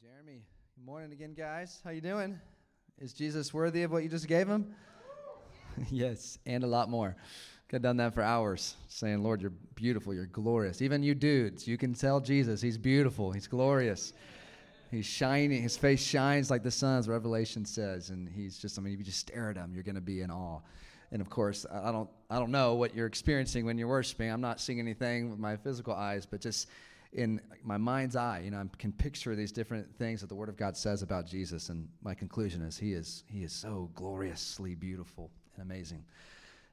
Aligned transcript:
you, 0.00 0.08
Jeremy. 0.08 0.42
Good 0.76 0.86
morning 0.86 1.12
again, 1.12 1.34
guys. 1.34 1.80
How 1.84 1.90
you 1.90 2.00
doing? 2.00 2.38
Is 2.98 3.12
Jesus 3.12 3.52
worthy 3.52 3.82
of 3.82 3.90
what 3.90 4.02
you 4.02 4.08
just 4.08 4.26
gave 4.26 4.46
him? 4.46 4.74
yes, 5.90 6.38
and 6.46 6.64
a 6.64 6.66
lot 6.66 6.88
more. 6.88 7.16
Could 7.68 7.76
have 7.76 7.82
done 7.82 7.96
that 7.98 8.14
for 8.14 8.22
hours, 8.22 8.76
saying, 8.88 9.22
Lord, 9.22 9.42
you're 9.42 9.52
beautiful, 9.74 10.14
you're 10.14 10.26
glorious. 10.26 10.82
Even 10.82 11.02
you 11.02 11.14
dudes, 11.14 11.66
you 11.66 11.76
can 11.76 11.94
tell 11.94 12.20
Jesus, 12.20 12.60
he's 12.60 12.78
beautiful, 12.78 13.32
he's 13.32 13.46
glorious. 13.46 14.12
He's 14.90 15.06
shining, 15.06 15.62
his 15.62 15.76
face 15.76 16.02
shines 16.02 16.50
like 16.50 16.62
the 16.62 16.70
sun, 16.70 16.98
as 16.98 17.08
Revelation 17.08 17.64
says. 17.64 18.10
And 18.10 18.28
he's 18.28 18.58
just, 18.58 18.78
I 18.78 18.82
mean, 18.82 18.92
if 18.92 18.98
you 18.98 19.04
just 19.04 19.20
stare 19.20 19.50
at 19.50 19.56
him, 19.56 19.72
you're 19.74 19.82
going 19.82 19.94
to 19.96 20.00
be 20.00 20.20
in 20.20 20.30
awe. 20.30 20.60
And 21.10 21.20
of 21.20 21.28
course, 21.28 21.66
I 21.70 21.90
don't, 21.90 22.08
I 22.30 22.38
don't 22.38 22.50
know 22.50 22.74
what 22.74 22.94
you're 22.94 23.06
experiencing 23.06 23.66
when 23.66 23.78
you're 23.78 23.88
worshiping. 23.88 24.30
I'm 24.30 24.40
not 24.40 24.60
seeing 24.60 24.78
anything 24.78 25.30
with 25.30 25.38
my 25.38 25.56
physical 25.56 25.94
eyes, 25.94 26.24
but 26.24 26.40
just 26.40 26.68
in 27.12 27.40
my 27.62 27.76
mind's 27.76 28.16
eye, 28.16 28.40
you 28.44 28.50
know, 28.50 28.58
I 28.58 28.76
can 28.78 28.92
picture 28.92 29.36
these 29.36 29.52
different 29.52 29.94
things 29.96 30.20
that 30.20 30.28
the 30.28 30.34
Word 30.34 30.48
of 30.48 30.56
God 30.56 30.76
says 30.76 31.02
about 31.02 31.26
Jesus. 31.26 31.68
And 31.68 31.88
my 32.02 32.14
conclusion 32.14 32.62
is, 32.62 32.78
he 32.78 32.94
is, 32.94 33.24
he 33.26 33.44
is 33.44 33.52
so 33.52 33.90
gloriously 33.94 34.74
beautiful 34.74 35.30
and 35.54 35.62
amazing. 35.62 36.04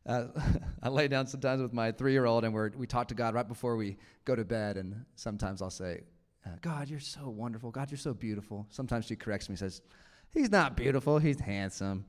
Uh, 0.06 0.28
I 0.84 0.90
lay 0.90 1.08
down 1.08 1.28
sometimes 1.28 1.62
with 1.62 1.74
my 1.74 1.92
three 1.92 2.14
year 2.14 2.26
old 2.26 2.46
and 2.46 2.54
we 2.54 2.70
we 2.70 2.88
talk 2.88 3.10
to 3.10 3.16
God 3.16 3.34
right 3.34 3.48
before 3.48 3.76
we 3.76 3.98
go 4.24 4.36
to 4.36 4.46
bed. 4.46 4.78
And 4.78 5.06
sometimes 5.16 5.62
I'll 5.62 5.70
say, 5.70 6.04
uh, 6.46 6.52
God, 6.62 6.90
you're 6.90 7.02
so 7.02 7.30
wonderful. 7.30 7.70
God, 7.72 7.92
you're 7.92 7.98
so 7.98 8.14
beautiful. 8.14 8.66
Sometimes 8.70 9.06
she 9.06 9.16
corrects 9.16 9.50
me, 9.50 9.56
says, 9.56 9.82
He's 10.32 10.52
not 10.52 10.78
beautiful, 10.78 11.18
he's 11.18 11.40
handsome. 11.40 12.06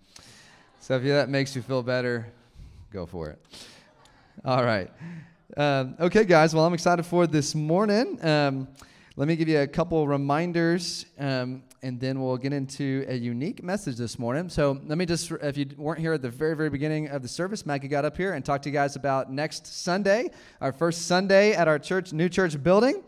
So 0.80 0.97
if 0.97 1.02
that 1.05 1.30
makes 1.30 1.57
you 1.57 1.62
feel 1.62 1.83
better, 1.83 2.30
go 2.93 3.07
for 3.07 3.30
it. 3.30 3.38
All 4.45 4.62
right. 4.62 4.91
Um, 5.57 5.97
okay, 5.99 6.25
guys. 6.25 6.55
Well, 6.55 6.65
I'm 6.65 6.75
excited 6.75 7.05
for 7.05 7.27
this 7.27 7.57
morning. 7.57 8.25
Um, 8.25 8.69
let 9.17 9.27
me 9.27 9.35
give 9.35 9.49
you 9.49 9.59
a 9.59 9.67
couple 9.67 10.07
reminders, 10.07 11.07
um, 11.19 11.65
and 11.83 11.99
then 11.99 12.21
we'll 12.21 12.37
get 12.37 12.53
into 12.53 13.05
a 13.09 13.16
unique 13.16 13.61
message 13.61 13.97
this 13.97 14.16
morning. 14.16 14.49
So, 14.49 14.80
let 14.87 14.97
me 14.97 15.07
just, 15.07 15.33
if 15.33 15.57
you 15.57 15.66
weren't 15.77 15.99
here 15.99 16.13
at 16.13 16.23
the 16.23 16.29
very, 16.29 16.55
very 16.55 16.71
beginning 16.71 17.09
of 17.09 17.23
the 17.23 17.29
service, 17.29 17.66
Maggie 17.66 17.89
got 17.89 18.05
up 18.05 18.16
here 18.16 18.35
and 18.35 18.45
talked 18.45 18.63
to 18.65 18.71
you 18.71 18.73
guys 18.73 18.95
about 18.95 19.33
next 19.33 19.66
Sunday, 19.66 20.30
our 20.61 20.73
first 20.73 21.09
Sunday 21.09 21.52
at 21.52 21.67
our 21.67 21.80
church, 21.80 22.13
new 22.13 22.29
church 22.29 22.63
building. 22.63 23.02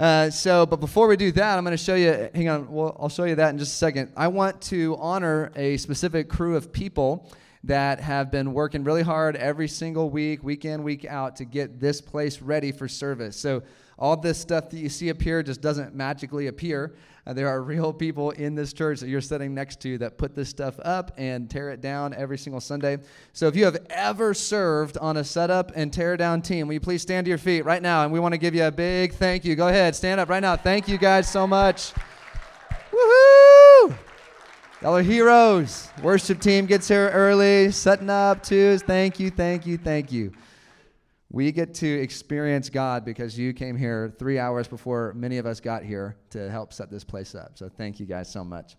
Uh, 0.00 0.30
so, 0.30 0.66
but 0.66 0.80
before 0.80 1.06
we 1.06 1.16
do 1.16 1.30
that, 1.32 1.58
I'm 1.58 1.64
going 1.64 1.76
to 1.76 1.82
show 1.82 1.94
you. 1.94 2.28
Hang 2.34 2.48
on, 2.48 2.72
well, 2.72 2.96
I'll 2.98 3.08
show 3.08 3.24
you 3.24 3.36
that 3.36 3.50
in 3.50 3.58
just 3.58 3.72
a 3.72 3.76
second. 3.76 4.12
I 4.16 4.26
want 4.26 4.60
to 4.62 4.96
honor 4.98 5.52
a 5.54 5.76
specific 5.76 6.28
crew 6.28 6.56
of 6.56 6.72
people 6.72 7.30
that 7.64 8.00
have 8.00 8.30
been 8.30 8.52
working 8.52 8.84
really 8.84 9.02
hard 9.02 9.36
every 9.36 9.68
single 9.68 10.10
week, 10.10 10.42
week 10.42 10.64
in, 10.64 10.82
week 10.82 11.04
out, 11.04 11.36
to 11.36 11.44
get 11.44 11.80
this 11.80 12.00
place 12.00 12.40
ready 12.40 12.72
for 12.72 12.88
service. 12.88 13.36
So, 13.36 13.62
all 13.98 14.16
this 14.16 14.38
stuff 14.38 14.70
that 14.70 14.78
you 14.78 14.88
see 14.88 15.10
up 15.10 15.20
here 15.20 15.42
just 15.42 15.60
doesn't 15.60 15.92
magically 15.92 16.46
appear. 16.46 16.94
Uh, 17.26 17.32
there 17.32 17.48
are 17.48 17.62
real 17.62 17.92
people 17.92 18.30
in 18.30 18.54
this 18.54 18.72
church 18.72 19.00
that 19.00 19.08
you're 19.08 19.20
sitting 19.20 19.54
next 19.54 19.80
to 19.80 19.98
that 19.98 20.16
put 20.16 20.34
this 20.34 20.48
stuff 20.48 20.78
up 20.82 21.12
and 21.18 21.50
tear 21.50 21.70
it 21.70 21.80
down 21.80 22.14
every 22.14 22.38
single 22.38 22.60
Sunday. 22.60 22.98
So 23.32 23.48
if 23.48 23.56
you 23.56 23.64
have 23.64 23.78
ever 23.90 24.34
served 24.34 24.96
on 24.98 25.16
a 25.16 25.24
setup 25.24 25.72
and 25.74 25.92
tear 25.92 26.16
down 26.16 26.42
team, 26.42 26.68
will 26.68 26.74
you 26.74 26.80
please 26.80 27.02
stand 27.02 27.26
to 27.26 27.28
your 27.28 27.38
feet 27.38 27.64
right 27.64 27.82
now? 27.82 28.04
And 28.04 28.12
we 28.12 28.20
want 28.20 28.32
to 28.32 28.38
give 28.38 28.54
you 28.54 28.64
a 28.64 28.72
big 28.72 29.14
thank 29.14 29.44
you. 29.44 29.56
Go 29.56 29.68
ahead, 29.68 29.94
stand 29.94 30.20
up 30.20 30.28
right 30.28 30.40
now. 30.40 30.56
Thank 30.56 30.88
you 30.88 30.96
guys 30.96 31.28
so 31.28 31.46
much. 31.46 31.92
Y'all 34.80 34.96
are 34.96 35.02
heroes. 35.02 35.88
Worship 36.04 36.40
team 36.40 36.64
gets 36.64 36.86
here 36.86 37.10
early, 37.10 37.72
setting 37.72 38.08
up 38.08 38.44
twos. 38.44 38.80
Thank 38.80 39.18
you, 39.18 39.28
thank 39.28 39.66
you, 39.66 39.76
thank 39.76 40.12
you. 40.12 40.30
We 41.30 41.50
get 41.50 41.74
to 41.74 41.86
experience 41.88 42.70
God 42.70 43.04
because 43.04 43.36
you 43.36 43.52
came 43.52 43.76
here 43.76 44.14
three 44.20 44.38
hours 44.38 44.68
before 44.68 45.14
many 45.14 45.38
of 45.38 45.46
us 45.46 45.58
got 45.58 45.82
here 45.82 46.14
to 46.30 46.48
help 46.48 46.72
set 46.72 46.92
this 46.92 47.02
place 47.02 47.34
up. 47.34 47.58
So 47.58 47.68
thank 47.68 47.98
you 47.98 48.06
guys 48.06 48.30
so 48.30 48.44
much. 48.44 48.76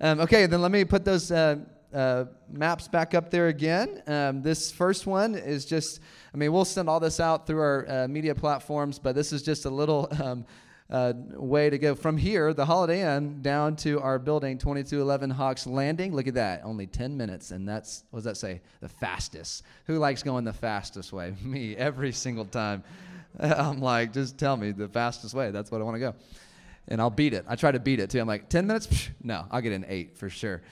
Um, 0.00 0.20
okay, 0.20 0.46
then 0.46 0.62
let 0.62 0.70
me 0.70 0.86
put 0.86 1.04
those 1.04 1.30
uh, 1.30 1.56
uh, 1.92 2.24
maps 2.50 2.88
back 2.88 3.12
up 3.12 3.30
there 3.30 3.48
again. 3.48 4.02
Um, 4.06 4.40
this 4.40 4.72
first 4.72 5.06
one 5.06 5.34
is 5.34 5.66
just, 5.66 6.00
I 6.32 6.38
mean, 6.38 6.50
we'll 6.50 6.64
send 6.64 6.88
all 6.88 6.98
this 6.98 7.20
out 7.20 7.46
through 7.46 7.60
our 7.60 7.86
uh, 7.90 8.08
media 8.08 8.34
platforms, 8.34 8.98
but 8.98 9.14
this 9.14 9.34
is 9.34 9.42
just 9.42 9.66
a 9.66 9.70
little 9.70 10.08
um, 10.22 10.46
uh, 10.88 11.12
way 11.32 11.68
to 11.68 11.78
go 11.78 11.94
from 11.94 12.16
here, 12.16 12.54
the 12.54 12.64
Holiday 12.64 13.16
Inn, 13.16 13.42
down 13.42 13.76
to 13.76 14.00
our 14.00 14.18
building, 14.18 14.56
2211 14.58 15.30
Hawks 15.30 15.66
Landing. 15.66 16.14
Look 16.14 16.28
at 16.28 16.34
that, 16.34 16.62
only 16.64 16.86
10 16.86 17.16
minutes, 17.16 17.50
and 17.50 17.68
that's, 17.68 18.04
what 18.10 18.18
does 18.18 18.24
that 18.24 18.36
say? 18.36 18.60
The 18.80 18.88
fastest. 18.88 19.64
Who 19.86 19.98
likes 19.98 20.22
going 20.22 20.44
the 20.44 20.52
fastest 20.52 21.12
way? 21.12 21.34
Me, 21.42 21.76
every 21.76 22.12
single 22.12 22.44
time. 22.44 22.84
I'm 23.40 23.80
like, 23.80 24.12
just 24.12 24.38
tell 24.38 24.56
me 24.56 24.72
the 24.72 24.88
fastest 24.88 25.34
way. 25.34 25.50
That's 25.50 25.70
what 25.70 25.80
I 25.80 25.84
want 25.84 25.96
to 25.96 26.00
go. 26.00 26.14
And 26.88 27.00
I'll 27.00 27.10
beat 27.10 27.34
it. 27.34 27.44
I 27.48 27.56
try 27.56 27.72
to 27.72 27.80
beat 27.80 27.98
it 27.98 28.10
too. 28.10 28.20
I'm 28.20 28.28
like, 28.28 28.48
10 28.48 28.66
minutes? 28.66 28.86
Psh, 28.86 29.10
no, 29.22 29.44
I'll 29.50 29.60
get 29.60 29.72
an 29.72 29.84
eight 29.88 30.16
for 30.16 30.30
sure. 30.30 30.62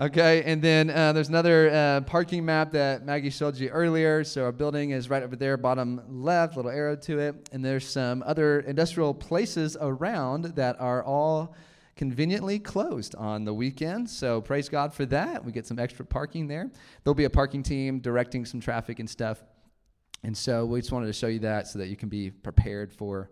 Okay, 0.00 0.42
and 0.44 0.62
then 0.62 0.88
uh, 0.88 1.12
there's 1.12 1.28
another 1.28 1.70
uh, 1.70 2.00
parking 2.00 2.46
map 2.46 2.70
that 2.70 3.04
Maggie 3.04 3.28
showed 3.28 3.58
you 3.58 3.68
earlier. 3.68 4.24
So 4.24 4.44
our 4.44 4.52
building 4.52 4.90
is 4.90 5.10
right 5.10 5.22
over 5.22 5.36
there, 5.36 5.58
bottom 5.58 6.00
left, 6.08 6.56
little 6.56 6.70
arrow 6.70 6.96
to 6.96 7.18
it. 7.18 7.50
And 7.52 7.62
there's 7.62 7.86
some 7.86 8.22
other 8.24 8.60
industrial 8.60 9.12
places 9.12 9.76
around 9.78 10.44
that 10.56 10.80
are 10.80 11.04
all 11.04 11.54
conveniently 11.94 12.58
closed 12.58 13.14
on 13.16 13.44
the 13.44 13.52
weekend. 13.52 14.08
So 14.08 14.40
praise 14.40 14.70
God 14.70 14.94
for 14.94 15.04
that. 15.06 15.44
We 15.44 15.52
get 15.52 15.66
some 15.66 15.78
extra 15.78 16.06
parking 16.06 16.48
there. 16.48 16.70
There'll 17.04 17.14
be 17.14 17.24
a 17.24 17.30
parking 17.30 17.62
team 17.62 18.00
directing 18.00 18.46
some 18.46 18.60
traffic 18.60 18.98
and 18.98 19.10
stuff. 19.10 19.44
And 20.22 20.34
so 20.34 20.64
we 20.64 20.80
just 20.80 20.90
wanted 20.90 21.08
to 21.08 21.12
show 21.12 21.26
you 21.26 21.40
that 21.40 21.68
so 21.68 21.78
that 21.80 21.88
you 21.88 21.96
can 21.96 22.08
be 22.08 22.30
prepared 22.30 22.94
for 22.94 23.30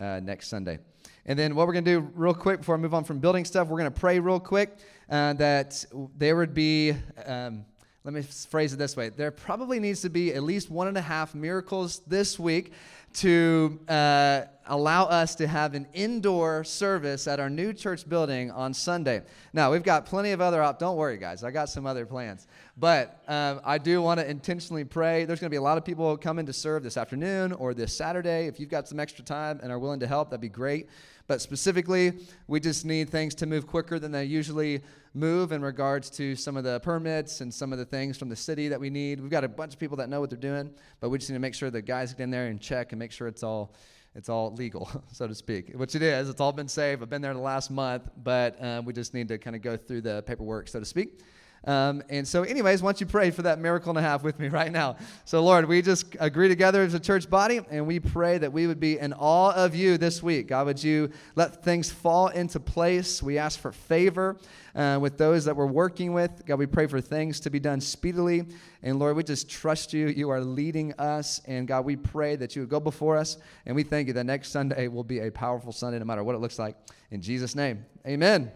uh, 0.00 0.20
next 0.22 0.48
Sunday. 0.48 0.78
And 1.24 1.38
then 1.38 1.54
what 1.54 1.66
we're 1.66 1.72
going 1.72 1.84
to 1.84 2.00
do 2.00 2.10
real 2.14 2.34
quick 2.34 2.60
before 2.60 2.76
I 2.76 2.78
move 2.78 2.94
on 2.94 3.04
from 3.04 3.18
building 3.18 3.44
stuff, 3.44 3.68
we're 3.68 3.78
going 3.78 3.92
to 3.92 4.00
pray 4.00 4.18
real 4.20 4.40
quick 4.40 4.78
uh, 5.10 5.32
that 5.34 5.84
there 6.16 6.36
would 6.36 6.54
be. 6.54 6.94
Um, 7.24 7.64
let 8.06 8.14
me 8.14 8.22
phrase 8.22 8.72
it 8.72 8.76
this 8.76 8.96
way 8.96 9.08
there 9.08 9.32
probably 9.32 9.80
needs 9.80 10.00
to 10.00 10.08
be 10.08 10.32
at 10.32 10.42
least 10.42 10.70
one 10.70 10.86
and 10.86 10.96
a 10.96 11.02
half 11.02 11.34
miracles 11.34 12.00
this 12.06 12.38
week 12.38 12.72
to 13.14 13.80
uh, 13.88 14.42
allow 14.66 15.06
us 15.06 15.34
to 15.36 15.46
have 15.46 15.74
an 15.74 15.86
indoor 15.94 16.62
service 16.64 17.26
at 17.26 17.40
our 17.40 17.48
new 17.48 17.72
church 17.72 18.06
building 18.06 18.50
on 18.50 18.74
Sunday. 18.74 19.22
Now, 19.54 19.72
we've 19.72 19.82
got 19.82 20.04
plenty 20.04 20.32
of 20.32 20.42
other 20.42 20.62
op- 20.62 20.78
Don't 20.78 20.96
worry, 20.96 21.16
guys. 21.16 21.42
I 21.42 21.50
got 21.50 21.70
some 21.70 21.86
other 21.86 22.04
plans. 22.04 22.46
But 22.76 23.22
um, 23.26 23.60
I 23.64 23.78
do 23.78 24.02
want 24.02 24.20
to 24.20 24.28
intentionally 24.28 24.84
pray. 24.84 25.24
There's 25.24 25.40
going 25.40 25.48
to 25.48 25.54
be 25.54 25.56
a 25.56 25.62
lot 25.62 25.78
of 25.78 25.84
people 25.84 26.14
coming 26.18 26.44
to 26.44 26.52
serve 26.52 26.82
this 26.82 26.98
afternoon 26.98 27.52
or 27.52 27.72
this 27.72 27.96
Saturday. 27.96 28.48
If 28.48 28.60
you've 28.60 28.68
got 28.68 28.86
some 28.86 29.00
extra 29.00 29.24
time 29.24 29.60
and 29.62 29.72
are 29.72 29.78
willing 29.78 30.00
to 30.00 30.06
help, 30.06 30.28
that'd 30.28 30.40
be 30.42 30.50
great. 30.50 30.88
But 31.26 31.40
specifically, 31.40 32.12
we 32.46 32.60
just 32.60 32.84
need 32.84 33.10
things 33.10 33.34
to 33.36 33.46
move 33.46 33.66
quicker 33.66 33.98
than 33.98 34.12
they 34.12 34.24
usually 34.24 34.82
move 35.12 35.50
in 35.50 35.62
regards 35.62 36.10
to 36.10 36.36
some 36.36 36.56
of 36.56 36.64
the 36.64 36.78
permits 36.80 37.40
and 37.40 37.52
some 37.52 37.72
of 37.72 37.78
the 37.78 37.84
things 37.84 38.16
from 38.16 38.28
the 38.28 38.36
city 38.36 38.68
that 38.68 38.78
we 38.78 38.90
need. 38.90 39.20
We've 39.20 39.30
got 39.30 39.44
a 39.44 39.48
bunch 39.48 39.72
of 39.72 39.80
people 39.80 39.96
that 39.96 40.08
know 40.08 40.20
what 40.20 40.30
they're 40.30 40.38
doing, 40.38 40.70
but 41.00 41.08
we 41.08 41.18
just 41.18 41.30
need 41.30 41.36
to 41.36 41.40
make 41.40 41.54
sure 41.54 41.70
the 41.70 41.82
guys 41.82 42.12
get 42.12 42.24
in 42.24 42.30
there 42.30 42.46
and 42.46 42.60
check 42.60 42.92
and 42.92 42.98
make 42.98 43.12
sure 43.12 43.26
it's 43.26 43.42
all 43.42 43.74
it's 44.14 44.30
all 44.30 44.54
legal, 44.54 44.90
so 45.12 45.26
to 45.26 45.34
speak, 45.34 45.74
which 45.74 45.94
it 45.94 46.00
is. 46.00 46.30
It's 46.30 46.40
all 46.40 46.52
been 46.52 46.68
saved. 46.68 47.02
I've 47.02 47.10
been 47.10 47.20
there 47.20 47.34
the 47.34 47.38
last 47.38 47.70
month, 47.70 48.08
but 48.22 48.60
uh, 48.62 48.80
we 48.82 48.94
just 48.94 49.12
need 49.12 49.28
to 49.28 49.36
kind 49.36 49.54
of 49.54 49.60
go 49.60 49.76
through 49.76 50.00
the 50.00 50.22
paperwork, 50.22 50.68
so 50.68 50.80
to 50.80 50.86
speak. 50.86 51.20
Um, 51.66 52.02
and 52.08 52.26
so, 52.26 52.44
anyways, 52.44 52.80
once 52.80 53.00
you 53.00 53.06
pray 53.06 53.30
for 53.32 53.42
that 53.42 53.58
miracle 53.58 53.90
and 53.90 53.98
a 53.98 54.02
half 54.02 54.22
with 54.22 54.38
me 54.38 54.48
right 54.48 54.70
now. 54.70 54.96
So, 55.24 55.42
Lord, 55.42 55.66
we 55.66 55.82
just 55.82 56.16
agree 56.20 56.48
together 56.48 56.82
as 56.82 56.94
a 56.94 57.00
church 57.00 57.28
body, 57.28 57.60
and 57.70 57.86
we 57.86 57.98
pray 57.98 58.38
that 58.38 58.52
we 58.52 58.68
would 58.68 58.78
be 58.78 58.98
in 58.98 59.12
awe 59.12 59.52
of 59.52 59.74
you 59.74 59.98
this 59.98 60.22
week. 60.22 60.46
God, 60.48 60.66
would 60.66 60.82
you 60.82 61.10
let 61.34 61.64
things 61.64 61.90
fall 61.90 62.28
into 62.28 62.60
place? 62.60 63.20
We 63.20 63.36
ask 63.36 63.58
for 63.58 63.72
favor 63.72 64.36
uh, 64.76 64.98
with 65.00 65.18
those 65.18 65.44
that 65.46 65.56
we're 65.56 65.66
working 65.66 66.12
with. 66.12 66.46
God, 66.46 66.58
we 66.60 66.66
pray 66.66 66.86
for 66.86 67.00
things 67.00 67.40
to 67.40 67.50
be 67.50 67.58
done 67.58 67.80
speedily. 67.80 68.46
And 68.82 69.00
Lord, 69.00 69.16
we 69.16 69.24
just 69.24 69.48
trust 69.50 69.92
you. 69.92 70.06
You 70.08 70.30
are 70.30 70.40
leading 70.40 70.92
us. 70.94 71.40
And 71.46 71.66
God, 71.66 71.84
we 71.84 71.96
pray 71.96 72.36
that 72.36 72.54
you 72.54 72.62
would 72.62 72.68
go 72.68 72.78
before 72.78 73.16
us. 73.16 73.38
And 73.64 73.74
we 73.74 73.82
thank 73.82 74.06
you 74.06 74.14
that 74.14 74.24
next 74.24 74.50
Sunday 74.50 74.86
will 74.86 75.02
be 75.02 75.20
a 75.20 75.32
powerful 75.32 75.72
Sunday, 75.72 75.98
no 75.98 76.04
matter 76.04 76.22
what 76.22 76.36
it 76.36 76.38
looks 76.38 76.58
like. 76.58 76.76
In 77.10 77.22
Jesus' 77.22 77.56
name, 77.56 77.84
amen. 78.06 78.52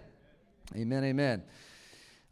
Amen, 0.76 1.04
amen. 1.04 1.42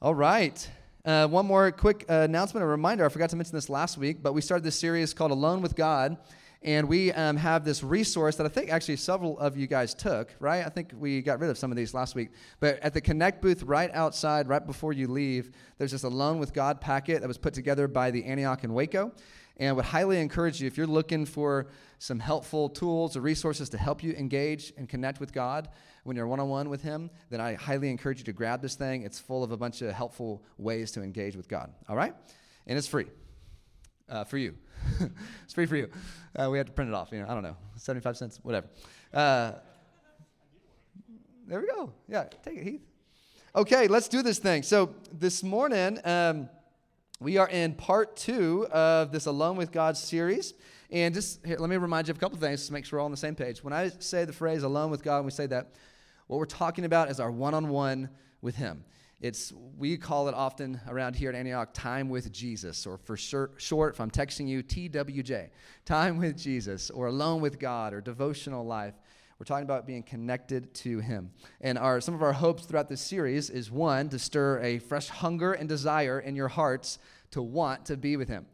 All 0.00 0.14
right. 0.14 0.70
Uh, 1.04 1.26
one 1.26 1.44
more 1.44 1.72
quick 1.72 2.04
uh, 2.08 2.20
announcement, 2.20 2.62
a 2.62 2.68
reminder. 2.68 3.04
I 3.04 3.08
forgot 3.08 3.30
to 3.30 3.36
mention 3.36 3.56
this 3.56 3.68
last 3.68 3.98
week, 3.98 4.22
but 4.22 4.32
we 4.32 4.40
started 4.40 4.62
this 4.62 4.78
series 4.78 5.12
called 5.12 5.32
Alone 5.32 5.60
with 5.60 5.74
God. 5.74 6.18
And 6.62 6.88
we 6.88 7.10
um, 7.10 7.36
have 7.36 7.64
this 7.64 7.82
resource 7.82 8.36
that 8.36 8.46
I 8.46 8.48
think 8.48 8.70
actually 8.70 8.94
several 8.94 9.36
of 9.40 9.56
you 9.56 9.66
guys 9.66 9.94
took, 9.94 10.32
right? 10.38 10.64
I 10.64 10.68
think 10.68 10.92
we 10.96 11.20
got 11.20 11.40
rid 11.40 11.50
of 11.50 11.58
some 11.58 11.72
of 11.72 11.76
these 11.76 11.94
last 11.94 12.14
week. 12.14 12.28
But 12.60 12.78
at 12.78 12.94
the 12.94 13.00
Connect 13.00 13.42
booth 13.42 13.64
right 13.64 13.90
outside, 13.92 14.48
right 14.48 14.64
before 14.64 14.92
you 14.92 15.08
leave, 15.08 15.50
there's 15.78 15.90
this 15.90 16.04
Alone 16.04 16.38
with 16.38 16.54
God 16.54 16.80
packet 16.80 17.20
that 17.20 17.26
was 17.26 17.38
put 17.38 17.52
together 17.52 17.88
by 17.88 18.12
the 18.12 18.24
Antioch 18.24 18.62
and 18.62 18.76
Waco. 18.76 19.10
And 19.58 19.70
I 19.70 19.72
would 19.72 19.84
highly 19.84 20.20
encourage 20.20 20.60
you, 20.60 20.66
if 20.66 20.76
you're 20.76 20.86
looking 20.86 21.26
for 21.26 21.66
some 21.98 22.20
helpful 22.20 22.68
tools 22.68 23.16
or 23.16 23.20
resources 23.20 23.68
to 23.70 23.78
help 23.78 24.02
you 24.02 24.12
engage 24.12 24.72
and 24.76 24.88
connect 24.88 25.18
with 25.18 25.32
God, 25.32 25.68
when 26.04 26.16
you're 26.16 26.28
one 26.28 26.38
on 26.40 26.48
one 26.48 26.68
with 26.68 26.82
Him, 26.82 27.10
then 27.28 27.40
I 27.40 27.54
highly 27.54 27.90
encourage 27.90 28.18
you 28.18 28.24
to 28.24 28.32
grab 28.32 28.62
this 28.62 28.76
thing. 28.76 29.02
It's 29.02 29.18
full 29.18 29.42
of 29.42 29.50
a 29.50 29.56
bunch 29.56 29.82
of 29.82 29.92
helpful 29.92 30.44
ways 30.58 30.92
to 30.92 31.02
engage 31.02 31.36
with 31.36 31.48
God. 31.48 31.72
All 31.88 31.96
right? 31.96 32.14
And 32.66 32.78
it's 32.78 32.86
free 32.86 33.06
uh, 34.08 34.24
for 34.24 34.38
you. 34.38 34.54
it's 35.44 35.54
free 35.54 35.66
for 35.66 35.76
you. 35.76 35.90
Uh, 36.36 36.48
we 36.50 36.58
had 36.58 36.66
to 36.68 36.72
print 36.72 36.88
it 36.88 36.94
off. 36.94 37.10
You 37.12 37.18
know, 37.20 37.26
I 37.28 37.34
don't 37.34 37.42
know, 37.42 37.56
75 37.76 38.16
cents, 38.16 38.38
whatever. 38.42 38.68
Uh, 39.12 39.52
There 41.46 41.60
we 41.60 41.66
go. 41.66 41.92
Yeah, 42.08 42.24
take 42.44 42.58
it, 42.58 42.64
Heath. 42.64 42.82
Okay, 43.56 43.88
let's 43.88 44.08
do 44.08 44.22
this 44.22 44.38
thing. 44.38 44.62
So 44.62 44.94
this 45.10 45.42
morning, 45.42 45.98
um, 46.04 46.48
we 47.20 47.36
are 47.36 47.48
in 47.48 47.74
part 47.74 48.16
two 48.16 48.66
of 48.70 49.10
this 49.10 49.26
Alone 49.26 49.56
with 49.56 49.72
God 49.72 49.96
series. 49.96 50.54
And 50.90 51.12
just 51.14 51.44
here, 51.44 51.56
let 51.58 51.68
me 51.68 51.76
remind 51.76 52.08
you 52.08 52.12
of 52.12 52.18
a 52.18 52.20
couple 52.20 52.38
things 52.38 52.66
to 52.66 52.72
make 52.72 52.84
sure 52.84 52.98
we're 52.98 53.00
all 53.00 53.06
on 53.06 53.10
the 53.10 53.16
same 53.16 53.34
page. 53.34 53.62
When 53.62 53.72
I 53.72 53.90
say 53.98 54.24
the 54.24 54.32
phrase 54.32 54.62
alone 54.62 54.90
with 54.90 55.02
God, 55.02 55.24
we 55.24 55.30
say 55.30 55.46
that, 55.46 55.72
what 56.28 56.38
we're 56.38 56.46
talking 56.46 56.84
about 56.84 57.10
is 57.10 57.20
our 57.20 57.30
one 57.30 57.54
on 57.54 57.68
one 57.68 58.10
with 58.40 58.54
Him. 58.54 58.84
It's 59.20 59.52
we 59.76 59.96
call 59.96 60.28
it 60.28 60.34
often 60.34 60.80
around 60.86 61.16
here 61.16 61.28
at 61.30 61.34
Antioch 61.34 61.74
time 61.74 62.08
with 62.08 62.30
Jesus, 62.32 62.86
or 62.86 62.98
for 62.98 63.16
short, 63.16 63.94
if 63.94 64.00
I'm 64.00 64.10
texting 64.10 64.46
you, 64.46 64.62
TWJ, 64.62 65.48
time 65.84 66.18
with 66.18 66.38
Jesus, 66.38 66.88
or 66.90 67.06
alone 67.06 67.40
with 67.40 67.58
God, 67.58 67.92
or 67.92 68.00
devotional 68.00 68.64
life. 68.64 68.94
We're 69.38 69.44
talking 69.44 69.64
about 69.64 69.86
being 69.86 70.02
connected 70.02 70.74
to 70.74 70.98
Him. 70.98 71.30
And 71.60 71.78
our, 71.78 72.00
some 72.00 72.12
of 72.12 72.22
our 72.22 72.32
hopes 72.32 72.64
throughout 72.64 72.88
this 72.88 73.00
series 73.00 73.50
is 73.50 73.70
one, 73.70 74.08
to 74.08 74.18
stir 74.18 74.60
a 74.60 74.80
fresh 74.80 75.08
hunger 75.08 75.52
and 75.52 75.68
desire 75.68 76.18
in 76.18 76.34
your 76.34 76.48
hearts 76.48 76.98
to 77.30 77.40
want 77.40 77.86
to 77.86 77.96
be 77.96 78.16
with 78.16 78.28
Him. 78.28 78.46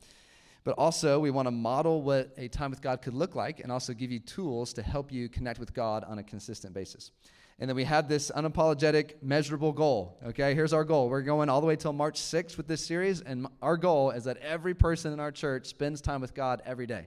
But 0.63 0.75
also, 0.77 1.19
we 1.19 1.31
want 1.31 1.47
to 1.47 1.53
model 1.53 2.03
what 2.03 2.35
a 2.37 2.49
time 2.49 2.71
with 2.71 2.83
God 2.83 3.01
could 3.01 3.15
look 3.15 3.35
like 3.35 3.61
and 3.61 3.73
also 3.73 3.95
give 3.95 4.13
you 4.13 4.19
tools 4.19 4.75
to 4.75 4.83
help 4.83 5.11
you 5.11 5.31
connect 5.31 5.59
with 5.59 5.73
God 5.73 6.05
on 6.05 6.19
a 6.19 6.23
consistent 6.23 6.75
basis. 6.75 7.13
And 7.59 7.69
then 7.69 7.77
we 7.77 7.85
have 7.85 8.07
this 8.07 8.31
unapologetic, 8.35 9.23
measurable 9.23 9.73
goal. 9.73 10.19
Okay, 10.27 10.55
here's 10.55 10.75
our 10.75 10.85
goal. 10.85 11.09
We're 11.09 11.23
going 11.23 11.49
all 11.49 11.63
the 11.63 11.67
way 11.67 11.77
till 11.77 11.93
March 11.95 12.21
6th 12.21 12.59
with 12.59 12.67
this 12.67 12.85
series, 12.85 13.23
and 13.23 13.47
our 13.63 13.79
goal 13.79 14.11
is 14.11 14.25
that 14.25 14.37
every 14.39 14.75
person 14.75 15.15
in 15.15 15.21
our 15.21 15.33
church 15.33 15.67
spends 15.67 16.03
time 16.03 16.21
with 16.21 16.35
God 16.35 16.61
every 16.67 16.87
day. 16.87 17.07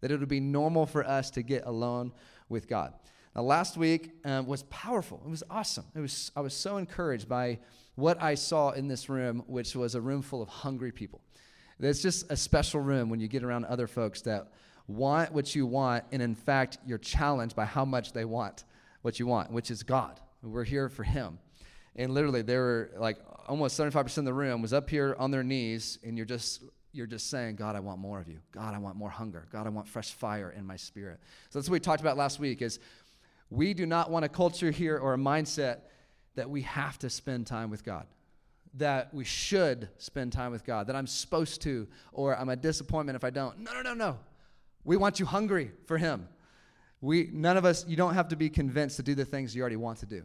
That 0.00 0.10
it 0.10 0.18
would 0.18 0.28
be 0.28 0.40
normal 0.40 0.86
for 0.86 1.06
us 1.06 1.30
to 1.32 1.42
get 1.42 1.64
alone 1.66 2.12
with 2.52 2.68
God. 2.68 2.94
Now, 3.34 3.42
last 3.42 3.76
week 3.76 4.12
um, 4.24 4.46
was 4.46 4.62
powerful. 4.64 5.20
It 5.24 5.30
was 5.30 5.42
awesome. 5.50 5.86
It 5.94 6.00
was, 6.00 6.30
I 6.36 6.40
was 6.40 6.54
so 6.54 6.76
encouraged 6.76 7.28
by 7.28 7.58
what 7.96 8.22
I 8.22 8.34
saw 8.34 8.70
in 8.70 8.86
this 8.86 9.08
room, 9.08 9.42
which 9.46 9.74
was 9.74 9.94
a 9.94 10.00
room 10.00 10.22
full 10.22 10.42
of 10.42 10.48
hungry 10.48 10.92
people. 10.92 11.20
It's 11.80 12.00
just 12.00 12.30
a 12.30 12.36
special 12.36 12.80
room 12.80 13.08
when 13.08 13.18
you 13.18 13.26
get 13.26 13.42
around 13.42 13.64
other 13.64 13.88
folks 13.88 14.22
that 14.22 14.52
want 14.86 15.32
what 15.32 15.54
you 15.54 15.66
want, 15.66 16.04
and 16.12 16.22
in 16.22 16.34
fact, 16.34 16.78
you're 16.86 16.98
challenged 16.98 17.56
by 17.56 17.64
how 17.64 17.84
much 17.84 18.12
they 18.12 18.24
want 18.24 18.64
what 19.02 19.18
you 19.18 19.26
want, 19.26 19.50
which 19.50 19.70
is 19.70 19.82
God. 19.82 20.20
We're 20.42 20.64
here 20.64 20.88
for 20.88 21.02
Him. 21.02 21.38
And 21.96 22.14
literally, 22.14 22.42
there 22.42 22.60
were 22.60 22.90
like 22.96 23.18
almost 23.48 23.78
75% 23.78 24.18
of 24.18 24.24
the 24.24 24.34
room 24.34 24.62
was 24.62 24.72
up 24.72 24.88
here 24.88 25.16
on 25.18 25.30
their 25.30 25.42
knees, 25.42 25.98
and 26.04 26.16
you're 26.16 26.26
just 26.26 26.62
you're 26.92 27.06
just 27.06 27.30
saying, 27.30 27.56
God, 27.56 27.74
I 27.74 27.80
want 27.80 27.98
more 27.98 28.20
of 28.20 28.28
you. 28.28 28.38
God, 28.52 28.74
I 28.74 28.78
want 28.78 28.96
more 28.96 29.10
hunger. 29.10 29.46
God, 29.50 29.66
I 29.66 29.70
want 29.70 29.88
fresh 29.88 30.12
fire 30.12 30.50
in 30.56 30.66
my 30.66 30.76
spirit. 30.76 31.20
So 31.50 31.58
that's 31.58 31.68
what 31.68 31.74
we 31.74 31.80
talked 31.80 32.00
about 32.00 32.16
last 32.16 32.38
week 32.38 32.62
is 32.62 32.78
we 33.50 33.74
do 33.74 33.86
not 33.86 34.10
want 34.10 34.24
a 34.24 34.28
culture 34.28 34.70
here 34.70 34.98
or 34.98 35.14
a 35.14 35.18
mindset 35.18 35.80
that 36.34 36.48
we 36.48 36.62
have 36.62 36.98
to 37.00 37.10
spend 37.10 37.46
time 37.46 37.70
with 37.70 37.84
God. 37.84 38.06
That 38.74 39.12
we 39.12 39.24
should 39.24 39.88
spend 39.98 40.32
time 40.32 40.50
with 40.50 40.64
God, 40.64 40.86
that 40.86 40.96
I'm 40.96 41.06
supposed 41.06 41.60
to, 41.62 41.86
or 42.12 42.36
I'm 42.36 42.48
a 42.48 42.56
disappointment 42.56 43.16
if 43.16 43.24
I 43.24 43.30
don't. 43.30 43.58
No, 43.58 43.74
no, 43.74 43.82
no, 43.82 43.94
no. 43.94 44.18
We 44.84 44.96
want 44.96 45.20
you 45.20 45.26
hungry 45.26 45.72
for 45.86 45.98
Him. 45.98 46.26
We, 47.02 47.28
none 47.32 47.56
of 47.56 47.64
us, 47.64 47.86
you 47.86 47.96
don't 47.96 48.14
have 48.14 48.28
to 48.28 48.36
be 48.36 48.48
convinced 48.48 48.96
to 48.96 49.02
do 49.02 49.14
the 49.14 49.24
things 49.24 49.54
you 49.54 49.60
already 49.60 49.76
want 49.76 49.98
to 49.98 50.06
do. 50.06 50.22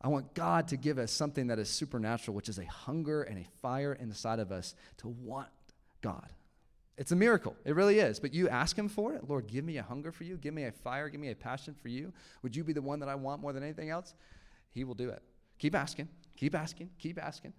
I 0.00 0.08
want 0.08 0.32
God 0.32 0.68
to 0.68 0.76
give 0.76 0.96
us 0.96 1.10
something 1.10 1.48
that 1.48 1.58
is 1.58 1.68
supernatural, 1.68 2.34
which 2.34 2.48
is 2.48 2.58
a 2.58 2.64
hunger 2.64 3.22
and 3.24 3.38
a 3.38 3.46
fire 3.60 3.94
inside 3.94 4.38
of 4.38 4.52
us 4.52 4.74
to 4.98 5.08
want 5.08 5.48
God. 6.00 6.32
It's 6.96 7.12
a 7.12 7.16
miracle. 7.16 7.54
It 7.64 7.76
really 7.76 8.00
is. 8.00 8.18
But 8.18 8.34
you 8.34 8.48
ask 8.48 8.76
Him 8.76 8.88
for 8.88 9.14
it. 9.14 9.28
Lord, 9.28 9.46
give 9.46 9.64
me 9.64 9.78
a 9.78 9.82
hunger 9.82 10.10
for 10.10 10.24
you. 10.24 10.36
Give 10.36 10.52
me 10.52 10.64
a 10.64 10.72
fire. 10.72 11.08
Give 11.08 11.20
me 11.20 11.30
a 11.30 11.36
passion 11.36 11.74
for 11.80 11.88
you. 11.88 12.12
Would 12.42 12.56
you 12.56 12.64
be 12.64 12.72
the 12.72 12.82
one 12.82 12.98
that 13.00 13.08
I 13.08 13.14
want 13.14 13.40
more 13.40 13.52
than 13.52 13.62
anything 13.62 13.90
else? 13.90 14.14
He 14.72 14.84
will 14.84 14.94
do 14.94 15.08
it. 15.10 15.22
Keep 15.58 15.74
asking. 15.74 16.08
Keep 16.36 16.54
asking. 16.54 16.90
Keep 16.98 17.22
asking. 17.22 17.52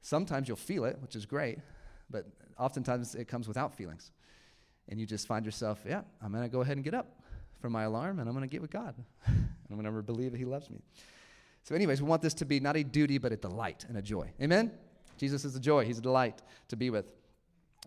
Sometimes 0.00 0.48
you'll 0.48 0.56
feel 0.56 0.84
it, 0.84 0.98
which 1.00 1.16
is 1.16 1.26
great, 1.26 1.58
but 2.08 2.26
oftentimes 2.58 3.14
it 3.14 3.26
comes 3.26 3.48
without 3.48 3.74
feelings. 3.74 4.12
And 4.88 4.98
you 4.98 5.06
just 5.06 5.26
find 5.26 5.44
yourself, 5.44 5.80
yeah, 5.86 6.02
I'm 6.22 6.32
going 6.32 6.44
to 6.44 6.48
go 6.48 6.62
ahead 6.62 6.76
and 6.76 6.84
get 6.84 6.94
up 6.94 7.20
from 7.60 7.72
my 7.72 7.82
alarm 7.82 8.20
and 8.20 8.28
I'm 8.28 8.34
going 8.34 8.48
to 8.48 8.52
get 8.52 8.62
with 8.62 8.70
God. 8.70 8.94
and 9.26 9.48
I'm 9.70 9.80
going 9.80 9.94
to 9.94 10.02
believe 10.02 10.32
that 10.32 10.38
He 10.38 10.44
loves 10.44 10.70
me. 10.70 10.80
So, 11.64 11.74
anyways, 11.74 12.00
we 12.00 12.08
want 12.08 12.22
this 12.22 12.34
to 12.34 12.46
be 12.46 12.60
not 12.60 12.76
a 12.76 12.84
duty, 12.84 13.18
but 13.18 13.32
a 13.32 13.36
delight 13.36 13.84
and 13.88 13.98
a 13.98 14.02
joy. 14.02 14.30
Amen? 14.40 14.70
Jesus 15.18 15.44
is 15.44 15.54
a 15.56 15.60
joy, 15.60 15.84
He's 15.84 15.98
a 15.98 16.02
delight 16.02 16.40
to 16.68 16.76
be 16.76 16.88
with. 16.88 17.06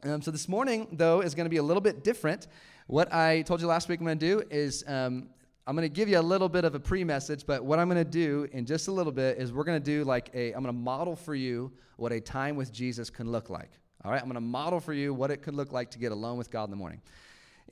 Um, 0.03 0.19
so, 0.19 0.31
this 0.31 0.49
morning, 0.49 0.87
though, 0.93 1.21
is 1.21 1.35
going 1.35 1.45
to 1.45 1.49
be 1.49 1.57
a 1.57 1.63
little 1.63 1.81
bit 1.81 2.03
different. 2.03 2.47
What 2.87 3.13
I 3.13 3.43
told 3.43 3.61
you 3.61 3.67
last 3.67 3.87
week 3.87 3.99
I'm 3.99 4.05
going 4.07 4.17
to 4.17 4.25
do 4.25 4.43
is 4.49 4.83
um, 4.87 5.29
I'm 5.67 5.75
going 5.75 5.87
to 5.87 5.93
give 5.93 6.09
you 6.09 6.17
a 6.17 6.21
little 6.21 6.49
bit 6.49 6.65
of 6.65 6.73
a 6.73 6.79
pre 6.79 7.03
message, 7.03 7.45
but 7.45 7.63
what 7.63 7.77
I'm 7.77 7.87
going 7.87 8.03
to 8.03 8.09
do 8.09 8.47
in 8.51 8.65
just 8.65 8.87
a 8.87 8.91
little 8.91 9.11
bit 9.11 9.37
is 9.37 9.53
we're 9.53 9.63
going 9.63 9.79
to 9.79 9.85
do 9.85 10.03
like 10.03 10.31
a, 10.33 10.53
I'm 10.53 10.63
going 10.63 10.73
to 10.75 10.81
model 10.81 11.15
for 11.15 11.35
you 11.35 11.71
what 11.97 12.11
a 12.11 12.19
time 12.19 12.55
with 12.55 12.73
Jesus 12.73 13.11
can 13.11 13.31
look 13.31 13.51
like. 13.51 13.69
All 14.03 14.11
right? 14.11 14.19
I'm 14.19 14.25
going 14.25 14.33
to 14.33 14.41
model 14.41 14.79
for 14.79 14.93
you 14.93 15.13
what 15.13 15.29
it 15.29 15.43
could 15.43 15.53
look 15.53 15.71
like 15.71 15.91
to 15.91 15.99
get 15.99 16.11
alone 16.11 16.39
with 16.39 16.49
God 16.49 16.63
in 16.63 16.71
the 16.71 16.77
morning. 16.77 16.99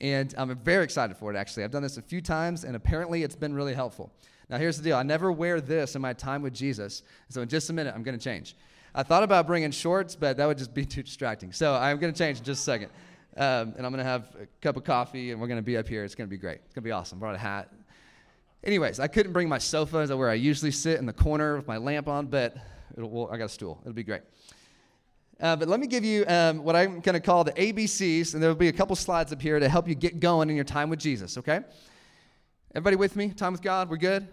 And 0.00 0.32
I'm 0.38 0.56
very 0.56 0.84
excited 0.84 1.16
for 1.16 1.34
it, 1.34 1.36
actually. 1.36 1.64
I've 1.64 1.72
done 1.72 1.82
this 1.82 1.96
a 1.96 2.02
few 2.02 2.20
times, 2.20 2.62
and 2.62 2.76
apparently 2.76 3.24
it's 3.24 3.34
been 3.34 3.54
really 3.54 3.74
helpful. 3.74 4.12
Now, 4.48 4.58
here's 4.58 4.76
the 4.76 4.84
deal 4.84 4.96
I 4.96 5.02
never 5.02 5.32
wear 5.32 5.60
this 5.60 5.96
in 5.96 6.00
my 6.00 6.12
time 6.12 6.42
with 6.42 6.54
Jesus. 6.54 7.02
So, 7.28 7.42
in 7.42 7.48
just 7.48 7.70
a 7.70 7.72
minute, 7.72 7.92
I'm 7.92 8.04
going 8.04 8.16
to 8.16 8.22
change. 8.22 8.54
I 8.94 9.02
thought 9.02 9.22
about 9.22 9.46
bringing 9.46 9.70
shorts, 9.70 10.16
but 10.16 10.36
that 10.36 10.46
would 10.46 10.58
just 10.58 10.74
be 10.74 10.84
too 10.86 11.02
distracting. 11.02 11.52
So, 11.52 11.74
I'm 11.74 11.98
going 11.98 12.12
to 12.12 12.18
change 12.18 12.38
in 12.38 12.44
just 12.44 12.60
a 12.60 12.64
second. 12.64 12.90
Um, 13.36 13.74
and 13.76 13.86
I'm 13.86 13.92
going 13.92 14.04
to 14.04 14.10
have 14.10 14.28
a 14.40 14.46
cup 14.60 14.76
of 14.76 14.84
coffee, 14.84 15.30
and 15.30 15.40
we're 15.40 15.46
going 15.46 15.58
to 15.58 15.62
be 15.62 15.76
up 15.76 15.86
here. 15.88 16.04
It's 16.04 16.14
going 16.14 16.28
to 16.28 16.30
be 16.30 16.36
great. 16.36 16.60
It's 16.64 16.74
going 16.74 16.82
to 16.82 16.88
be 16.88 16.92
awesome. 16.92 17.18
Brought 17.18 17.36
a 17.36 17.38
hat. 17.38 17.72
Anyways, 18.64 19.00
I 19.00 19.06
couldn't 19.06 19.32
bring 19.32 19.48
my 19.48 19.58
sofa 19.58 20.04
that 20.06 20.16
where 20.16 20.28
I 20.28 20.34
usually 20.34 20.72
sit 20.72 20.98
in 20.98 21.06
the 21.06 21.12
corner 21.12 21.56
with 21.56 21.66
my 21.66 21.78
lamp 21.78 22.08
on, 22.08 22.26
but 22.26 22.56
well, 22.96 23.30
I 23.32 23.38
got 23.38 23.44
a 23.44 23.48
stool. 23.48 23.78
It'll 23.82 23.94
be 23.94 24.02
great. 24.02 24.22
Uh, 25.40 25.56
but 25.56 25.68
let 25.68 25.80
me 25.80 25.86
give 25.86 26.04
you 26.04 26.26
um, 26.26 26.62
what 26.62 26.76
I'm 26.76 27.00
going 27.00 27.14
to 27.14 27.20
call 27.20 27.44
the 27.44 27.52
ABCs, 27.52 28.34
and 28.34 28.42
there 28.42 28.50
will 28.50 28.56
be 28.56 28.68
a 28.68 28.72
couple 28.72 28.94
slides 28.94 29.32
up 29.32 29.40
here 29.40 29.58
to 29.58 29.68
help 29.68 29.88
you 29.88 29.94
get 29.94 30.20
going 30.20 30.50
in 30.50 30.56
your 30.56 30.66
time 30.66 30.90
with 30.90 30.98
Jesus, 30.98 31.38
okay? 31.38 31.60
Everybody 32.74 32.96
with 32.96 33.16
me? 33.16 33.30
Time 33.30 33.52
with 33.52 33.62
God? 33.62 33.88
We're 33.88 33.96
good? 33.96 34.28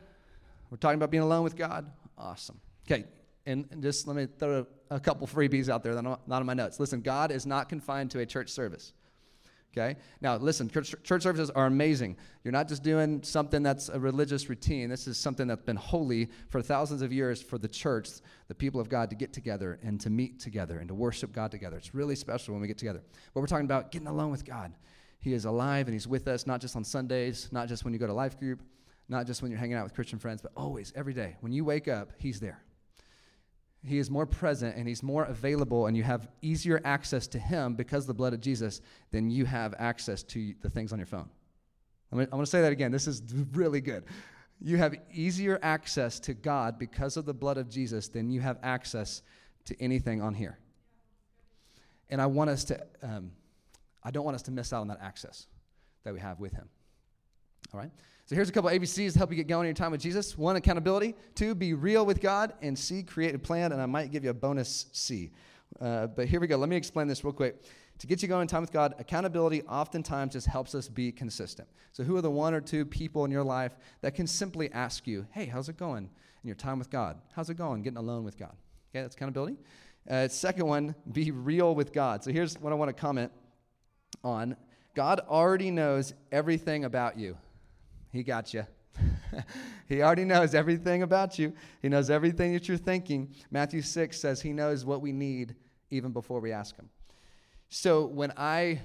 We're 0.70 0.78
talking 0.78 0.98
about 0.98 1.12
being 1.12 1.24
alone 1.24 1.44
with 1.44 1.56
God? 1.56 1.90
Awesome. 2.18 2.60
Okay, 2.86 3.06
and, 3.48 3.82
just 3.82 4.08
let 4.08 4.16
me 4.16 4.28
throw 4.38 4.66
a, 4.92 5.00
couple 5.00 5.26
freebies 5.26 5.70
out 5.70 5.84
there 5.84 5.96
that 5.96 6.06
are 6.06 6.20
not 6.28 6.40
in 6.42 6.46
my 6.46 6.54
notes. 6.54 6.80
Listen, 6.80 7.02
God 7.02 7.32
is 7.32 7.46
not 7.46 7.70
confined 7.70 8.12
to 8.12 8.20
a 8.20 8.26
church 8.26 8.50
service. 8.50 8.94
Okay? 9.76 9.96
Now, 10.22 10.38
listen, 10.38 10.70
church, 10.70 10.96
church, 11.04 11.22
services 11.22 11.50
are 11.52 11.66
amazing. 11.68 12.18
You're 12.44 12.52
not 12.52 12.68
just 12.68 12.84
doing 12.84 13.22
something 13.24 13.62
that's 13.64 13.90
a 13.90 14.00
religious 14.00 14.50
routine. 14.50 14.90
This 14.90 15.08
is 15.08 15.18
something 15.18 15.48
that's 15.48 15.62
been 15.62 15.76
holy 15.76 16.30
for 16.50 16.62
thousands 16.62 17.02
of 17.02 17.14
years 17.14 17.42
for 17.42 17.58
the 17.58 17.68
church, 17.68 18.10
the 18.48 18.56
people 18.56 18.82
of 18.82 18.90
God, 18.90 19.10
to 19.12 19.16
get 19.16 19.34
together 19.34 19.80
and 19.84 20.00
to 20.02 20.10
meet 20.10 20.40
together 20.40 20.80
and 20.80 20.88
to 20.88 20.96
worship 20.96 21.32
God 21.32 21.52
together. 21.52 21.78
It's 21.78 21.94
really 21.94 22.16
special 22.16 22.54
when 22.54 22.62
we 22.62 22.68
get 22.68 22.78
together. 22.78 23.02
But 23.34 23.42
we're 23.42 23.48
talking 23.48 23.66
about 23.66 23.92
getting 23.92 24.08
alone 24.08 24.32
with 24.32 24.46
God. 24.46 24.74
He 25.20 25.34
is 25.34 25.46
alive 25.46 25.88
and 25.88 25.94
He's 25.94 26.08
with 26.08 26.28
us, 26.28 26.48
not 26.48 26.60
just 26.60 26.76
on 26.76 26.84
Sundays, 26.84 27.50
not 27.52 27.68
just 27.68 27.84
when 27.84 27.94
you 27.94 28.00
go 28.00 28.08
to 28.08 28.14
life 28.14 28.40
group, 28.40 28.62
not 29.10 29.28
just 29.28 29.42
when 29.42 29.52
you're 29.52 29.60
hanging 29.60 29.76
out 29.76 29.84
with 29.84 29.94
Christian 29.94 30.20
friends, 30.20 30.42
but 30.42 30.52
always, 30.56 30.92
every 30.96 31.14
day. 31.14 31.36
When 31.42 31.52
you 31.52 31.64
wake 31.64 31.88
up, 31.88 32.12
He's 32.18 32.40
there. 32.40 32.64
He 33.84 34.00
is 34.00 34.10
more 34.10 34.26
present 34.26 34.76
and 34.76 34.88
he's 34.88 35.04
more 35.04 35.24
available, 35.26 35.88
and 35.88 35.96
you 35.96 36.04
have 36.04 36.28
easier 36.42 36.82
access 36.84 37.28
to 37.28 37.40
him 37.40 37.76
because 37.76 38.04
of 38.04 38.08
the 38.08 38.14
blood 38.14 38.34
of 38.34 38.42
Jesus 38.42 38.82
than 39.12 39.30
you 39.30 39.46
have 39.46 39.74
access 39.78 40.24
to 40.24 40.54
the 40.62 40.70
things 40.70 40.92
on 40.92 41.00
your 41.00 41.06
phone. 41.06 41.30
I'm 42.12 42.18
going 42.18 42.40
to 42.40 42.46
say 42.46 42.62
that 42.62 42.72
again. 42.72 42.92
This 42.92 43.08
is 43.08 43.22
really 43.54 43.82
good. 43.82 44.06
You 44.60 44.78
have 44.78 44.96
easier 45.14 45.60
access 45.62 46.20
to 46.22 46.34
God 46.34 46.80
because 46.80 47.18
of 47.18 47.26
the 47.26 47.34
blood 47.34 47.58
of 47.58 47.70
Jesus 47.70 48.08
than 48.08 48.30
you 48.32 48.42
have 48.42 48.58
access 48.64 49.22
to 49.66 49.76
anything 49.82 50.22
on 50.22 50.34
here. 50.34 50.58
And 52.10 52.22
I 52.22 52.26
want 52.26 52.50
us 52.50 52.64
to, 52.66 52.82
um, 53.04 53.32
I 54.04 54.12
don't 54.12 54.24
want 54.24 54.36
us 54.36 54.42
to 54.44 54.52
miss 54.52 54.72
out 54.74 54.82
on 54.82 54.88
that 54.88 55.00
access 55.02 55.48
that 56.04 56.14
we 56.14 56.20
have 56.22 56.40
with 56.40 56.54
him. 56.54 56.70
All 57.74 57.80
right? 57.80 57.92
So 58.28 58.36
here's 58.36 58.50
a 58.50 58.52
couple 58.52 58.70
ABCs 58.70 59.14
to 59.14 59.18
help 59.18 59.30
you 59.30 59.38
get 59.38 59.48
going 59.48 59.62
in 59.62 59.68
your 59.68 59.74
time 59.74 59.92
with 59.92 60.02
Jesus. 60.02 60.38
One, 60.38 60.58
accountability. 60.58 61.16
Two, 61.34 61.56
be 61.56 61.74
real 61.74 62.06
with 62.06 62.20
God. 62.20 62.52
And 62.62 62.78
C, 62.78 63.02
create 63.02 63.34
a 63.34 63.40
plan. 63.40 63.72
And 63.72 63.82
I 63.82 63.86
might 63.86 64.12
give 64.12 64.26
you 64.26 64.32
a 64.32 64.34
bonus 64.34 64.88
C. 64.92 65.32
Uh, 65.80 66.08
but 66.08 66.28
here 66.28 66.42
we 66.42 66.48
go. 66.48 66.58
Let 66.58 66.68
me 66.68 66.76
explain 66.76 67.08
this 67.08 67.24
real 67.24 67.32
quick. 67.32 67.64
To 68.00 68.06
get 68.06 68.22
you 68.22 68.28
going 68.28 68.42
in 68.42 68.48
time 68.50 68.60
with 68.60 68.74
God, 68.74 68.96
accountability 69.00 69.64
oftentimes 69.64 70.34
just 70.34 70.46
helps 70.46 70.76
us 70.76 70.90
be 70.90 71.10
consistent. 71.10 71.70
So, 71.94 72.04
who 72.04 72.18
are 72.18 72.22
the 72.22 72.30
one 72.30 72.54
or 72.54 72.60
two 72.60 72.86
people 72.86 73.24
in 73.24 73.32
your 73.32 73.46
life 73.46 73.78
that 74.02 74.14
can 74.14 74.28
simply 74.28 74.70
ask 74.74 75.08
you, 75.08 75.26
hey, 75.32 75.46
how's 75.46 75.70
it 75.70 75.78
going 75.78 76.04
in 76.04 76.48
your 76.48 76.56
time 76.56 76.80
with 76.80 76.90
God? 76.90 77.18
How's 77.34 77.50
it 77.50 77.56
going 77.56 77.82
getting 77.82 77.98
alone 77.98 78.26
with 78.26 78.38
God? 78.38 78.56
Okay, 78.92 79.02
that's 79.04 79.16
accountability. 79.16 79.56
Uh, 80.08 80.28
second 80.28 80.68
one, 80.68 80.96
be 81.14 81.32
real 81.32 81.74
with 81.74 81.94
God. 81.94 82.26
So, 82.26 82.32
here's 82.32 82.60
what 82.60 82.74
I 82.74 82.76
want 82.76 82.90
to 82.90 82.94
comment 82.94 83.32
on 84.22 84.58
God 84.96 85.22
already 85.30 85.72
knows 85.72 86.14
everything 86.30 86.84
about 86.84 87.18
you. 87.18 87.38
He 88.12 88.24
got 88.24 88.54
you. 88.54 88.66
he 89.88 90.02
already 90.02 90.26
knows 90.26 90.56
everything 90.56 91.04
about 91.04 91.38
you. 91.38 91.54
He 91.82 91.90
knows 91.90 92.10
everything 92.10 92.54
that 92.54 92.68
you're 92.68 92.78
thinking. 92.78 93.36
Matthew 93.52 93.82
6 93.82 94.20
says 94.20 94.42
he 94.42 94.54
knows 94.54 94.86
what 94.86 95.02
we 95.02 95.12
need 95.12 95.56
even 95.90 96.12
before 96.12 96.40
we 96.40 96.52
ask 96.52 96.76
him. 96.76 96.90
So 97.70 98.06
when 98.06 98.32
I 98.38 98.82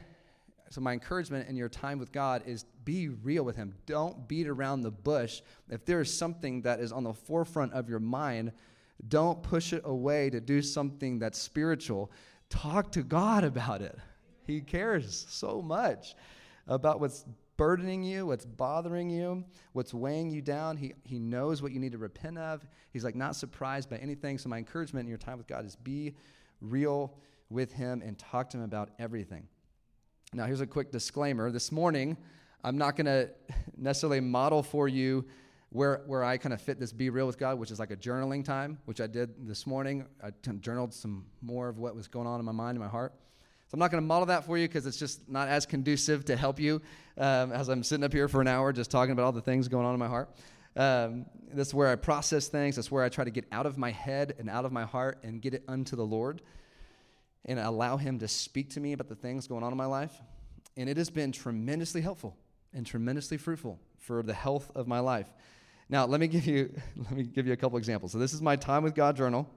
so 0.73 0.81
my 0.81 0.95
encouragement 0.95 1.51
in 1.51 1.57
your 1.57 1.69
time 1.69 1.99
with 1.99 2.13
God 2.13 2.45
is 2.47 2.65
be 2.85 3.09
real 3.09 3.45
with 3.45 3.57
Him. 3.57 3.75
Don't 3.85 4.27
beat 4.27 4.49
around 4.49 4.81
the 4.81 4.91
bush. 4.91 5.43
If 5.69 5.85
there 5.85 6.01
is 6.01 6.17
something 6.17 6.63
that 6.63 6.81
is 6.81 6.93
on 6.93 7.05
the 7.05 7.13
forefront 7.13 7.75
of 7.75 7.91
your 7.91 8.01
mind, 8.01 8.53
don't 9.09 9.43
push 9.43 9.75
it 9.75 9.83
away 9.85 10.31
to 10.31 10.41
do 10.41 10.63
something 10.63 11.19
that's 11.19 11.39
spiritual. 11.39 12.11
Talk 12.49 12.91
to 12.93 13.03
God 13.03 13.45
about 13.45 13.83
it. 13.83 13.99
He 14.47 14.63
cares 14.63 15.27
so 15.29 15.61
much 15.61 16.15
about 16.67 17.01
what's 17.01 17.27
burdening 17.63 18.03
you, 18.03 18.27
what's 18.27 18.45
bothering 18.45 19.09
you, 19.09 19.45
what's 19.73 19.95
weighing 19.95 20.29
you 20.33 20.43
down. 20.43 20.77
He, 20.77 20.95
he 21.05 21.21
knows 21.21 21.63
what 21.63 21.71
you 21.71 21.79
need 21.79 21.93
to 21.93 21.99
repent 21.99 22.37
of. 22.37 22.67
He's 22.93 23.05
like 23.05 23.15
not 23.15 23.37
surprised 23.37 23.89
by 23.89 23.99
anything. 23.99 24.37
So, 24.39 24.49
my 24.49 24.59
encouragement 24.59 25.05
in 25.05 25.09
your 25.09 25.17
time 25.17 25.39
with 25.39 25.47
God 25.47 25.65
is 25.65 25.77
be 25.77 26.17
real 26.61 27.17
with 27.51 27.73
Him 27.73 28.03
and 28.05 28.19
talk 28.19 28.51
to 28.51 28.57
Him 28.57 28.65
about 28.65 28.91
everything. 28.99 29.47
Now, 30.35 30.47
here's 30.47 30.61
a 30.61 30.67
quick 30.67 30.91
disclaimer. 30.91 31.53
This 31.53 31.71
morning, 31.71 32.17
I'm 32.65 32.77
not 32.77 32.97
going 32.97 33.07
to 33.07 33.31
necessarily 33.77 34.19
model 34.19 34.65
for 34.65 34.89
you 34.89 35.25
where, 35.69 36.03
where 36.07 36.25
I 36.25 36.39
kind 36.39 36.53
of 36.53 36.61
fit 36.61 36.81
this 36.81 36.93
be 36.93 37.11
real 37.11 37.29
with 37.29 37.39
God, 37.39 37.61
which 37.61 37.71
is 37.71 37.79
like 37.79 37.93
a 37.93 37.97
journaling 37.97 38.45
time, 38.45 38.79
which 38.87 39.01
I 39.01 39.07
did 39.07 39.47
this 39.47 39.69
morning. 39.69 40.05
I 40.21 40.31
journaled 40.59 40.93
some 40.93 41.27
more 41.41 41.69
of 41.69 41.79
what 41.79 41.95
was 41.95 42.09
going 42.09 42.27
on 42.27 42.41
in 42.41 42.45
my 42.45 42.51
mind 42.51 42.71
and 42.71 42.81
my 42.81 42.91
heart. 42.91 43.15
So 43.73 43.77
I'm 43.77 43.79
not 43.79 43.91
going 43.91 44.03
to 44.03 44.07
model 44.07 44.27
that 44.27 44.45
for 44.45 44.59
you 44.59 44.69
because 44.69 44.85
it's 44.85 44.99
just 44.99 45.27
not 45.31 45.49
as 45.49 45.65
conducive 45.65 46.27
to 46.27 46.37
help 46.37 46.61
you 46.61 46.83
um, 47.17 47.53
as 47.53 47.71
I'm 47.71 47.83
sitting 47.83 48.05
up 48.05 48.13
here 48.13 48.29
for 48.29 48.43
an 48.43 48.47
hour 48.47 48.71
just 48.71 48.91
talking 48.91 49.13
about 49.13 49.25
all 49.25 49.33
the 49.33 49.41
things 49.41 49.67
going 49.67 49.87
on 49.87 49.95
in 49.95 49.99
my 49.99 50.09
heart. 50.09 50.29
Um, 50.77 51.25
this 51.51 51.69
is 51.69 51.75
where 51.75 51.89
I 51.89 51.97
process 51.97 52.49
things. 52.49 52.77
That's 52.77 52.91
where 52.91 53.03
I 53.03 53.09
try 53.09 53.25
to 53.25 53.31
get 53.31 53.47
out 53.51 53.65
of 53.65 53.79
my 53.79 53.91
head 53.91 54.35
and 54.39 54.51
out 54.51 54.67
of 54.67 54.73
my 54.73 54.85
heart 54.85 55.21
and 55.23 55.41
get 55.41 55.55
it 55.55 55.65
unto 55.69 55.97
the 55.97 56.05
Lord 56.05 56.43
and 57.47 57.59
allow 57.59 57.97
Him 57.97 58.19
to 58.19 58.29
speak 58.29 58.69
to 58.73 58.81
me 58.81 58.93
about 58.93 59.09
the 59.09 59.15
things 59.15 59.47
going 59.47 59.65
on 59.65 59.73
in 59.73 59.79
my 59.79 59.87
life. 59.87 60.13
And 60.77 60.87
it 60.87 60.99
has 60.99 61.09
been 61.09 61.33
tremendously 61.33 62.03
helpful 62.03 62.37
and 62.75 62.87
tremendously 62.87 63.39
fruitful 63.39 63.81
for 63.97 64.23
the 64.23 64.35
health 64.35 64.71
of 64.75 64.87
my 64.87 65.01
life. 65.01 65.33
Now, 65.89 66.05
let 66.05 66.21
me 66.21 66.27
give 66.27 66.45
you 66.45 66.75
let 66.99 67.13
me 67.13 67.23
give 67.23 67.47
you 67.47 67.55
a 67.55 67.57
couple 67.57 67.79
examples. 67.79 68.13
So 68.13 68.19
this 68.19 68.35
is 68.35 68.43
my 68.43 68.55
time 68.55 68.83
with 68.83 68.95
God 68.95 69.17
journal. 69.17 69.49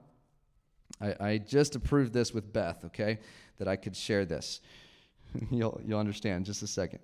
I, 1.00 1.14
I 1.20 1.38
just 1.38 1.76
approved 1.76 2.12
this 2.12 2.32
with 2.32 2.52
Beth, 2.52 2.84
okay, 2.86 3.18
that 3.58 3.68
I 3.68 3.76
could 3.76 3.96
share 3.96 4.24
this. 4.24 4.60
you'll, 5.50 5.80
you'll 5.84 6.00
understand 6.00 6.46
just 6.46 6.62
a 6.62 6.66
second. 6.66 7.00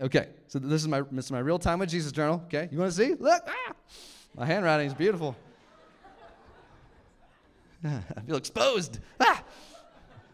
Okay, 0.00 0.28
so 0.48 0.58
this 0.58 0.82
is 0.82 0.88
my 0.88 1.02
this 1.12 1.26
is 1.26 1.30
my 1.30 1.38
real 1.38 1.58
time 1.58 1.78
with 1.78 1.88
Jesus 1.88 2.10
journal. 2.10 2.42
Okay, 2.46 2.68
you 2.72 2.78
want 2.78 2.90
to 2.90 2.96
see? 2.96 3.14
Look, 3.14 3.42
ah! 3.46 3.72
my 4.36 4.44
handwriting 4.44 4.88
is 4.88 4.94
beautiful. 4.94 5.36
I 7.84 8.20
feel 8.26 8.36
exposed. 8.36 8.98
Ah! 9.20 9.44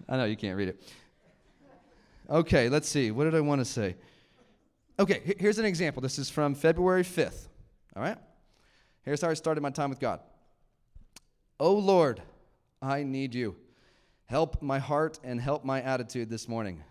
I 0.09 0.17
know 0.17 0.25
you 0.25 0.37
can't 0.37 0.57
read 0.57 0.69
it. 0.69 0.83
Okay, 2.31 2.71
let's 2.71 2.89
see. 2.89 3.11
What 3.11 3.25
did 3.25 3.35
I 3.35 3.41
want 3.41 3.61
to 3.61 3.65
say? 3.65 3.97
Okay, 4.99 5.35
here's 5.39 5.59
an 5.59 5.65
example. 5.65 6.01
This 6.01 6.19
is 6.19 6.31
from 6.31 6.55
February 6.55 7.03
5th. 7.03 7.49
All 7.97 8.03
right? 8.03 8.19
Here's 9.03 9.21
how 9.21 9.31
I 9.31 9.35
started 9.35 9.61
my 9.61 9.71
time 9.71 9.91
with 9.91 9.99
God. 9.99 10.21
Oh 11.59 11.75
Lord, 11.75 12.23
I 12.81 13.03
need 13.03 13.35
you. 13.35 13.57
Help 14.31 14.63
my 14.63 14.79
heart 14.79 15.19
and 15.25 15.41
help 15.41 15.65
my 15.65 15.83
attitude 15.83 16.31
this 16.31 16.47
morning. 16.47 16.85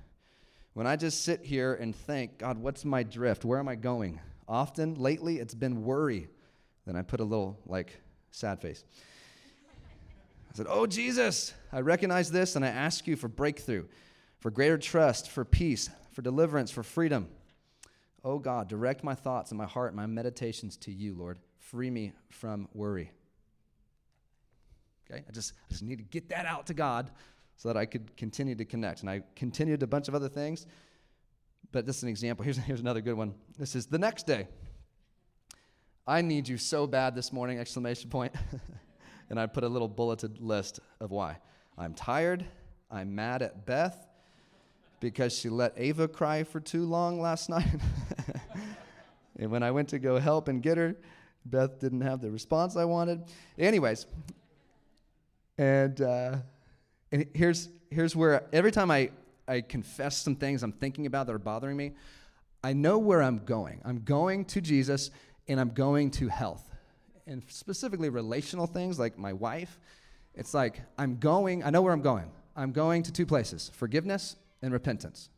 When 0.74 0.86
I 0.86 0.98
just 0.98 1.24
sit 1.24 1.46
here 1.46 1.74
and 1.74 1.96
think, 1.96 2.40
God, 2.40 2.58
what's 2.58 2.84
my 2.84 3.02
drift? 3.02 3.46
Where 3.46 3.60
am 3.60 3.70
I 3.70 3.76
going? 3.76 4.20
Often 4.46 4.96
lately 4.96 5.40
it's 5.40 5.54
been 5.54 5.86
worry. 5.86 6.28
Then 6.86 6.98
I 6.98 7.02
put 7.02 7.22
a 7.22 7.24
little 7.24 7.58
like 7.66 7.98
sad 8.32 8.60
face. 8.60 8.84
I 10.52 10.58
said, 10.58 10.66
Oh 10.68 10.86
Jesus, 10.86 11.54
I 11.72 11.80
recognize 11.80 12.30
this 12.30 12.58
and 12.58 12.66
I 12.66 12.68
ask 12.68 13.08
you 13.08 13.16
for 13.16 13.30
breakthrough, 13.30 13.86
for 14.42 14.52
greater 14.52 14.78
trust, 14.78 15.30
for 15.30 15.46
peace, 15.46 15.90
for 16.12 16.22
deliverance, 16.22 16.72
for 16.72 16.84
freedom. 16.84 17.30
Oh 18.22 18.38
God, 18.38 18.68
direct 18.68 19.02
my 19.02 19.16
thoughts 19.16 19.52
and 19.52 19.58
my 19.58 19.66
heart 19.66 19.92
and 19.92 19.96
my 19.96 20.08
meditations 20.08 20.76
to 20.76 20.92
you, 20.92 21.16
Lord. 21.16 21.40
Free 21.58 21.90
me 21.90 22.12
from 22.32 22.68
worry. 22.74 23.14
Okay? 25.10 25.24
I 25.28 25.32
just, 25.32 25.54
I 25.68 25.72
just 25.72 25.84
need 25.84 25.98
to 25.98 26.04
get 26.04 26.30
that 26.30 26.46
out 26.46 26.68
to 26.68 26.74
God 26.74 27.10
so 27.56 27.70
that 27.70 27.78
I 27.78 27.86
could 27.86 28.16
continue 28.16 28.56
to 28.56 28.66
connect. 28.66 29.02
And 29.02 29.10
I 29.10 29.22
continued 29.36 29.84
a 29.84 29.88
bunch 29.88 30.08
of 30.08 30.16
other 30.16 30.30
things, 30.30 30.66
but 31.72 31.86
this 31.86 31.98
is 31.98 32.04
an 32.04 32.10
example. 32.10 32.44
Here's, 32.44 32.58
here's 32.58 32.80
another 32.80 33.02
good 33.02 33.16
one. 33.16 33.34
This 33.58 33.76
is 33.76 33.86
the 33.86 34.00
next 34.00 34.26
day. 34.26 34.48
I 36.08 36.22
need 36.22 36.48
you 36.48 36.58
so 36.58 36.88
bad 36.88 37.16
this 37.16 37.32
morning, 37.32 37.60
exclamation 37.60 38.10
point. 38.10 38.34
and 39.30 39.40
I 39.40 39.46
put 39.46 39.64
a 39.64 39.68
little 39.68 39.88
bulleted 39.88 40.42
list 40.42 40.80
of 41.00 41.12
why. 41.12 41.38
I'm 41.78 41.94
tired. 41.94 42.46
I'm 42.90 43.14
mad 43.14 43.42
at 43.42 43.66
Beth 43.66 44.08
because 45.00 45.38
she 45.38 45.50
let 45.50 45.74
Ava 45.78 46.08
cry 46.08 46.44
for 46.44 46.60
too 46.60 46.86
long 46.86 47.22
last 47.22 47.50
night. 47.50 47.68
and 49.40 49.52
when 49.52 49.64
I 49.64 49.72
went 49.72 49.90
to 49.90 50.00
go 50.00 50.18
help 50.18 50.48
and 50.48 50.62
get 50.62 50.78
her, 50.78 50.96
Beth 51.46 51.80
didn't 51.80 52.02
have 52.02 52.22
the 52.22 52.32
response 52.32 52.76
I 52.76 52.86
wanted. 52.86 53.24
Anyways, 53.58 54.08
and, 55.60 56.02
uh, 56.02 56.38
and 57.12 57.26
here's, 57.34 57.68
here's 57.92 58.16
where 58.16 58.46
every 58.54 58.72
time 58.72 58.90
I, 58.90 59.12
I 59.46 59.60
confess 59.60 60.18
some 60.18 60.38
things 60.38 60.64
I'm 60.64 60.72
thinking 60.72 61.06
about 61.06 61.28
that 61.28 61.34
are 61.34 61.38
bothering 61.38 61.76
me, 61.76 61.92
I 62.64 62.72
know 62.72 62.98
where 62.98 63.22
I'm 63.22 63.40
going. 63.40 63.82
I'm 63.84 64.04
going 64.06 64.46
to 64.46 64.62
Jesus 64.62 65.12
and 65.50 65.60
I'm 65.60 65.72
going 65.72 66.12
to 66.12 66.30
health. 66.30 66.64
And 67.28 67.44
specifically 67.50 68.08
relational 68.08 68.68
things 68.68 68.98
like 69.00 69.18
my 69.18 69.34
wife. 69.34 69.78
It's 70.34 70.54
like 70.54 70.82
I'm 70.98 71.18
going, 71.18 71.62
I 71.66 71.72
know 71.72 71.82
where 71.82 71.92
I'm 71.92 72.02
going. 72.02 72.32
I'm 72.56 72.72
going 72.72 73.04
to 73.04 73.12
two 73.12 73.26
places 73.26 73.70
forgiveness 73.76 74.38
and 74.62 74.72
repentance. 74.72 75.30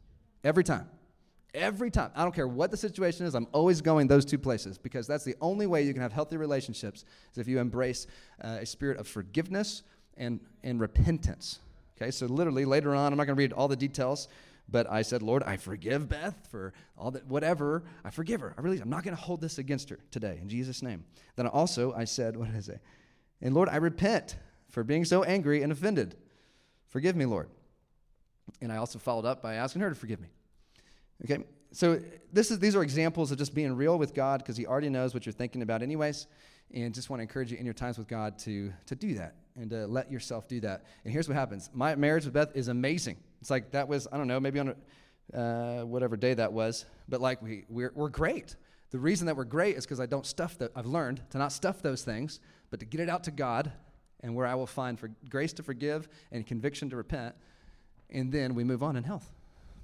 Every 0.44 0.64
time. 0.64 0.88
Every 1.56 1.90
time. 1.90 2.12
I 2.16 2.22
don't 2.22 2.34
care 2.34 2.48
what 2.48 2.70
the 2.70 2.78
situation 2.78 3.26
is, 3.26 3.34
I'm 3.34 3.48
always 3.54 3.82
going 3.82 4.08
those 4.08 4.24
two 4.24 4.38
places 4.38 4.78
because 4.78 5.08
that's 5.08 5.24
the 5.24 5.36
only 5.42 5.66
way 5.66 5.82
you 5.82 5.94
can 5.94 6.02
have 6.04 6.14
healthy 6.14 6.38
relationships 6.38 7.06
is 7.32 7.40
if 7.40 7.48
you 7.48 7.58
embrace 7.58 8.06
uh, 8.44 8.60
a 8.62 8.66
spirit 8.68 9.00
of 9.00 9.08
forgiveness 9.08 9.82
and, 10.18 10.40
and 10.64 10.80
repentance. 10.80 11.60
Okay, 12.02 12.12
so 12.12 12.26
literally 12.26 12.66
later 12.66 12.96
on, 12.96 13.12
I'm 13.12 13.18
not 13.18 13.26
going 13.26 13.36
to 13.36 13.42
read 13.42 13.54
all 13.54 13.68
the 13.68 13.76
details, 13.76 14.28
but 14.68 14.90
I 14.90 15.04
said, 15.04 15.22
Lord, 15.22 15.44
I 15.44 15.58
forgive 15.58 16.10
Beth 16.10 16.48
for 16.50 16.74
all 16.98 17.12
that, 17.12 17.28
whatever. 17.28 17.84
I 18.04 18.10
forgive 18.10 18.42
her. 18.42 18.56
I 18.58 18.62
really, 18.62 18.80
I'm 18.80 18.90
not 18.90 19.04
going 19.04 19.16
to 19.16 19.22
hold 19.22 19.42
this 19.42 19.58
against 19.58 19.90
her 19.90 20.00
today 20.10 20.40
in 20.42 20.50
Jesus' 20.50 20.82
name. 20.82 21.04
Then 21.36 21.46
also, 21.48 21.94
I 21.94 22.06
said, 22.06 22.36
what 22.38 22.48
did 22.48 22.58
I 22.58 22.62
say? 22.62 22.80
And 23.42 23.54
Lord, 23.54 23.70
I 23.70 23.76
repent 23.76 24.38
for 24.70 24.84
being 24.84 25.06
so 25.06 25.24
angry 25.24 25.62
and 25.62 25.72
offended. 25.72 26.16
Forgive 26.88 27.16
me, 27.16 27.26
Lord. 27.26 27.50
And 28.62 28.72
I 28.72 28.78
also 28.78 28.98
followed 28.98 29.26
up 29.26 29.42
by 29.42 29.56
asking 29.56 29.82
her 29.82 29.90
to 29.90 29.96
forgive 29.96 30.20
me. 30.20 30.30
Okay, 31.24 31.44
so 31.72 32.00
this 32.34 32.50
is, 32.50 32.58
these 32.58 32.76
are 32.76 32.82
examples 32.82 33.32
of 33.32 33.38
just 33.38 33.54
being 33.54 33.76
real 33.76 33.98
with 34.00 34.14
God 34.16 34.40
because 34.40 34.58
He 34.58 34.66
already 34.66 34.90
knows 34.90 35.14
what 35.14 35.26
you're 35.26 35.34
thinking 35.34 35.62
about, 35.62 35.84
anyways. 35.84 36.26
And 36.74 36.94
just 36.94 37.10
want 37.10 37.20
to 37.20 37.24
encourage 37.24 37.52
you 37.52 37.58
in 37.58 37.66
your 37.66 37.74
times 37.74 37.98
with 37.98 38.08
God 38.08 38.40
to, 38.40 38.74
to 38.88 38.96
do 38.96 39.16
that 39.16 39.36
and 39.56 39.70
to 39.70 39.88
let 39.88 40.12
yourself 40.12 40.48
do 40.48 40.60
that. 40.62 40.86
And 41.04 41.14
here's 41.14 41.28
what 41.28 41.36
happens 41.36 41.70
my 41.74 41.96
marriage 41.96 42.26
with 42.26 42.34
Beth 42.34 42.56
is 42.56 42.68
amazing. 42.68 43.18
It's 43.42 43.50
like 43.50 43.72
that 43.72 43.88
was, 43.88 44.08
I 44.12 44.18
don't 44.18 44.28
know, 44.28 44.40
maybe 44.40 44.60
on 44.60 44.76
a, 45.34 45.40
uh, 45.40 45.86
whatever 45.86 46.18
day 46.18 46.34
that 46.34 46.54
was, 46.54 46.86
but 47.10 47.22
like 47.22 47.42
we, 47.42 47.66
we're, 47.70 47.92
we're 47.96 48.10
great. 48.10 48.56
The 48.92 49.00
reason 49.00 49.28
that 49.28 49.38
we're 49.38 49.46
great 49.46 49.78
is 49.78 49.86
because 49.86 50.00
I 50.00 50.06
don't 50.06 50.26
stuff 50.26 50.58
that. 50.58 50.72
I've 50.76 50.86
learned 50.86 51.22
to 51.32 51.38
not 51.38 51.52
stuff 51.52 51.82
those 51.82 52.04
things, 52.04 52.40
but 52.70 52.80
to 52.82 52.86
get 52.86 53.00
it 53.00 53.10
out 53.10 53.24
to 53.26 53.32
God 53.32 53.72
and 54.20 54.36
where 54.36 54.46
I 54.46 54.56
will 54.56 54.68
find 54.68 55.00
for 55.00 55.10
grace 55.30 55.54
to 55.54 55.64
forgive 55.64 56.10
and 56.32 56.46
conviction 56.46 56.90
to 56.90 56.96
repent. 56.96 57.36
And 58.10 58.32
then 58.32 58.54
we 58.54 58.64
move 58.64 58.84
on 58.84 58.96
in 58.98 59.04
health. 59.04 59.32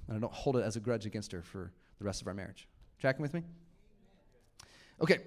And 0.06 0.16
I 0.16 0.20
don't 0.20 0.32
hold 0.32 0.56
it 0.56 0.62
as 0.64 0.76
a 0.76 0.80
grudge 0.80 1.06
against 1.06 1.32
her 1.32 1.42
for 1.42 1.72
the 1.98 2.04
rest 2.04 2.20
of 2.20 2.28
our 2.28 2.34
marriage. 2.34 2.68
Tracking 2.98 3.22
with 3.22 3.34
me? 3.34 3.42
Okay, 5.00 5.18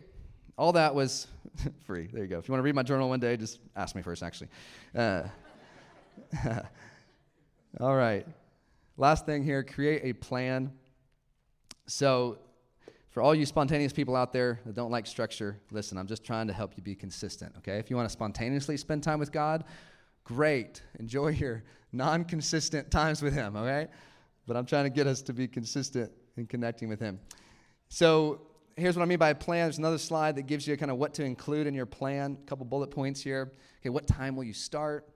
all 0.58 0.74
that 0.74 0.94
was 0.94 1.28
free. 1.86 2.08
There 2.12 2.24
you 2.24 2.30
go. 2.30 2.38
If 2.38 2.48
you 2.48 2.52
want 2.52 2.60
to 2.60 2.66
read 2.66 2.76
my 2.76 2.84
journal 2.84 3.10
one 3.10 3.20
day, 3.20 3.38
just 3.38 3.60
ask 3.76 3.96
me 3.96 4.02
first, 4.02 4.24
actually. 4.24 4.50
Uh, 4.96 5.24
all 7.80 7.96
right. 7.96 8.26
Last 8.98 9.26
thing 9.26 9.44
here 9.44 9.64
create 9.64 10.02
a 10.04 10.14
plan. 10.14 10.72
So, 11.88 12.40
for 13.10 13.22
all 13.22 13.36
you 13.36 13.46
spontaneous 13.46 13.92
people 13.92 14.16
out 14.16 14.32
there 14.32 14.62
that 14.66 14.74
don't 14.74 14.92
like 14.92 15.06
structure, 15.06 15.60
listen, 15.72 15.98
I'm 15.98 16.08
just 16.08 16.24
trying 16.24 16.48
to 16.48 16.54
help 16.54 16.78
you 16.78 16.84
be 16.84 16.96
consistent, 16.96 17.54
okay? 17.58 17.78
If 17.78 17.90
you 17.90 17.98
want 17.98 18.08
to 18.08 18.14
spontaneously 18.14 18.78
spend 18.78 19.04
time 19.04 19.20
with 19.20 19.34
God, 19.34 19.66
great. 20.24 20.82
Enjoy 20.98 21.30
your 21.30 21.64
non 21.92 22.24
consistent 22.24 22.90
times 22.90 23.22
with 23.22 23.34
Him, 23.34 23.58
okay? 23.58 23.88
But 24.48 24.56
I'm 24.56 24.66
trying 24.66 24.86
to 24.86 24.90
get 24.90 25.08
us 25.08 25.22
to 25.24 25.34
be 25.34 25.48
consistent 25.48 26.12
in 26.38 26.46
connecting 26.46 26.88
with 26.88 27.02
Him. 27.02 27.20
So, 27.90 28.42
here's 28.76 28.96
what 28.96 29.04
I 29.04 29.06
mean 29.06 29.18
by 29.18 29.30
a 29.30 29.36
plan. 29.36 29.66
There's 29.66 29.78
another 29.78 29.98
slide 29.98 30.36
that 30.36 30.44
gives 30.44 30.68
you 30.68 30.76
kind 30.78 30.92
of 30.92 30.98
what 30.98 31.14
to 31.16 31.24
include 31.24 31.68
in 31.68 31.74
your 31.74 31.86
plan. 31.86 32.38
A 32.42 32.46
couple 32.48 32.66
bullet 32.66 32.92
points 32.92 33.22
here. 33.22 33.52
Okay, 33.82 33.90
what 33.90 34.08
time 34.08 34.36
will 34.36 34.44
you 34.44 34.54
start? 34.54 35.08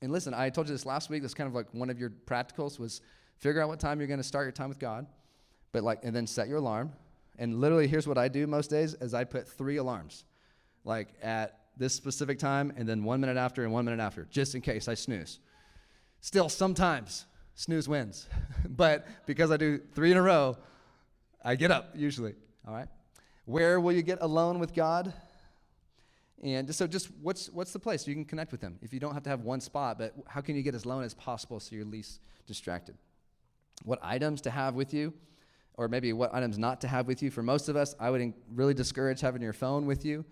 And 0.00 0.10
listen, 0.10 0.34
I 0.34 0.50
told 0.50 0.68
you 0.68 0.74
this 0.74 0.84
last 0.84 1.10
week. 1.10 1.22
That's 1.22 1.34
kind 1.34 1.48
of 1.48 1.54
like 1.54 1.72
one 1.72 1.90
of 1.90 1.98
your 1.98 2.10
practicals 2.10 2.78
was 2.78 3.00
figure 3.38 3.60
out 3.60 3.68
what 3.68 3.80
time 3.80 4.00
you're 4.00 4.08
going 4.08 4.20
to 4.20 4.24
start 4.24 4.44
your 4.44 4.52
time 4.52 4.68
with 4.68 4.78
God, 4.78 5.06
but 5.72 5.82
like, 5.82 6.00
and 6.02 6.14
then 6.14 6.26
set 6.26 6.48
your 6.48 6.58
alarm. 6.58 6.92
And 7.38 7.60
literally, 7.60 7.86
here's 7.86 8.06
what 8.06 8.18
I 8.18 8.28
do 8.28 8.46
most 8.46 8.68
days: 8.68 8.94
is 8.94 9.14
I 9.14 9.24
put 9.24 9.48
three 9.48 9.76
alarms, 9.76 10.24
like 10.84 11.08
at 11.22 11.60
this 11.76 11.94
specific 11.94 12.38
time, 12.38 12.72
and 12.76 12.88
then 12.88 13.04
one 13.04 13.20
minute 13.20 13.36
after, 13.36 13.64
and 13.64 13.72
one 13.72 13.84
minute 13.84 14.00
after, 14.00 14.26
just 14.30 14.54
in 14.54 14.60
case 14.60 14.88
I 14.88 14.94
snooze. 14.94 15.38
Still, 16.20 16.48
sometimes 16.48 17.26
snooze 17.54 17.88
wins. 17.88 18.28
but 18.68 19.06
because 19.26 19.50
I 19.50 19.56
do 19.56 19.80
three 19.94 20.10
in 20.10 20.16
a 20.16 20.22
row, 20.22 20.56
I 21.44 21.54
get 21.56 21.70
up 21.70 21.90
usually. 21.94 22.34
All 22.66 22.74
right. 22.74 22.88
Where 23.44 23.80
will 23.80 23.92
you 23.92 24.02
get 24.02 24.18
alone 24.20 24.58
with 24.58 24.72
God? 24.72 25.12
And 26.42 26.72
so, 26.74 26.86
just 26.86 27.08
what's 27.20 27.48
what's 27.50 27.72
the 27.72 27.78
place 27.78 28.06
you 28.06 28.14
can 28.14 28.24
connect 28.24 28.52
with 28.52 28.60
Him? 28.60 28.78
If 28.82 28.92
you 28.92 29.00
don't 29.00 29.14
have 29.14 29.22
to 29.24 29.30
have 29.30 29.42
one 29.42 29.60
spot, 29.60 29.98
but 29.98 30.14
how 30.26 30.40
can 30.40 30.56
you 30.56 30.62
get 30.62 30.74
as 30.74 30.84
alone 30.84 31.04
as 31.04 31.14
possible 31.14 31.60
so 31.60 31.74
you're 31.74 31.84
least 31.84 32.20
distracted? 32.46 32.96
What 33.84 33.98
items 34.02 34.40
to 34.42 34.50
have 34.50 34.74
with 34.74 34.92
you, 34.92 35.12
or 35.74 35.88
maybe 35.88 36.12
what 36.12 36.34
items 36.34 36.58
not 36.58 36.80
to 36.80 36.88
have 36.88 37.06
with 37.06 37.22
you? 37.22 37.30
For 37.30 37.42
most 37.42 37.68
of 37.68 37.76
us, 37.76 37.94
I 37.98 38.10
would 38.10 38.34
really 38.52 38.74
discourage 38.74 39.20
having 39.20 39.42
your 39.42 39.52
phone 39.52 39.86
with 39.86 40.04
you. 40.04 40.24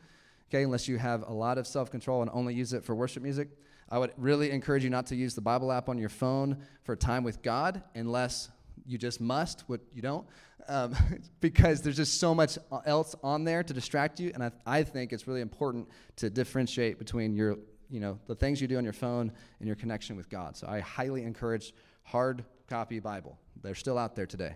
Okay, 0.49 0.65
unless 0.65 0.89
you 0.89 0.99
have 0.99 1.29
a 1.29 1.33
lot 1.33 1.59
of 1.59 1.67
self 1.67 1.91
control 1.91 2.23
and 2.23 2.31
only 2.33 2.55
use 2.55 2.73
it 2.73 2.85
for 2.85 2.95
worship 2.95 3.23
music. 3.23 3.49
I 3.89 3.99
would 3.99 4.13
really 4.17 4.51
encourage 4.53 4.85
you 4.85 4.91
not 4.91 5.07
to 5.07 5.17
use 5.17 5.35
the 5.35 5.41
Bible 5.41 5.73
app 5.73 5.89
on 5.89 5.99
your 5.99 6.09
phone 6.09 6.59
for 6.85 6.95
time 6.95 7.25
with 7.25 7.43
God 7.43 7.83
unless 7.95 8.49
you 8.87 8.99
just 8.99 9.21
must, 9.21 9.65
what 9.67 9.81
you 9.95 10.03
don't, 10.03 10.27
um, 10.69 10.95
because 11.41 11.83
there's 11.83 11.97
just 11.97 12.21
so 12.21 12.35
much 12.35 12.59
else 12.87 13.15
on 13.23 13.45
there 13.45 13.63
to 13.63 13.73
distract 13.73 14.21
you. 14.21 14.31
And 14.35 14.43
I, 14.43 14.51
I 14.67 14.83
think 14.83 15.13
it's 15.13 15.27
really 15.27 15.41
important 15.41 15.89
to 16.17 16.31
differentiate 16.31 16.99
between 16.99 17.35
your, 17.35 17.57
you 17.89 18.01
know, 18.01 18.19
the 18.27 18.35
things 18.35 18.61
you 18.61 18.69
do 18.69 18.79
on 18.79 18.85
your 18.85 18.93
phone 18.93 19.33
and 19.59 19.67
your 19.67 19.77
connection 19.77 20.17
with 20.17 20.29
God. 20.29 20.57
So 20.57 20.67
I 20.69 20.81
highly 20.81 21.23
encourage 21.23 21.73
hard 22.03 22.45
copy 22.69 23.01
Bible. 23.01 23.39
They're 23.63 23.75
still 23.75 23.99
out 23.99 24.17
there 24.17 24.27
today. 24.27 24.55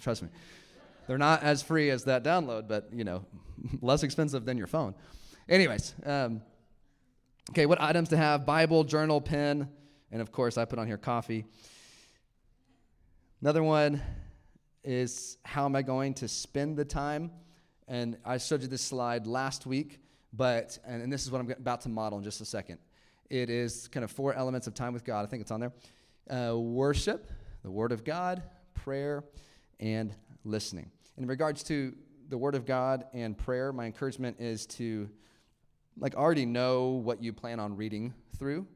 Trust 0.00 0.22
me. 0.22 0.28
They're 1.06 1.18
not 1.18 1.42
as 1.42 1.62
free 1.62 1.90
as 1.90 2.04
that 2.04 2.24
download, 2.24 2.66
but 2.68 2.88
you 2.92 3.04
know, 3.04 3.24
less 3.80 4.02
expensive 4.02 4.44
than 4.44 4.56
your 4.56 4.66
phone. 4.66 4.94
Anyways, 5.48 5.94
um, 6.06 6.40
Okay, 7.50 7.66
what 7.66 7.80
items 7.80 8.08
to 8.08 8.16
have? 8.16 8.46
Bible, 8.46 8.84
journal, 8.84 9.20
pen, 9.20 9.68
and 10.10 10.22
of 10.22 10.32
course, 10.32 10.56
I 10.56 10.64
put 10.64 10.78
on 10.78 10.86
here 10.86 10.96
coffee. 10.96 11.44
Another 13.44 13.62
one 13.62 14.00
is 14.84 15.36
how 15.44 15.66
am 15.66 15.76
I 15.76 15.82
going 15.82 16.14
to 16.14 16.28
spend 16.28 16.78
the 16.78 16.84
time? 16.86 17.30
And 17.86 18.16
I 18.24 18.38
showed 18.38 18.62
you 18.62 18.68
this 18.68 18.80
slide 18.80 19.26
last 19.26 19.66
week, 19.66 20.00
but, 20.32 20.78
and, 20.86 21.02
and 21.02 21.12
this 21.12 21.26
is 21.26 21.30
what 21.30 21.42
I'm 21.42 21.50
about 21.50 21.82
to 21.82 21.90
model 21.90 22.16
in 22.16 22.24
just 22.24 22.40
a 22.40 22.46
second. 22.46 22.78
It 23.28 23.50
is 23.50 23.86
kind 23.88 24.02
of 24.02 24.10
four 24.10 24.32
elements 24.32 24.66
of 24.66 24.72
time 24.72 24.94
with 24.94 25.04
God. 25.04 25.26
I 25.26 25.28
think 25.28 25.42
it's 25.42 25.50
on 25.50 25.60
there 25.60 25.72
uh, 26.30 26.58
worship, 26.58 27.30
the 27.62 27.70
Word 27.70 27.92
of 27.92 28.02
God, 28.02 28.42
prayer, 28.72 29.24
and 29.78 30.14
listening. 30.46 30.90
In 31.18 31.26
regards 31.26 31.62
to 31.64 31.94
the 32.30 32.38
Word 32.38 32.54
of 32.54 32.64
God 32.64 33.04
and 33.12 33.36
prayer, 33.36 33.74
my 33.74 33.84
encouragement 33.84 34.40
is 34.40 34.64
to 34.68 35.06
like 35.98 36.14
already 36.14 36.46
know 36.46 36.92
what 36.92 37.22
you 37.22 37.34
plan 37.34 37.60
on 37.60 37.76
reading 37.76 38.14
through 38.38 38.66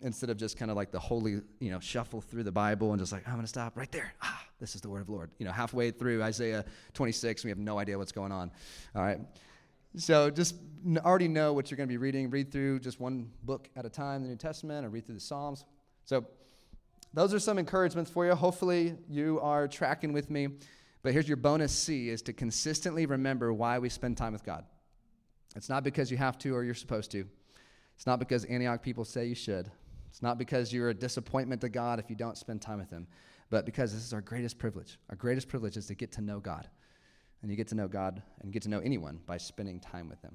instead 0.00 0.30
of 0.30 0.36
just 0.36 0.56
kind 0.58 0.70
of 0.70 0.76
like 0.76 0.90
the 0.90 0.98
holy, 0.98 1.40
you 1.58 1.70
know, 1.70 1.80
shuffle 1.80 2.20
through 2.20 2.42
the 2.42 2.52
Bible 2.52 2.92
and 2.92 3.00
just 3.00 3.12
like, 3.12 3.26
I'm 3.26 3.34
going 3.34 3.44
to 3.44 3.48
stop 3.48 3.76
right 3.76 3.90
there. 3.90 4.12
Ah, 4.22 4.44
this 4.60 4.74
is 4.74 4.80
the 4.80 4.88
word 4.88 5.00
of 5.00 5.06
the 5.06 5.12
Lord. 5.12 5.30
You 5.38 5.46
know, 5.46 5.52
halfway 5.52 5.90
through 5.90 6.22
Isaiah 6.22 6.64
26, 6.94 7.44
we 7.44 7.50
have 7.50 7.58
no 7.58 7.78
idea 7.78 7.96
what's 7.96 8.12
going 8.12 8.32
on. 8.32 8.50
All 8.94 9.02
right. 9.02 9.18
So 9.96 10.30
just 10.30 10.56
already 10.98 11.28
know 11.28 11.54
what 11.54 11.70
you're 11.70 11.76
going 11.76 11.88
to 11.88 11.92
be 11.92 11.96
reading. 11.96 12.28
Read 12.28 12.52
through 12.52 12.80
just 12.80 13.00
one 13.00 13.30
book 13.44 13.70
at 13.76 13.86
a 13.86 13.90
time, 13.90 14.22
the 14.22 14.28
New 14.28 14.36
Testament, 14.36 14.84
or 14.84 14.90
read 14.90 15.06
through 15.06 15.14
the 15.14 15.20
Psalms. 15.20 15.64
So 16.04 16.26
those 17.14 17.32
are 17.32 17.38
some 17.38 17.58
encouragements 17.58 18.10
for 18.10 18.26
you. 18.26 18.34
Hopefully 18.34 18.94
you 19.08 19.40
are 19.40 19.66
tracking 19.66 20.12
with 20.12 20.30
me. 20.30 20.48
But 21.02 21.12
here's 21.12 21.28
your 21.28 21.38
bonus 21.38 21.72
C 21.72 22.10
is 22.10 22.20
to 22.22 22.32
consistently 22.32 23.06
remember 23.06 23.52
why 23.52 23.78
we 23.78 23.88
spend 23.88 24.16
time 24.16 24.32
with 24.32 24.44
God. 24.44 24.64
It's 25.54 25.68
not 25.68 25.82
because 25.82 26.10
you 26.10 26.18
have 26.18 26.36
to 26.40 26.54
or 26.54 26.62
you're 26.62 26.74
supposed 26.74 27.10
to. 27.12 27.26
It's 27.96 28.06
not 28.06 28.18
because 28.18 28.44
Antioch 28.44 28.82
people 28.82 29.04
say 29.04 29.24
you 29.24 29.34
should. 29.34 29.70
It's 30.16 30.22
not 30.22 30.38
because 30.38 30.72
you're 30.72 30.88
a 30.88 30.94
disappointment 30.94 31.60
to 31.60 31.68
God 31.68 31.98
if 31.98 32.08
you 32.08 32.16
don't 32.16 32.38
spend 32.38 32.62
time 32.62 32.78
with 32.78 32.88
Him, 32.88 33.06
but 33.50 33.66
because 33.66 33.92
this 33.92 34.02
is 34.02 34.14
our 34.14 34.22
greatest 34.22 34.58
privilege. 34.58 34.98
Our 35.10 35.16
greatest 35.16 35.46
privilege 35.46 35.76
is 35.76 35.84
to 35.88 35.94
get 35.94 36.10
to 36.12 36.22
know 36.22 36.40
God. 36.40 36.66
And 37.42 37.50
you 37.50 37.56
get 37.58 37.68
to 37.68 37.74
know 37.74 37.86
God 37.86 38.22
and 38.40 38.50
get 38.50 38.62
to 38.62 38.70
know 38.70 38.78
anyone 38.78 39.20
by 39.26 39.36
spending 39.36 39.78
time 39.78 40.08
with 40.08 40.22
Him. 40.22 40.34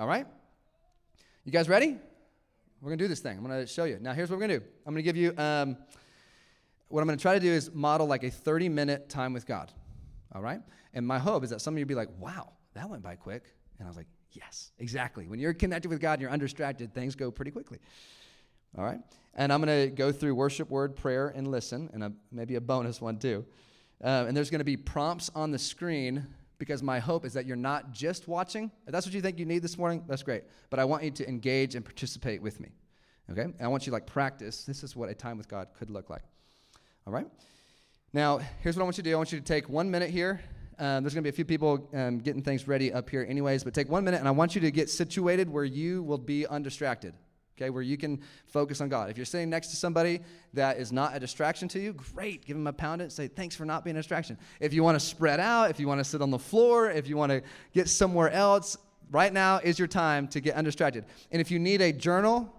All 0.00 0.08
right? 0.08 0.26
You 1.44 1.52
guys 1.52 1.68
ready? 1.68 1.96
We're 2.80 2.88
going 2.88 2.98
to 2.98 3.04
do 3.04 3.06
this 3.06 3.20
thing. 3.20 3.38
I'm 3.38 3.46
going 3.46 3.60
to 3.60 3.64
show 3.64 3.84
you. 3.84 3.98
Now, 4.00 4.12
here's 4.12 4.28
what 4.28 4.40
we're 4.40 4.48
going 4.48 4.60
to 4.60 4.66
do 4.66 4.72
I'm 4.84 4.92
going 4.92 5.04
to 5.04 5.08
give 5.08 5.16
you 5.16 5.32
um, 5.38 5.76
what 6.88 7.00
I'm 7.00 7.06
going 7.06 7.16
to 7.16 7.22
try 7.22 7.34
to 7.34 7.40
do 7.40 7.52
is 7.52 7.72
model 7.72 8.08
like 8.08 8.24
a 8.24 8.30
30 8.30 8.70
minute 8.70 9.08
time 9.08 9.32
with 9.32 9.46
God. 9.46 9.70
All 10.34 10.42
right? 10.42 10.62
And 10.94 11.06
my 11.06 11.20
hope 11.20 11.44
is 11.44 11.50
that 11.50 11.60
some 11.60 11.74
of 11.74 11.78
you 11.78 11.86
be 11.86 11.94
like, 11.94 12.08
wow, 12.18 12.54
that 12.74 12.90
went 12.90 13.04
by 13.04 13.14
quick. 13.14 13.44
And 13.78 13.86
I 13.86 13.88
was 13.88 13.96
like, 13.96 14.08
Yes, 14.32 14.72
exactly. 14.78 15.28
When 15.28 15.38
you're 15.38 15.52
connected 15.52 15.88
with 15.88 16.00
God 16.00 16.14
and 16.14 16.22
you're 16.22 16.30
undistracted, 16.30 16.94
things 16.94 17.14
go 17.14 17.30
pretty 17.30 17.50
quickly. 17.50 17.78
All 18.76 18.84
right? 18.84 19.00
And 19.34 19.52
I'm 19.52 19.62
going 19.62 19.88
to 19.88 19.94
go 19.94 20.12
through 20.12 20.34
worship, 20.34 20.70
word, 20.70 20.96
prayer, 20.96 21.28
and 21.28 21.48
listen, 21.48 21.90
and 21.92 22.04
a, 22.04 22.12
maybe 22.30 22.56
a 22.56 22.60
bonus 22.60 23.00
one 23.00 23.18
too. 23.18 23.44
Uh, 24.02 24.24
and 24.26 24.36
there's 24.36 24.50
going 24.50 24.60
to 24.60 24.64
be 24.64 24.76
prompts 24.76 25.30
on 25.34 25.50
the 25.50 25.58
screen 25.58 26.26
because 26.58 26.82
my 26.82 26.98
hope 26.98 27.24
is 27.24 27.32
that 27.32 27.46
you're 27.46 27.56
not 27.56 27.92
just 27.92 28.28
watching. 28.28 28.70
If 28.86 28.92
that's 28.92 29.06
what 29.06 29.14
you 29.14 29.20
think 29.20 29.38
you 29.38 29.46
need 29.46 29.62
this 29.62 29.78
morning, 29.78 30.04
that's 30.06 30.22
great. 30.22 30.44
But 30.70 30.80
I 30.80 30.84
want 30.84 31.02
you 31.02 31.10
to 31.10 31.28
engage 31.28 31.74
and 31.74 31.84
participate 31.84 32.42
with 32.42 32.60
me. 32.60 32.68
Okay? 33.30 33.42
And 33.42 33.54
I 33.60 33.68
want 33.68 33.86
you 33.86 33.90
to 33.90 33.94
like 33.94 34.06
practice. 34.06 34.64
This 34.64 34.82
is 34.82 34.94
what 34.94 35.08
a 35.08 35.14
time 35.14 35.38
with 35.38 35.48
God 35.48 35.68
could 35.78 35.90
look 35.90 36.10
like. 36.10 36.22
All 37.06 37.12
right? 37.12 37.26
Now, 38.12 38.40
here's 38.60 38.76
what 38.76 38.82
I 38.82 38.84
want 38.84 38.98
you 38.98 39.04
to 39.04 39.10
do. 39.10 39.14
I 39.14 39.16
want 39.16 39.32
you 39.32 39.38
to 39.38 39.44
take 39.44 39.68
one 39.68 39.90
minute 39.90 40.10
here 40.10 40.40
um, 40.78 41.04
there's 41.04 41.14
going 41.14 41.22
to 41.22 41.26
be 41.26 41.28
a 41.28 41.32
few 41.32 41.44
people 41.44 41.88
um, 41.94 42.18
getting 42.18 42.42
things 42.42 42.66
ready 42.66 42.92
up 42.92 43.08
here, 43.08 43.24
anyways, 43.28 43.62
but 43.62 43.72
take 43.74 43.88
one 43.88 44.04
minute 44.04 44.18
and 44.18 44.26
I 44.26 44.32
want 44.32 44.54
you 44.54 44.60
to 44.62 44.70
get 44.70 44.90
situated 44.90 45.48
where 45.48 45.64
you 45.64 46.02
will 46.02 46.18
be 46.18 46.44
undistracted, 46.46 47.14
okay, 47.56 47.70
where 47.70 47.82
you 47.82 47.96
can 47.96 48.20
focus 48.46 48.80
on 48.80 48.88
God. 48.88 49.10
If 49.10 49.16
you're 49.16 49.26
sitting 49.26 49.50
next 49.50 49.68
to 49.68 49.76
somebody 49.76 50.20
that 50.54 50.78
is 50.78 50.92
not 50.92 51.16
a 51.16 51.20
distraction 51.20 51.68
to 51.68 51.80
you, 51.80 51.92
great, 51.92 52.44
give 52.44 52.56
them 52.56 52.66
a 52.66 52.72
pound 52.72 53.02
it, 53.02 53.12
say 53.12 53.28
thanks 53.28 53.54
for 53.54 53.64
not 53.64 53.84
being 53.84 53.96
a 53.96 53.98
distraction. 53.98 54.38
If 54.60 54.72
you 54.72 54.82
want 54.82 54.98
to 54.98 55.04
spread 55.04 55.40
out, 55.40 55.70
if 55.70 55.78
you 55.78 55.88
want 55.88 56.00
to 56.00 56.04
sit 56.04 56.22
on 56.22 56.30
the 56.30 56.38
floor, 56.38 56.90
if 56.90 57.08
you 57.08 57.16
want 57.16 57.30
to 57.30 57.42
get 57.72 57.88
somewhere 57.88 58.30
else, 58.30 58.76
right 59.10 59.32
now 59.32 59.58
is 59.58 59.78
your 59.78 59.88
time 59.88 60.26
to 60.28 60.40
get 60.40 60.54
undistracted. 60.54 61.04
And 61.30 61.40
if 61.40 61.50
you 61.50 61.58
need 61.58 61.82
a 61.82 61.92
journal, 61.92 62.52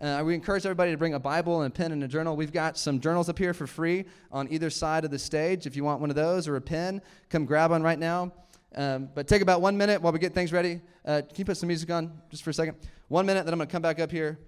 uh, 0.00 0.22
we 0.24 0.34
encourage 0.34 0.66
everybody 0.66 0.90
to 0.90 0.96
bring 0.98 1.14
a 1.14 1.20
Bible 1.20 1.62
and 1.62 1.72
a 1.72 1.74
pen 1.74 1.92
and 1.92 2.02
a 2.02 2.08
journal. 2.08 2.34
We've 2.34 2.52
got 2.52 2.76
some 2.76 2.98
journals 2.98 3.28
up 3.28 3.38
here 3.38 3.54
for 3.54 3.68
free 3.68 4.04
on 4.32 4.48
either 4.50 4.68
side 4.68 5.04
of 5.04 5.12
the 5.12 5.18
stage. 5.18 5.64
If 5.64 5.76
you 5.76 5.84
want 5.84 6.00
one 6.00 6.10
of 6.10 6.16
those 6.16 6.48
or 6.48 6.56
a 6.56 6.60
pen, 6.60 7.00
come 7.30 7.44
grab 7.44 7.70
one 7.70 7.84
right 7.84 7.98
now. 7.98 8.32
Um, 8.74 9.10
but 9.14 9.28
take 9.28 9.42
about 9.42 9.60
one 9.60 9.76
minute 9.76 10.02
while 10.02 10.12
we 10.12 10.18
get 10.18 10.34
things 10.34 10.52
ready. 10.52 10.80
Uh, 11.04 11.20
can 11.22 11.34
you 11.36 11.44
put 11.44 11.56
some 11.56 11.66
music 11.66 11.90
on 11.90 12.12
just 12.30 12.44
for 12.44 12.50
a 12.50 12.54
second? 12.54 12.76
One 13.08 13.26
minute, 13.26 13.44
then 13.44 13.52
I'm 13.52 13.58
going 13.58 13.68
to 13.68 13.72
come 13.72 13.82
back 13.82 13.98
up 13.98 14.10
here 14.10 14.38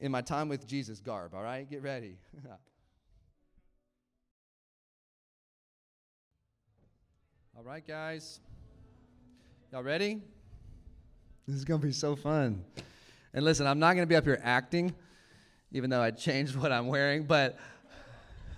in 0.00 0.10
my 0.10 0.22
time 0.22 0.48
with 0.48 0.66
Jesus 0.66 0.98
garb, 0.98 1.34
all 1.34 1.42
right? 1.42 1.68
Get 1.68 1.82
ready. 1.82 2.16
all 7.56 7.62
right, 7.62 7.86
guys. 7.86 8.40
Y'all 9.72 9.82
ready? 9.82 10.22
This 11.46 11.56
is 11.56 11.64
going 11.66 11.80
to 11.80 11.86
be 11.86 11.92
so 11.92 12.16
fun. 12.16 12.64
And 13.34 13.44
listen, 13.44 13.66
I'm 13.66 13.78
not 13.78 13.92
going 13.92 14.02
to 14.02 14.08
be 14.08 14.16
up 14.16 14.24
here 14.24 14.40
acting, 14.42 14.94
even 15.70 15.90
though 15.90 16.00
I 16.00 16.12
changed 16.12 16.56
what 16.56 16.72
I'm 16.72 16.86
wearing, 16.86 17.24
but. 17.24 17.58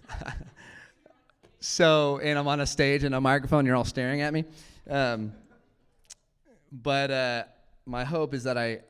so, 1.60 2.20
and 2.22 2.38
I'm 2.38 2.46
on 2.46 2.60
a 2.60 2.66
stage 2.66 3.02
and 3.02 3.14
a 3.14 3.20
microphone, 3.20 3.66
you're 3.66 3.74
all 3.74 3.84
staring 3.84 4.20
at 4.20 4.32
me. 4.32 4.44
Um, 4.88 5.32
but 6.72 7.10
uh, 7.10 7.44
my 7.86 8.04
hope 8.04 8.32
is 8.34 8.44
that 8.44 8.56
I, 8.56 8.80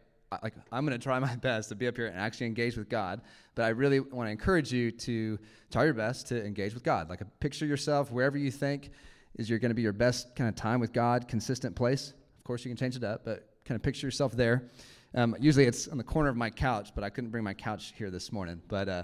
like, 0.43 0.55
I'm 0.71 0.87
going 0.87 0.99
to 0.99 1.03
try 1.03 1.19
my 1.19 1.37
best 1.37 1.69
to 1.71 1.75
be 1.75 1.89
up 1.89 1.97
here 1.97 2.07
and 2.07 2.19
actually 2.19 2.47
engage 2.47 2.77
with 2.77 2.89
God. 2.89 3.21
But 3.55 3.65
I 3.65 3.69
really 3.69 4.01
want 4.01 4.29
to 4.29 4.31
encourage 4.31 4.73
you 4.73 4.91
to 4.93 5.39
try 5.71 5.85
your 5.85 5.95
best 5.95 6.29
to 6.29 6.45
engage 6.45 6.75
with 6.75 6.85
God. 6.85 7.11
Like, 7.11 7.21
a 7.21 7.27
picture 7.41 7.67
yourself 7.67 8.11
wherever 8.11 8.39
you 8.39 8.51
think 8.51 8.91
is 9.37 9.51
you're 9.51 9.59
going 9.59 9.71
to 9.71 9.75
be 9.75 9.83
your 9.83 9.93
best 9.93 10.35
kind 10.37 10.49
of 10.49 10.55
time 10.55 10.81
with 10.81 10.93
God, 10.93 11.27
consistent 11.27 11.75
place. 11.75 12.13
Of 12.39 12.45
course, 12.45 12.65
you 12.65 12.71
can 12.71 12.77
change 12.77 12.97
it 12.97 13.05
up, 13.05 13.25
but 13.25 13.49
kind 13.65 13.77
of 13.77 13.83
picture 13.83 14.07
yourself 14.07 14.33
there. 14.33 14.69
Um, 15.15 15.37
usually 15.39 15.67
it's 15.67 15.89
on 15.89 15.99
the 15.99 16.05
corner 16.05 16.29
of 16.29 16.37
my 16.37 16.51
couch, 16.51 16.93
but 16.95 17.05
I 17.05 17.11
couldn't 17.11 17.31
bring 17.31 17.45
my 17.45 17.55
couch 17.55 17.93
here 17.97 18.11
this 18.11 18.33
morning. 18.33 18.61
But 18.69 18.89
uh, 18.89 19.03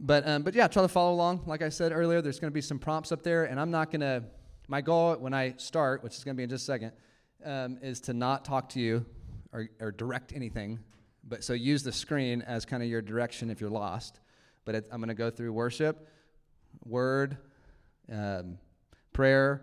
but 0.00 0.26
um, 0.26 0.42
but 0.42 0.54
yeah, 0.54 0.68
try 0.68 0.82
to 0.82 0.88
follow 0.88 1.12
along. 1.12 1.42
Like 1.46 1.62
I 1.62 1.68
said 1.68 1.92
earlier, 1.92 2.22
there's 2.22 2.40
going 2.40 2.50
to 2.50 2.54
be 2.54 2.60
some 2.60 2.78
prompts 2.78 3.12
up 3.12 3.22
there, 3.22 3.44
and 3.44 3.60
I'm 3.60 3.70
not 3.70 3.90
going 3.90 4.00
to. 4.00 4.24
My 4.68 4.80
goal 4.80 5.14
when 5.14 5.32
I 5.32 5.54
start, 5.58 6.02
which 6.02 6.16
is 6.16 6.24
going 6.24 6.34
to 6.34 6.36
be 6.36 6.42
in 6.42 6.50
just 6.50 6.64
a 6.64 6.66
second, 6.66 6.92
um, 7.44 7.78
is 7.82 8.00
to 8.02 8.14
not 8.14 8.44
talk 8.44 8.68
to 8.70 8.80
you 8.80 9.04
or, 9.52 9.68
or 9.80 9.92
direct 9.92 10.32
anything. 10.32 10.78
But 11.28 11.42
so 11.42 11.52
use 11.52 11.82
the 11.82 11.92
screen 11.92 12.42
as 12.42 12.64
kind 12.64 12.82
of 12.82 12.88
your 12.88 13.02
direction 13.02 13.50
if 13.50 13.60
you're 13.60 13.70
lost. 13.70 14.20
But 14.64 14.74
it, 14.74 14.88
I'm 14.90 15.00
going 15.00 15.08
to 15.08 15.14
go 15.14 15.30
through 15.30 15.52
worship, 15.52 16.08
word, 16.84 17.36
um, 18.12 18.58
prayer, 19.12 19.62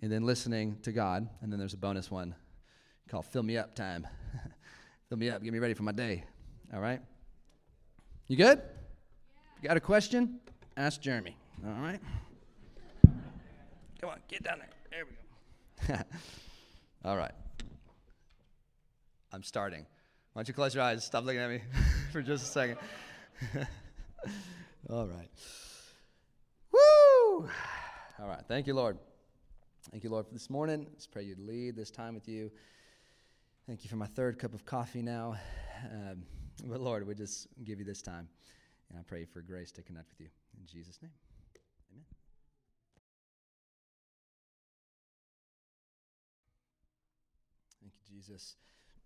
and 0.00 0.10
then 0.10 0.22
listening 0.24 0.78
to 0.82 0.92
God. 0.92 1.28
And 1.40 1.52
then 1.52 1.58
there's 1.58 1.74
a 1.74 1.78
bonus 1.78 2.10
one 2.10 2.34
called 3.08 3.26
"Fill 3.26 3.42
Me 3.42 3.56
Up" 3.56 3.74
time. 3.74 4.06
Fill 5.08 5.18
me 5.18 5.28
up. 5.30 5.42
Get 5.42 5.52
me 5.52 5.58
ready 5.58 5.74
for 5.74 5.82
my 5.82 5.92
day. 5.92 6.24
All 6.72 6.80
right? 6.80 7.00
You 8.28 8.36
good? 8.36 8.62
Got 9.62 9.76
a 9.76 9.80
question? 9.80 10.40
Ask 10.76 11.00
Jeremy. 11.00 11.36
All 11.66 11.82
right? 11.82 12.00
Come 14.00 14.10
on, 14.10 14.18
get 14.28 14.42
down 14.42 14.58
there. 14.58 14.68
There 14.90 15.04
we 15.04 15.94
go. 15.94 16.02
All 17.04 17.16
right. 17.16 17.32
I'm 19.32 19.42
starting. 19.42 19.86
Why 20.32 20.40
don't 20.40 20.48
you 20.48 20.54
close 20.54 20.74
your 20.74 20.84
eyes? 20.84 21.04
Stop 21.04 21.24
looking 21.24 21.40
at 21.40 21.50
me 21.50 21.60
for 22.12 22.22
just 22.22 22.44
a 22.44 22.48
second. 22.48 22.78
All 24.90 25.06
right. 25.06 25.28
Woo! 26.72 27.48
All 28.20 28.28
right. 28.28 28.42
Thank 28.46 28.68
you, 28.68 28.74
Lord. 28.74 28.98
Thank 29.90 30.04
you, 30.04 30.10
Lord, 30.10 30.26
for 30.26 30.32
this 30.32 30.48
morning. 30.48 30.86
Let's 30.92 31.08
pray 31.08 31.24
you'd 31.24 31.40
lead 31.40 31.74
this 31.74 31.90
time 31.90 32.14
with 32.14 32.28
you. 32.28 32.52
Thank 33.66 33.82
you 33.82 33.90
for 33.90 33.96
my 33.96 34.06
third 34.06 34.38
cup 34.38 34.54
of 34.54 34.64
coffee 34.64 35.02
now. 35.02 35.34
Um, 35.90 36.22
but 36.64 36.80
Lord, 36.80 37.04
we 37.06 37.14
just 37.16 37.48
give 37.64 37.80
you 37.80 37.84
this 37.84 38.00
time. 38.00 38.28
And 38.90 38.98
I 38.98 39.02
pray 39.02 39.24
for 39.24 39.40
grace 39.40 39.72
to 39.72 39.82
connect 39.82 40.10
with 40.10 40.20
you. 40.20 40.28
In 40.60 40.66
Jesus' 40.66 41.00
name. 41.02 41.10
Jesus. 48.22 48.54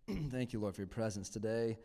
Thank 0.31 0.53
you, 0.53 0.61
Lord, 0.61 0.75
for 0.75 0.83
your 0.83 0.89
presence 0.89 1.31
today. 1.31 1.79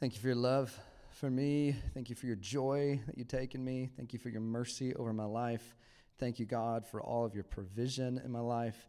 Thank 0.00 0.14
you 0.14 0.20
for 0.20 0.28
your 0.28 0.36
love 0.36 0.74
for 1.10 1.28
me. 1.28 1.76
Thank 1.92 2.08
you 2.08 2.16
for 2.16 2.24
your 2.24 2.36
joy 2.36 2.98
that 3.06 3.18
you 3.18 3.24
take 3.24 3.54
in 3.54 3.62
me. 3.62 3.90
Thank 3.98 4.14
you 4.14 4.18
for 4.18 4.30
your 4.30 4.40
mercy 4.40 4.94
over 4.94 5.12
my 5.12 5.26
life. 5.26 5.76
Thank 6.18 6.38
you, 6.38 6.46
God, 6.46 6.86
for 6.86 7.02
all 7.02 7.26
of 7.26 7.34
your 7.34 7.44
provision 7.44 8.18
in 8.24 8.32
my 8.32 8.40
life. 8.40 8.88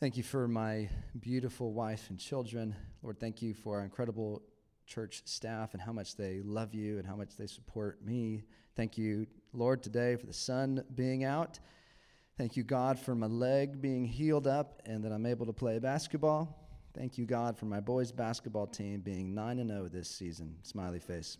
Thank 0.00 0.18
you 0.18 0.22
for 0.22 0.46
my 0.46 0.90
beautiful 1.18 1.72
wife 1.72 2.10
and 2.10 2.18
children. 2.18 2.74
Lord, 3.02 3.18
thank 3.18 3.40
you 3.40 3.54
for 3.54 3.78
our 3.78 3.84
incredible 3.84 4.42
church 4.86 5.22
staff 5.24 5.72
and 5.72 5.80
how 5.80 5.92
much 5.92 6.16
they 6.16 6.42
love 6.44 6.74
you 6.74 6.98
and 6.98 7.06
how 7.06 7.16
much 7.16 7.38
they 7.38 7.46
support 7.46 8.04
me. 8.04 8.42
Thank 8.76 8.98
you, 8.98 9.26
Lord, 9.54 9.82
today 9.82 10.16
for 10.16 10.26
the 10.26 10.34
sun 10.34 10.84
being 10.94 11.24
out. 11.24 11.58
Thank 12.36 12.58
you, 12.58 12.64
God, 12.64 12.98
for 12.98 13.14
my 13.14 13.28
leg 13.28 13.80
being 13.80 14.04
healed 14.04 14.46
up 14.46 14.82
and 14.84 15.02
that 15.04 15.12
I'm 15.12 15.24
able 15.24 15.46
to 15.46 15.54
play 15.54 15.78
basketball. 15.78 16.61
Thank 16.94 17.16
you, 17.16 17.24
God, 17.24 17.56
for 17.56 17.64
my 17.64 17.80
boys' 17.80 18.12
basketball 18.12 18.66
team 18.66 19.00
being 19.00 19.34
9 19.34 19.58
and 19.60 19.70
0 19.70 19.88
this 19.88 20.10
season. 20.10 20.56
Smiley 20.62 20.98
face. 20.98 21.38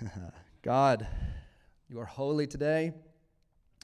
God, 0.62 1.06
you 1.88 2.00
are 2.00 2.04
holy 2.04 2.48
today. 2.48 2.92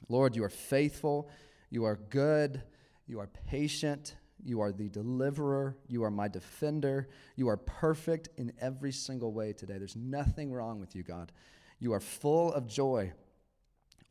Lord, 0.09 0.35
you 0.35 0.43
are 0.43 0.49
faithful. 0.49 1.29
You 1.69 1.85
are 1.85 1.95
good. 2.09 2.61
You 3.07 3.21
are 3.21 3.29
patient. 3.49 4.17
You 4.43 4.59
are 4.59 4.73
the 4.73 4.89
deliverer. 4.89 5.77
You 5.87 6.03
are 6.03 6.11
my 6.11 6.27
defender. 6.27 7.07
You 7.37 7.47
are 7.47 7.57
perfect 7.57 8.27
in 8.35 8.51
every 8.59 8.91
single 8.91 9.31
way 9.31 9.53
today. 9.53 9.77
There's 9.77 9.95
nothing 9.95 10.51
wrong 10.51 10.81
with 10.81 10.95
you, 10.95 11.03
God. 11.03 11.31
You 11.79 11.93
are 11.93 12.01
full 12.01 12.51
of 12.53 12.67
joy. 12.67 13.13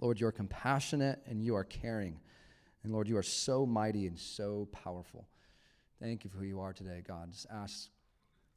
Lord, 0.00 0.20
you 0.20 0.26
are 0.26 0.32
compassionate 0.32 1.20
and 1.26 1.42
you 1.42 1.54
are 1.54 1.64
caring. 1.64 2.18
And 2.82 2.92
Lord, 2.92 3.08
you 3.08 3.16
are 3.18 3.22
so 3.22 3.66
mighty 3.66 4.06
and 4.06 4.18
so 4.18 4.68
powerful. 4.72 5.26
Thank 6.00 6.24
you 6.24 6.30
for 6.30 6.38
who 6.38 6.44
you 6.44 6.60
are 6.60 6.72
today, 6.72 7.02
God. 7.06 7.32
Just 7.32 7.46
ask 7.50 7.88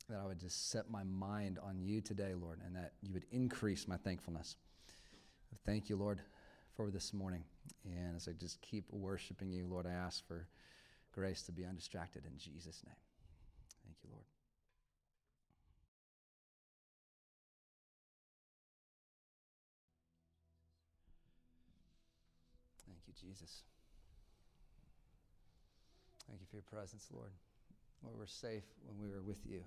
that 0.10 0.19
I 0.19 0.26
would 0.26 0.39
just 0.39 0.69
set 0.69 0.89
my 0.89 1.04
mind 1.04 1.60
on 1.62 1.80
you 1.82 2.02
today, 2.02 2.34
Lord, 2.34 2.60
and 2.65 2.76
that 2.76 2.93
you 3.02 3.13
would 3.13 3.26
increase 3.32 3.88
my 3.88 3.97
thankfulness. 3.97 4.56
Thank 5.65 5.89
you, 5.89 5.97
Lord, 5.97 6.21
for 6.76 6.89
this 6.89 7.13
morning. 7.13 7.43
And 7.86 8.15
as 8.15 8.28
I 8.28 8.32
just 8.32 8.62
keep 8.62 8.86
worshiping 8.89 9.52
you, 9.52 9.67
Lord, 9.67 9.86
I 9.86 9.91
ask 9.91 10.26
for 10.28 10.47
grace 11.12 11.41
to 11.43 11.52
be 11.52 11.65
undistracted 11.65 12.23
in 12.26 12.38
Jesus' 12.38 12.84
name. 12.86 12.95
Thank 13.86 13.97
you, 14.04 14.10
Lord. 14.12 14.26
Thank 22.86 23.00
you, 23.08 23.13
Jesus. 23.13 23.63
Thank 26.28 26.42
you 26.42 26.48
for 26.50 26.58
your 26.58 26.63
presence, 26.63 27.08
Lord. 27.13 27.32
Lord, 28.04 28.18
we're 28.18 28.26
safe 28.26 28.66
when 28.86 29.00
we 29.00 29.16
are 29.16 29.22
with 29.22 29.40
you. 29.46 29.63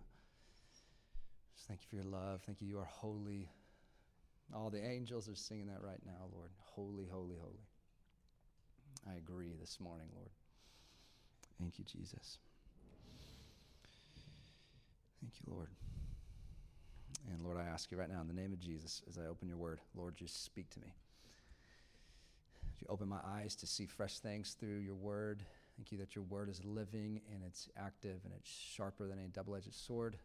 Just 1.56 1.66
thank 1.68 1.80
you 1.80 1.88
for 1.88 1.96
your 1.96 2.04
love. 2.04 2.42
Thank 2.44 2.60
you. 2.60 2.68
You 2.68 2.78
are 2.78 2.84
holy. 2.84 3.48
All 4.54 4.70
the 4.70 4.84
angels 4.84 5.28
are 5.28 5.34
singing 5.34 5.66
that 5.66 5.82
right 5.82 6.00
now, 6.04 6.28
Lord. 6.34 6.50
Holy, 6.58 7.06
holy, 7.10 7.36
holy. 7.40 7.66
I 9.08 9.16
agree 9.16 9.54
this 9.58 9.78
morning, 9.80 10.06
Lord. 10.14 10.30
Thank 11.58 11.78
you, 11.78 11.84
Jesus. 11.84 12.38
Thank 15.20 15.32
you, 15.40 15.52
Lord. 15.52 15.68
And 17.30 17.42
Lord, 17.42 17.58
I 17.58 17.64
ask 17.64 17.90
you 17.90 17.98
right 17.98 18.08
now 18.08 18.20
in 18.20 18.28
the 18.28 18.34
name 18.34 18.52
of 18.52 18.60
Jesus, 18.60 19.02
as 19.08 19.18
I 19.18 19.26
open 19.26 19.48
your 19.48 19.58
word, 19.58 19.80
Lord, 19.94 20.16
just 20.16 20.44
speak 20.44 20.70
to 20.70 20.80
me. 20.80 20.94
You 22.80 22.86
open 22.88 23.08
my 23.08 23.20
eyes 23.24 23.54
to 23.56 23.66
see 23.66 23.86
fresh 23.86 24.18
things 24.18 24.56
through 24.58 24.78
your 24.78 24.94
word. 24.94 25.44
Thank 25.80 25.92
you 25.92 25.98
that 25.98 26.14
your 26.14 26.24
word 26.24 26.50
is 26.50 26.62
living 26.62 27.22
and 27.32 27.42
it's 27.42 27.70
active 27.74 28.20
and 28.26 28.34
it's 28.36 28.50
sharper 28.50 29.08
than 29.08 29.18
a 29.18 29.28
double 29.28 29.56
edged 29.56 29.72
sword. 29.72 30.18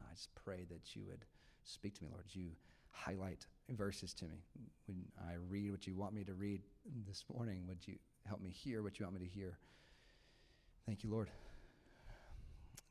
I 0.00 0.14
just 0.14 0.32
pray 0.36 0.64
that 0.70 0.94
you 0.94 1.02
would 1.08 1.24
speak 1.64 1.94
to 1.94 2.04
me, 2.04 2.10
Lord. 2.12 2.26
You 2.30 2.50
highlight 2.92 3.46
verses 3.70 4.14
to 4.14 4.26
me. 4.26 4.44
When 4.86 5.02
I 5.18 5.32
read 5.50 5.72
what 5.72 5.88
you 5.88 5.96
want 5.96 6.14
me 6.14 6.22
to 6.22 6.34
read 6.34 6.60
this 7.04 7.24
morning, 7.34 7.64
would 7.66 7.78
you 7.84 7.96
help 8.28 8.40
me 8.40 8.50
hear 8.50 8.84
what 8.84 9.00
you 9.00 9.06
want 9.06 9.20
me 9.20 9.26
to 9.26 9.34
hear? 9.34 9.58
Thank 10.86 11.02
you, 11.02 11.10
Lord. 11.10 11.30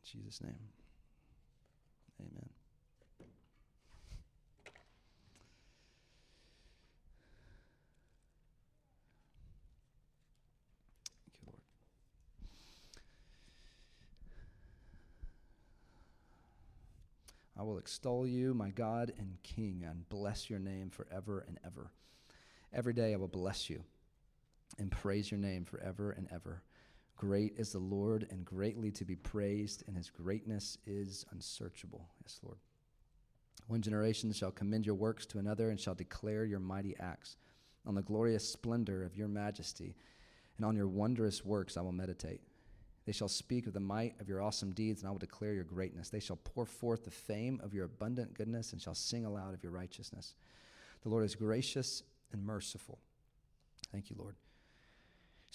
In 0.04 0.20
Jesus' 0.20 0.44
name. 0.44 0.60
Amen. 2.20 2.65
I 17.58 17.64
will 17.64 17.78
extol 17.78 18.28
you, 18.28 18.54
my 18.54 18.70
God 18.70 19.14
and 19.18 19.38
King, 19.44 19.86
and 19.88 20.08
bless 20.10 20.50
your 20.50 20.60
name 20.60 20.90
forever 20.90 21.46
and 21.48 21.58
ever. 21.66 21.92
Every 22.74 22.94
day 22.94 23.14
I 23.14 23.18
will 23.18 23.30
bless 23.30 23.70
you 23.70 23.84
and 24.78 24.92
praise 24.92 25.32
your 25.32 25.40
name 25.40 25.64
forever 25.64 26.12
and 26.12 26.28
ever. 26.34 26.64
Great 27.16 27.54
is 27.58 27.72
the 27.72 27.80
Lord 27.80 28.28
and 28.30 28.44
greatly 28.44 28.92
to 28.92 29.06
be 29.06 29.16
praised, 29.16 29.84
and 29.88 29.96
his 29.96 30.10
greatness 30.10 30.78
is 30.86 31.26
unsearchable. 31.32 32.10
Yes, 32.22 32.40
Lord. 32.44 32.58
One 33.68 33.82
generation 33.82 34.34
shall 34.34 34.52
commend 34.52 34.86
your 34.86 34.96
works 34.96 35.26
to 35.28 35.40
another 35.40 35.70
and 35.70 35.80
shall 35.80 35.96
declare 35.96 36.44
your 36.44 36.60
mighty 36.60 36.96
acts. 37.00 37.38
On 37.86 37.96
the 37.96 38.02
glorious 38.02 38.48
splendor 38.48 39.04
of 39.04 39.16
your 39.16 39.28
majesty 39.28 39.96
and 40.58 40.66
on 40.66 40.76
your 40.76 40.88
wondrous 40.88 41.46
works 41.46 41.78
I 41.78 41.82
will 41.82 41.92
meditate. 41.92 42.42
They 43.06 43.12
shall 43.12 43.28
speak 43.28 43.68
of 43.68 43.74
the 43.74 43.80
might 43.80 44.20
of 44.20 44.28
your 44.28 44.42
awesome 44.42 44.72
deeds, 44.72 45.02
and 45.02 45.08
I 45.08 45.12
will 45.12 45.20
declare 45.20 45.54
your 45.54 45.64
greatness. 45.64 46.10
They 46.10 46.20
shall 46.20 46.38
pour 46.38 46.66
forth 46.66 47.06
the 47.06 47.12
fame 47.12 47.62
of 47.64 47.74
your 47.74 47.86
abundant 47.86 48.34
goodness 48.34 48.74
and 48.74 48.82
shall 48.82 48.96
sing 48.96 49.26
aloud 49.26 49.54
of 49.54 49.62
your 49.64 49.72
righteousness. 49.72 50.34
The 51.04 51.10
Lord 51.10 51.24
is 51.24 51.36
gracious 51.36 52.02
and 52.32 52.44
merciful. 52.44 53.00
Thank 53.92 54.10
you, 54.10 54.16
Lord 54.18 54.36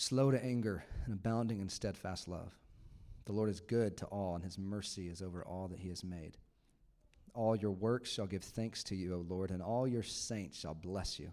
slow 0.01 0.31
to 0.31 0.43
anger, 0.43 0.83
and 1.05 1.13
abounding 1.13 1.61
in 1.61 1.69
steadfast 1.69 2.27
love. 2.27 2.55
The 3.27 3.33
Lord 3.33 3.51
is 3.51 3.61
good 3.61 3.99
to 3.99 4.07
all, 4.07 4.35
and 4.35 4.43
his 4.43 4.59
mercy 4.59 5.09
is 5.09 5.21
over 5.21 5.45
all 5.45 5.69
that 5.69 5.79
he 5.79 5.91
has 5.91 6.03
made. 6.03 6.39
All 7.35 7.55
your 7.55 7.71
works 7.71 8.11
shall 8.11 8.27
give 8.27 8.43
thanks 8.43 8.83
to 8.85 8.97
you, 8.97 9.15
O 9.15 9.19
Lord, 9.29 9.51
and 9.51 9.63
all 9.63 9.87
your 9.87 10.03
saints 10.03 10.59
shall 10.59 10.73
bless 10.73 11.19
you. 11.19 11.33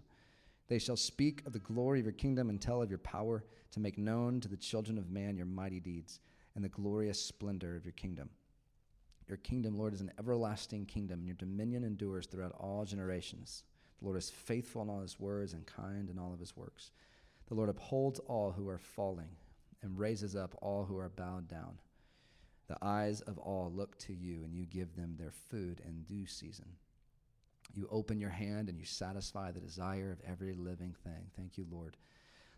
They 0.68 0.78
shall 0.78 0.96
speak 0.96 1.42
of 1.46 1.52
the 1.52 1.58
glory 1.58 1.98
of 2.00 2.06
your 2.06 2.12
kingdom 2.12 2.50
and 2.50 2.60
tell 2.60 2.82
of 2.82 2.90
your 2.90 2.98
power 2.98 3.44
to 3.72 3.80
make 3.80 3.98
known 3.98 4.40
to 4.40 4.48
the 4.48 4.56
children 4.56 4.98
of 4.98 5.10
man 5.10 5.36
your 5.36 5.46
mighty 5.46 5.80
deeds 5.80 6.20
and 6.54 6.62
the 6.62 6.68
glorious 6.68 7.20
splendor 7.20 7.74
of 7.74 7.84
your 7.84 7.92
kingdom. 7.92 8.28
Your 9.26 9.38
kingdom, 9.38 9.76
Lord, 9.76 9.94
is 9.94 10.00
an 10.00 10.12
everlasting 10.18 10.86
kingdom, 10.86 11.20
and 11.20 11.26
your 11.26 11.36
dominion 11.36 11.84
endures 11.84 12.26
throughout 12.26 12.54
all 12.58 12.84
generations. 12.84 13.64
The 13.98 14.06
Lord 14.06 14.18
is 14.18 14.30
faithful 14.30 14.82
in 14.82 14.88
all 14.88 15.00
his 15.00 15.20
words 15.20 15.52
and 15.52 15.66
kind 15.66 16.08
in 16.08 16.18
all 16.18 16.32
of 16.32 16.40
his 16.40 16.56
works. 16.56 16.92
The 17.48 17.54
Lord 17.54 17.68
upholds 17.68 18.18
all 18.20 18.52
who 18.52 18.68
are 18.68 18.78
falling 18.78 19.28
and 19.82 19.98
raises 19.98 20.34
up 20.34 20.54
all 20.60 20.84
who 20.84 20.98
are 20.98 21.08
bowed 21.08 21.48
down. 21.48 21.78
The 22.68 22.78
eyes 22.82 23.20
of 23.22 23.38
all 23.38 23.72
look 23.74 23.98
to 24.00 24.12
you, 24.12 24.44
and 24.44 24.54
you 24.54 24.66
give 24.66 24.94
them 24.94 25.16
their 25.16 25.30
food 25.30 25.80
in 25.86 26.02
due 26.02 26.26
season. 26.26 26.66
You 27.74 27.88
open 27.90 28.20
your 28.20 28.30
hand 28.30 28.68
and 28.68 28.78
you 28.78 28.84
satisfy 28.84 29.50
the 29.50 29.60
desire 29.60 30.10
of 30.10 30.30
every 30.30 30.54
living 30.54 30.94
thing. 31.04 31.30
Thank 31.36 31.58
you, 31.58 31.66
Lord. 31.70 31.96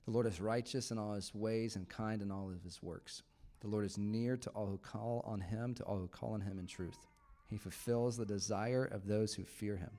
The 0.04 0.12
Lord 0.12 0.26
is 0.26 0.40
righteous 0.40 0.90
in 0.90 0.98
all 0.98 1.14
his 1.14 1.34
ways 1.34 1.76
and 1.76 1.88
kind 1.88 2.22
in 2.22 2.30
all 2.30 2.50
of 2.50 2.62
his 2.62 2.82
works. 2.82 3.22
The 3.60 3.68
Lord 3.68 3.84
is 3.84 3.98
near 3.98 4.36
to 4.38 4.50
all 4.50 4.66
who 4.66 4.78
call 4.78 5.22
on 5.26 5.40
him, 5.40 5.74
to 5.74 5.84
all 5.84 5.98
who 5.98 6.08
call 6.08 6.32
on 6.32 6.40
him 6.40 6.58
in 6.58 6.66
truth. 6.66 7.06
He 7.48 7.56
fulfills 7.56 8.16
the 8.16 8.24
desire 8.24 8.84
of 8.84 9.06
those 9.06 9.34
who 9.34 9.44
fear 9.44 9.76
him. 9.76 9.98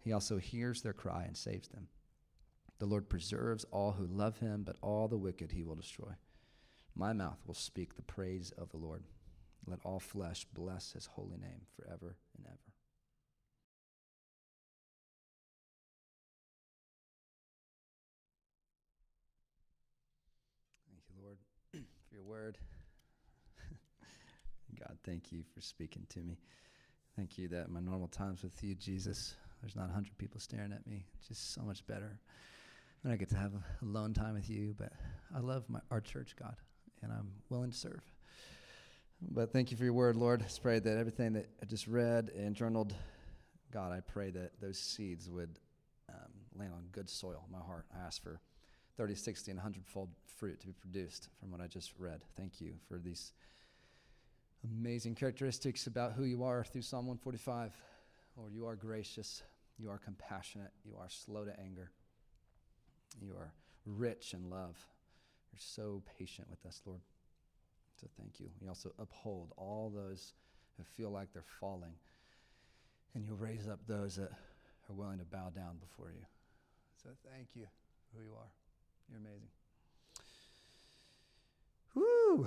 He 0.00 0.12
also 0.12 0.36
hears 0.36 0.82
their 0.82 0.92
cry 0.92 1.24
and 1.26 1.36
saves 1.36 1.68
them. 1.68 1.88
The 2.78 2.86
Lord 2.86 3.08
preserves 3.08 3.64
all 3.70 3.92
who 3.92 4.06
love 4.06 4.38
him, 4.38 4.64
but 4.64 4.76
all 4.82 5.06
the 5.06 5.16
wicked 5.16 5.52
he 5.52 5.62
will 5.62 5.76
destroy. 5.76 6.12
My 6.94 7.12
mouth 7.12 7.38
will 7.46 7.54
speak 7.54 7.94
the 7.94 8.02
praise 8.02 8.52
of 8.58 8.70
the 8.70 8.76
Lord. 8.76 9.04
Let 9.66 9.78
all 9.84 10.00
flesh 10.00 10.44
bless 10.52 10.92
his 10.92 11.06
holy 11.06 11.38
name 11.38 11.62
forever 11.76 12.16
and 12.36 12.46
ever. 12.46 12.58
Thank 20.90 21.04
you, 21.08 21.24
Lord, 21.24 21.38
for 22.10 22.11
your 22.22 22.30
word. 22.30 22.58
God, 24.78 24.96
thank 25.04 25.32
you 25.32 25.42
for 25.54 25.60
speaking 25.60 26.06
to 26.10 26.20
me. 26.20 26.38
Thank 27.16 27.38
you 27.38 27.48
that 27.48 27.68
my 27.68 27.80
normal 27.80 28.08
times 28.08 28.42
with 28.42 28.62
you, 28.62 28.74
Jesus, 28.74 29.34
There's 29.60 29.76
not 29.76 29.86
100 29.86 30.16
people 30.18 30.40
staring 30.40 30.72
at 30.72 30.86
me. 30.86 31.04
It's 31.18 31.28
just 31.28 31.54
so 31.54 31.62
much 31.62 31.86
better. 31.86 32.18
And 33.04 33.12
I 33.12 33.16
get 33.16 33.28
to 33.30 33.36
have 33.36 33.52
a 33.54 33.84
alone 33.84 34.12
time 34.12 34.34
with 34.34 34.48
you, 34.48 34.74
but 34.78 34.92
I 35.34 35.40
love 35.40 35.64
my, 35.68 35.80
our 35.90 36.00
church, 36.00 36.34
God, 36.38 36.54
and 37.02 37.12
I'm 37.12 37.32
willing 37.48 37.70
to 37.70 37.76
serve. 37.76 38.02
But 39.20 39.52
thank 39.52 39.70
you 39.70 39.76
for 39.76 39.84
your 39.84 39.92
word, 39.92 40.16
Lord. 40.16 40.42
I 40.42 40.46
pray 40.60 40.78
that 40.78 40.98
everything 40.98 41.32
that 41.34 41.48
I 41.62 41.66
just 41.66 41.86
read 41.86 42.30
and 42.36 42.54
journaled, 42.54 42.94
God, 43.72 43.92
I 43.92 44.00
pray 44.00 44.30
that 44.30 44.60
those 44.60 44.78
seeds 44.78 45.30
would 45.30 45.58
um, 46.08 46.32
land 46.54 46.72
on 46.74 46.84
good 46.92 47.08
soil 47.08 47.44
my 47.50 47.60
heart. 47.60 47.86
I 47.96 48.06
ask 48.06 48.22
for 48.22 48.40
30, 48.96 49.14
60, 49.14 49.50
and 49.52 49.58
100 49.58 49.86
fold 49.86 50.10
fruit 50.36 50.60
to 50.60 50.66
be 50.66 50.72
produced 50.72 51.28
from 51.38 51.50
what 51.50 51.60
I 51.60 51.66
just 51.66 51.92
read. 51.98 52.22
Thank 52.36 52.60
you 52.60 52.74
for 52.88 52.98
these 52.98 53.32
amazing 54.64 55.14
characteristics 55.14 55.86
about 55.86 56.12
who 56.12 56.24
you 56.24 56.44
are 56.44 56.64
through 56.64 56.82
Psalm 56.82 57.06
145. 57.06 57.72
Lord, 58.36 58.52
you 58.52 58.66
are 58.66 58.76
gracious, 58.76 59.42
you 59.78 59.90
are 59.90 59.98
compassionate, 59.98 60.70
you 60.84 60.94
are 60.98 61.08
slow 61.08 61.44
to 61.44 61.58
anger, 61.60 61.90
you 63.20 63.32
are 63.32 63.52
rich 63.86 64.34
in 64.34 64.48
love. 64.50 64.76
You're 65.52 65.58
so 65.58 66.02
patient 66.18 66.48
with 66.48 66.64
us, 66.66 66.80
Lord. 66.86 67.00
So 68.00 68.06
thank 68.18 68.40
you. 68.40 68.48
You 68.60 68.68
also 68.68 68.92
uphold 68.98 69.52
all 69.56 69.92
those 69.94 70.32
who 70.76 70.84
feel 70.84 71.10
like 71.10 71.32
they're 71.32 71.44
falling, 71.60 71.92
and 73.14 73.24
you 73.24 73.34
raise 73.34 73.68
up 73.68 73.80
those 73.86 74.16
that 74.16 74.30
are 74.30 74.94
willing 74.94 75.18
to 75.18 75.24
bow 75.24 75.50
down 75.54 75.76
before 75.78 76.10
you. 76.10 76.24
So 77.02 77.10
thank 77.30 77.48
you 77.54 77.66
for 78.10 78.18
who 78.18 78.24
you 78.24 78.32
are. 78.32 78.61
You're 79.08 79.18
amazing. 79.18 79.48
Woo! 81.94 82.46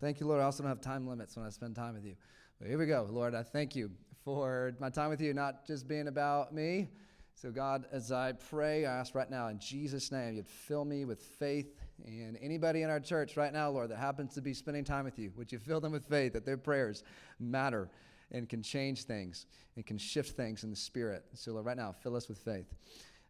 Thank 0.00 0.20
you, 0.20 0.26
Lord. 0.26 0.40
I 0.40 0.44
also 0.44 0.62
don't 0.62 0.70
have 0.70 0.80
time 0.80 1.06
limits 1.06 1.36
when 1.36 1.44
I 1.44 1.50
spend 1.50 1.76
time 1.76 1.94
with 1.94 2.04
you. 2.04 2.16
But 2.58 2.68
here 2.68 2.78
we 2.78 2.86
go. 2.86 3.06
Lord, 3.10 3.34
I 3.34 3.42
thank 3.42 3.74
you 3.74 3.90
for 4.24 4.72
my 4.80 4.90
time 4.90 5.10
with 5.10 5.20
you, 5.20 5.34
not 5.34 5.66
just 5.66 5.88
being 5.88 6.08
about 6.08 6.54
me. 6.54 6.88
So, 7.34 7.50
God, 7.50 7.86
as 7.90 8.12
I 8.12 8.32
pray, 8.32 8.84
I 8.84 8.98
ask 8.98 9.14
right 9.14 9.30
now 9.30 9.48
in 9.48 9.58
Jesus' 9.58 10.12
name, 10.12 10.34
you'd 10.34 10.46
fill 10.46 10.84
me 10.84 11.06
with 11.06 11.22
faith. 11.22 11.74
And 12.04 12.38
anybody 12.40 12.82
in 12.82 12.90
our 12.90 13.00
church 13.00 13.36
right 13.36 13.52
now, 13.52 13.70
Lord, 13.70 13.90
that 13.90 13.98
happens 13.98 14.34
to 14.34 14.42
be 14.42 14.52
spending 14.52 14.84
time 14.84 15.04
with 15.04 15.18
you, 15.18 15.32
would 15.36 15.50
you 15.50 15.58
fill 15.58 15.80
them 15.80 15.92
with 15.92 16.04
faith 16.04 16.34
that 16.34 16.44
their 16.44 16.58
prayers 16.58 17.02
matter 17.38 17.88
and 18.30 18.48
can 18.48 18.62
change 18.62 19.04
things 19.04 19.46
and 19.76 19.86
can 19.86 19.96
shift 19.96 20.36
things 20.36 20.64
in 20.64 20.70
the 20.70 20.76
spirit? 20.76 21.24
So, 21.34 21.52
Lord, 21.52 21.64
right 21.64 21.76
now, 21.76 21.92
fill 21.92 22.14
us 22.14 22.28
with 22.28 22.38
faith. 22.38 22.66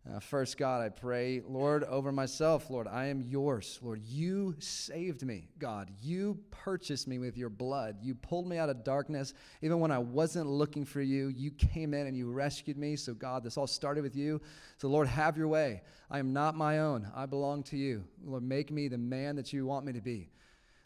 Uh, 0.08 0.18
first, 0.18 0.56
God, 0.56 0.80
I 0.80 0.88
pray, 0.88 1.42
Lord, 1.46 1.84
over 1.84 2.10
myself, 2.10 2.70
Lord, 2.70 2.88
I 2.88 3.06
am 3.06 3.20
yours. 3.20 3.78
Lord, 3.82 4.00
you 4.02 4.54
saved 4.58 5.22
me, 5.22 5.50
God. 5.58 5.90
You 6.00 6.38
purchased 6.50 7.06
me 7.06 7.18
with 7.18 7.36
your 7.36 7.50
blood. 7.50 7.98
You 8.00 8.14
pulled 8.14 8.48
me 8.48 8.56
out 8.56 8.70
of 8.70 8.82
darkness. 8.82 9.34
Even 9.60 9.78
when 9.78 9.90
I 9.90 9.98
wasn't 9.98 10.48
looking 10.48 10.86
for 10.86 11.02
you, 11.02 11.28
you 11.28 11.50
came 11.50 11.92
in 11.92 12.06
and 12.06 12.16
you 12.16 12.30
rescued 12.30 12.78
me. 12.78 12.96
So, 12.96 13.12
God, 13.12 13.44
this 13.44 13.58
all 13.58 13.66
started 13.66 14.02
with 14.02 14.16
you. 14.16 14.40
So, 14.78 14.88
Lord, 14.88 15.06
have 15.06 15.36
your 15.36 15.48
way. 15.48 15.82
I 16.10 16.18
am 16.18 16.32
not 16.32 16.56
my 16.56 16.78
own. 16.78 17.06
I 17.14 17.26
belong 17.26 17.62
to 17.64 17.76
you. 17.76 18.02
Lord, 18.24 18.42
make 18.42 18.70
me 18.70 18.88
the 18.88 18.98
man 18.98 19.36
that 19.36 19.52
you 19.52 19.66
want 19.66 19.84
me 19.84 19.92
to 19.92 20.00
be. 20.00 20.30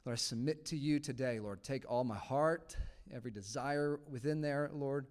Lord, 0.05 0.15
I 0.15 0.17
submit 0.17 0.65
to 0.67 0.77
you 0.77 0.99
today, 0.99 1.39
Lord. 1.39 1.63
Take 1.63 1.89
all 1.89 2.03
my 2.03 2.19
heart, 2.19 2.77
every 3.15 3.31
desire 3.31 4.01
within 4.11 4.41
there, 4.41 4.71
Lord 4.75 5.07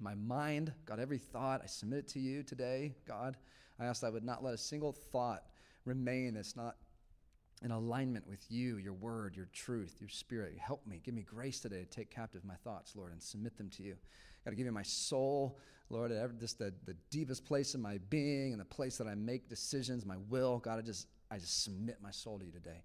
my 0.00 0.14
mind, 0.14 0.72
God, 0.84 1.00
every 1.00 1.18
thought, 1.18 1.60
I 1.62 1.66
submit 1.66 2.00
it 2.00 2.08
to 2.08 2.20
you 2.20 2.42
today, 2.42 2.94
God. 3.06 3.36
I 3.78 3.86
ask 3.86 4.00
that 4.00 4.08
I 4.08 4.10
would 4.10 4.24
not 4.24 4.42
let 4.42 4.54
a 4.54 4.58
single 4.58 4.92
thought 4.92 5.44
remain 5.84 6.34
that's 6.34 6.56
not 6.56 6.76
in 7.62 7.70
alignment 7.70 8.26
with 8.28 8.44
you, 8.50 8.76
your 8.76 8.92
word, 8.92 9.36
your 9.36 9.48
truth, 9.52 9.96
your 10.00 10.08
spirit. 10.08 10.56
Help 10.58 10.86
me. 10.86 11.00
Give 11.02 11.14
me 11.14 11.22
grace 11.22 11.60
today 11.60 11.80
to 11.80 11.86
take 11.86 12.10
captive 12.10 12.44
my 12.44 12.56
thoughts, 12.56 12.94
Lord, 12.94 13.12
and 13.12 13.22
submit 13.22 13.56
them 13.56 13.70
to 13.70 13.82
you. 13.82 13.96
God, 14.44 14.50
to 14.50 14.56
give 14.56 14.66
you 14.66 14.72
my 14.72 14.82
soul, 14.82 15.58
Lord, 15.88 16.12
just 16.38 16.58
the, 16.58 16.74
the 16.84 16.96
deepest 17.10 17.44
place 17.44 17.74
in 17.74 17.80
my 17.80 17.98
being 18.10 18.52
and 18.52 18.60
the 18.60 18.66
place 18.66 18.98
that 18.98 19.06
I 19.06 19.14
make 19.14 19.48
decisions, 19.48 20.04
my 20.04 20.16
will. 20.28 20.58
God, 20.58 20.78
I 20.78 20.82
just, 20.82 21.08
I 21.30 21.38
just 21.38 21.64
submit 21.64 21.98
my 22.02 22.10
soul 22.10 22.38
to 22.38 22.44
you 22.44 22.52
today. 22.52 22.82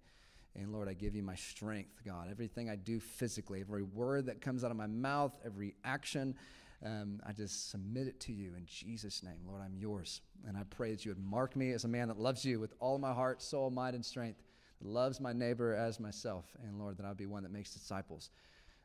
And 0.54 0.72
Lord, 0.72 0.88
I 0.88 0.92
give 0.92 1.14
you 1.14 1.22
my 1.22 1.34
strength, 1.34 2.02
God. 2.04 2.28
Everything 2.30 2.68
I 2.68 2.76
do 2.76 3.00
physically, 3.00 3.60
every 3.60 3.82
word 3.82 4.26
that 4.26 4.40
comes 4.40 4.64
out 4.64 4.70
of 4.70 4.76
my 4.76 4.86
mouth, 4.86 5.38
every 5.44 5.74
action, 5.84 6.34
um, 6.84 7.20
I 7.24 7.32
just 7.32 7.70
submit 7.70 8.08
it 8.08 8.18
to 8.20 8.32
you 8.32 8.54
in 8.56 8.66
Jesus' 8.66 9.22
name. 9.22 9.38
Lord, 9.46 9.62
I'm 9.64 9.76
yours. 9.76 10.20
And 10.46 10.56
I 10.56 10.62
pray 10.68 10.90
that 10.90 11.04
you 11.04 11.10
would 11.10 11.24
mark 11.24 11.54
me 11.54 11.72
as 11.72 11.84
a 11.84 11.88
man 11.88 12.08
that 12.08 12.18
loves 12.18 12.44
you 12.44 12.58
with 12.58 12.74
all 12.80 12.98
my 12.98 13.12
heart, 13.12 13.40
soul, 13.40 13.70
mind, 13.70 13.94
and 13.94 14.04
strength, 14.04 14.42
that 14.80 14.88
loves 14.88 15.20
my 15.20 15.32
neighbor 15.32 15.74
as 15.74 16.00
myself. 16.00 16.44
And 16.64 16.78
Lord, 16.78 16.96
that 16.98 17.06
I'll 17.06 17.14
be 17.14 17.26
one 17.26 17.44
that 17.44 17.52
makes 17.52 17.72
disciples 17.72 18.30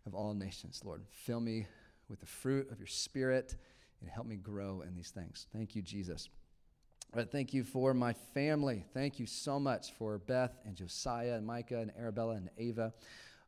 of 0.05 0.13
all 0.13 0.33
nations. 0.33 0.81
Lord, 0.85 1.01
fill 1.09 1.39
me 1.39 1.65
with 2.07 2.19
the 2.19 2.27
fruit 2.27 2.71
of 2.71 2.79
your 2.79 2.87
spirit 2.87 3.55
and 4.01 4.09
help 4.09 4.27
me 4.27 4.35
grow 4.35 4.81
in 4.81 4.95
these 4.95 5.09
things. 5.09 5.47
Thank 5.51 5.75
you, 5.75 5.81
Jesus. 5.81 6.29
But 7.13 7.31
thank 7.31 7.53
you 7.53 7.63
for 7.63 7.93
my 7.93 8.13
family. 8.33 8.85
Thank 8.93 9.17
you 9.17 9.25
so 9.25 9.59
much 9.59 9.93
for 9.93 10.19
Beth 10.19 10.53
and 10.65 10.75
Josiah 10.75 11.33
and 11.33 11.47
Micah 11.47 11.79
and 11.79 11.91
Arabella 11.97 12.35
and 12.35 12.49
Ava. 12.57 12.93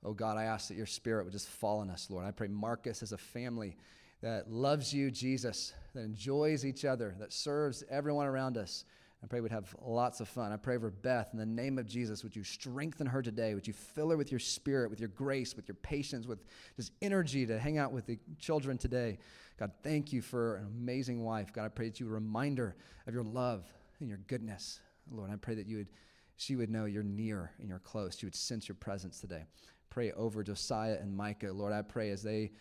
Oh 0.03 0.13
God, 0.13 0.37
I 0.37 0.45
ask 0.45 0.69
that 0.69 0.77
your 0.77 0.85
spirit 0.85 1.25
would 1.25 1.33
just 1.33 1.49
fall 1.49 1.79
on 1.79 1.89
us, 1.89 2.09
Lord. 2.09 2.25
I 2.25 2.31
pray 2.31 2.47
mark 2.47 2.87
us 2.87 3.03
as 3.03 3.11
a 3.11 3.17
family 3.17 3.75
that 4.21 4.51
loves 4.51 4.93
you, 4.93 5.11
Jesus, 5.11 5.73
that 5.93 6.01
enjoys 6.01 6.65
each 6.65 6.85
other, 6.85 7.15
that 7.19 7.31
serves 7.31 7.83
everyone 7.89 8.27
around 8.27 8.57
us. 8.57 8.85
I 9.23 9.27
pray 9.27 9.41
we'd 9.41 9.51
have 9.51 9.75
lots 9.81 10.21
of 10.21 10.29
fun. 10.29 10.53
I 10.53 10.57
pray 10.57 10.77
for 10.77 10.91
Beth 10.91 11.29
in 11.33 11.39
the 11.39 11.45
name 11.45 11.77
of 11.77 11.85
Jesus. 11.85 12.23
Would 12.23 12.35
you 12.35 12.43
strengthen 12.43 13.05
her 13.05 13.21
today? 13.21 13.53
Would 13.53 13.67
you 13.67 13.73
fill 13.73 14.09
her 14.11 14.17
with 14.17 14.31
your 14.31 14.39
spirit, 14.39 14.89
with 14.89 14.99
your 14.99 15.09
grace, 15.09 15.55
with 15.55 15.67
your 15.67 15.75
patience, 15.75 16.25
with 16.25 16.39
just 16.77 16.93
energy 17.01 17.45
to 17.45 17.59
hang 17.59 17.77
out 17.77 17.91
with 17.91 18.05
the 18.05 18.17
children 18.39 18.77
today? 18.77 19.17
God, 19.57 19.71
thank 19.83 20.13
you 20.13 20.21
for 20.21 20.57
an 20.57 20.67
amazing 20.67 21.23
wife. 21.23 21.51
God, 21.51 21.65
I 21.65 21.67
pray 21.67 21.89
that 21.89 21.99
you 21.99 22.07
remind 22.07 22.57
her 22.59 22.77
of 23.07 23.13
your 23.13 23.23
love 23.23 23.65
and 23.99 24.07
your 24.07 24.19
goodness. 24.27 24.79
Lord, 25.11 25.31
I 25.31 25.35
pray 25.35 25.55
that 25.55 25.67
you 25.67 25.77
would, 25.77 25.89
she 26.37 26.55
would 26.55 26.69
know 26.69 26.85
you're 26.85 27.03
near 27.03 27.51
and 27.59 27.67
you're 27.67 27.79
close. 27.79 28.17
She 28.17 28.25
would 28.25 28.35
sense 28.35 28.69
your 28.69 28.75
presence 28.75 29.19
today. 29.19 29.43
Pray 29.89 30.13
over 30.13 30.43
Josiah 30.43 30.97
and 31.01 31.13
Micah. 31.13 31.51
Lord, 31.51 31.73
I 31.73 31.81
pray 31.81 32.11
as 32.11 32.23
they 32.23 32.51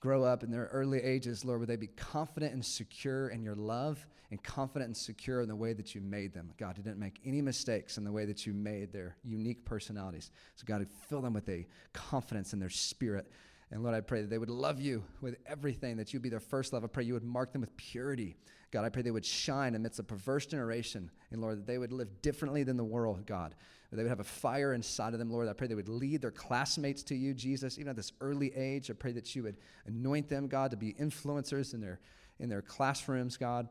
grow 0.00 0.24
up 0.24 0.42
in 0.42 0.50
their 0.50 0.68
early 0.72 1.02
ages, 1.02 1.44
Lord, 1.44 1.60
would 1.60 1.68
they 1.68 1.76
be 1.76 1.88
confident 1.88 2.52
and 2.52 2.64
secure 2.64 3.28
in 3.28 3.42
your 3.42 3.54
love 3.54 4.06
and 4.30 4.42
confident 4.42 4.88
and 4.88 4.96
secure 4.96 5.40
in 5.40 5.48
the 5.48 5.56
way 5.56 5.72
that 5.72 5.94
you 5.94 6.00
made 6.00 6.34
them. 6.34 6.50
God, 6.58 6.76
you 6.76 6.82
didn't 6.82 6.98
make 6.98 7.20
any 7.24 7.40
mistakes 7.40 7.96
in 7.96 8.04
the 8.04 8.12
way 8.12 8.26
that 8.26 8.46
you 8.46 8.52
made 8.52 8.92
their 8.92 9.16
unique 9.24 9.64
personalities. 9.64 10.30
So, 10.56 10.64
God, 10.66 10.86
fill 11.08 11.22
them 11.22 11.32
with 11.32 11.48
a 11.48 11.66
confidence 11.92 12.52
in 12.52 12.58
their 12.58 12.68
spirit. 12.68 13.30
And 13.70 13.82
Lord, 13.82 13.94
I 13.94 14.00
pray 14.00 14.22
that 14.22 14.30
they 14.30 14.38
would 14.38 14.50
love 14.50 14.80
you 14.80 15.02
with 15.20 15.36
everything, 15.46 15.96
that 15.96 16.12
you'd 16.12 16.22
be 16.22 16.28
their 16.28 16.40
first 16.40 16.72
love. 16.72 16.84
I 16.84 16.88
pray 16.88 17.04
you 17.04 17.14
would 17.14 17.24
mark 17.24 17.52
them 17.52 17.60
with 17.60 17.76
purity. 17.76 18.36
God, 18.70 18.84
I 18.84 18.90
pray 18.90 19.02
they 19.02 19.10
would 19.10 19.24
shine 19.24 19.74
amidst 19.74 19.98
a 19.98 20.02
perverse 20.02 20.46
generation. 20.46 21.10
And 21.30 21.40
Lord, 21.40 21.58
that 21.58 21.66
they 21.66 21.78
would 21.78 21.92
live 21.92 22.20
differently 22.20 22.62
than 22.62 22.76
the 22.76 22.84
world, 22.84 23.24
God 23.26 23.54
That 23.90 23.96
they 23.96 24.02
would 24.02 24.10
have 24.10 24.20
a 24.20 24.24
fire 24.24 24.74
inside 24.74 25.14
of 25.14 25.18
them, 25.18 25.30
Lord. 25.30 25.48
I 25.48 25.54
pray 25.54 25.66
they 25.66 25.74
would 25.74 25.88
lead 25.88 26.20
their 26.20 26.30
classmates 26.30 27.02
to 27.04 27.14
you, 27.14 27.32
Jesus, 27.32 27.78
even 27.78 27.88
at 27.90 27.96
this 27.96 28.12
early 28.20 28.54
age. 28.54 28.90
I 28.90 28.94
pray 28.94 29.12
that 29.12 29.34
you 29.34 29.42
would 29.44 29.56
anoint 29.86 30.28
them, 30.28 30.48
God, 30.48 30.70
to 30.72 30.76
be 30.76 30.92
influencers 30.94 31.72
in 31.72 31.80
their, 31.80 31.98
in 32.38 32.48
their 32.50 32.62
classrooms, 32.62 33.36
God. 33.38 33.68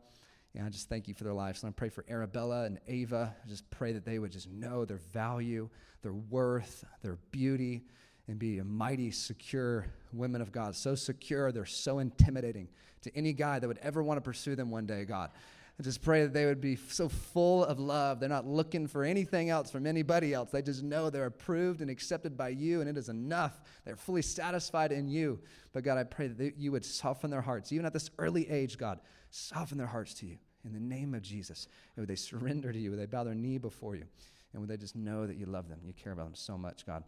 And 0.56 0.66
I 0.66 0.70
just 0.70 0.90
thank 0.90 1.08
you 1.08 1.14
for 1.14 1.24
their 1.24 1.34
lives. 1.34 1.62
And 1.62 1.70
I 1.70 1.74
pray 1.74 1.90
for 1.90 2.04
Arabella 2.10 2.66
and 2.66 2.80
Ava. 2.88 3.36
I 3.44 3.48
just 3.48 3.70
pray 3.70 3.94
that 3.94 4.06
they 4.06 4.18
would 4.18 4.32
just 4.32 4.50
know 4.50 4.86
their 4.86 4.98
value, 4.98 5.70
their 6.02 6.14
worth, 6.14 6.84
their 7.04 7.18
beauty, 7.32 7.84
and 8.28 8.38
be 8.38 8.60
a 8.60 8.64
mighty, 8.64 9.12
secure 9.12 9.88
women 10.14 10.42
of 10.42 10.52
God. 10.52 10.76
So 10.76 10.96
secure, 10.96 11.52
they're 11.52 11.66
so 11.66 12.00
intimidating 12.00 12.68
to 13.02 13.16
any 13.16 13.34
guy 13.34 13.60
that 13.60 13.68
would 13.68 13.80
ever 13.80 14.04
want 14.04 14.18
to 14.18 14.22
pursue 14.22 14.56
them 14.56 14.70
one 14.72 14.86
day, 14.86 15.06
God. 15.06 15.32
I 15.80 15.84
just 15.84 16.02
pray 16.02 16.24
that 16.24 16.34
they 16.34 16.48
would 16.48 16.60
be 16.60 16.76
so 16.76 17.08
full 17.08 17.64
of 17.64 17.80
love. 17.80 18.20
They're 18.20 18.28
not 18.28 18.48
looking 18.48 18.88
for 18.88 19.04
anything 19.04 19.52
else 19.52 19.70
from 19.70 19.86
anybody 19.86 20.34
else. 20.34 20.50
They 20.50 20.64
just 20.64 20.82
know 20.82 21.12
they're 21.12 21.28
approved 21.28 21.82
and 21.82 21.90
accepted 21.92 22.36
by 22.36 22.50
you, 22.50 22.82
and 22.82 22.90
it 22.90 22.98
is 22.98 23.10
enough. 23.10 23.62
They're 23.86 23.96
fully 23.96 24.24
satisfied 24.24 24.92
in 24.92 25.08
you. 25.08 25.40
But 25.74 25.84
God, 25.84 26.00
I 26.00 26.04
pray 26.04 26.30
that 26.30 26.58
you 26.58 26.72
would 26.72 26.84
soften 26.84 27.30
their 27.30 27.42
hearts, 27.42 27.72
even 27.72 27.86
at 27.86 27.94
this 27.94 28.10
early 28.18 28.50
age, 28.50 28.80
God, 28.80 29.00
soften 29.30 29.78
their 29.78 29.88
hearts 29.88 30.16
to 30.16 30.26
you 30.26 30.38
in 30.66 30.74
the 30.74 30.80
name 30.80 31.14
of 31.14 31.22
Jesus. 31.22 31.68
And 31.96 32.02
would 32.02 32.10
they 32.10 32.16
surrender 32.16 32.74
to 32.74 32.80
you? 32.80 32.90
Would 32.90 33.00
they 33.00 33.06
bow 33.06 33.24
their 33.24 33.36
knee 33.36 33.60
before 33.60 33.96
you? 33.96 34.06
And 34.54 34.62
would 34.62 34.70
they 34.70 34.78
just 34.78 34.96
know 34.96 35.28
that 35.28 35.38
you 35.38 35.46
love 35.46 35.70
them? 35.70 35.80
You 35.86 35.94
care 35.94 36.14
about 36.14 36.26
them 36.26 36.36
so 36.36 36.58
much, 36.58 36.88
God. 36.88 37.04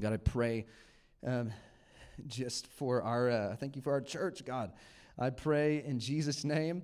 God, 0.00 0.12
I 0.12 0.18
pray 0.18 0.66
um, 1.26 1.50
just 2.26 2.66
for 2.66 3.00
our, 3.02 3.30
uh, 3.30 3.56
thank 3.56 3.76
you 3.76 3.82
for 3.82 3.92
our 3.92 4.02
church, 4.02 4.44
God. 4.44 4.72
I 5.18 5.30
pray 5.30 5.82
in 5.86 5.98
Jesus' 5.98 6.44
name 6.44 6.82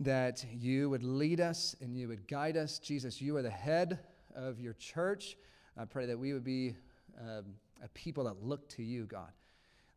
that 0.00 0.42
you 0.50 0.88
would 0.88 1.02
lead 1.02 1.38
us 1.38 1.76
and 1.82 1.94
you 1.94 2.08
would 2.08 2.26
guide 2.26 2.56
us. 2.56 2.78
Jesus, 2.78 3.20
you 3.20 3.36
are 3.36 3.42
the 3.42 3.50
head 3.50 3.98
of 4.34 4.58
your 4.58 4.72
church. 4.72 5.36
I 5.76 5.84
pray 5.84 6.06
that 6.06 6.18
we 6.18 6.32
would 6.32 6.44
be 6.44 6.76
um, 7.20 7.44
a 7.84 7.88
people 7.88 8.24
that 8.24 8.42
look 8.42 8.66
to 8.70 8.82
you, 8.82 9.04
God, 9.04 9.32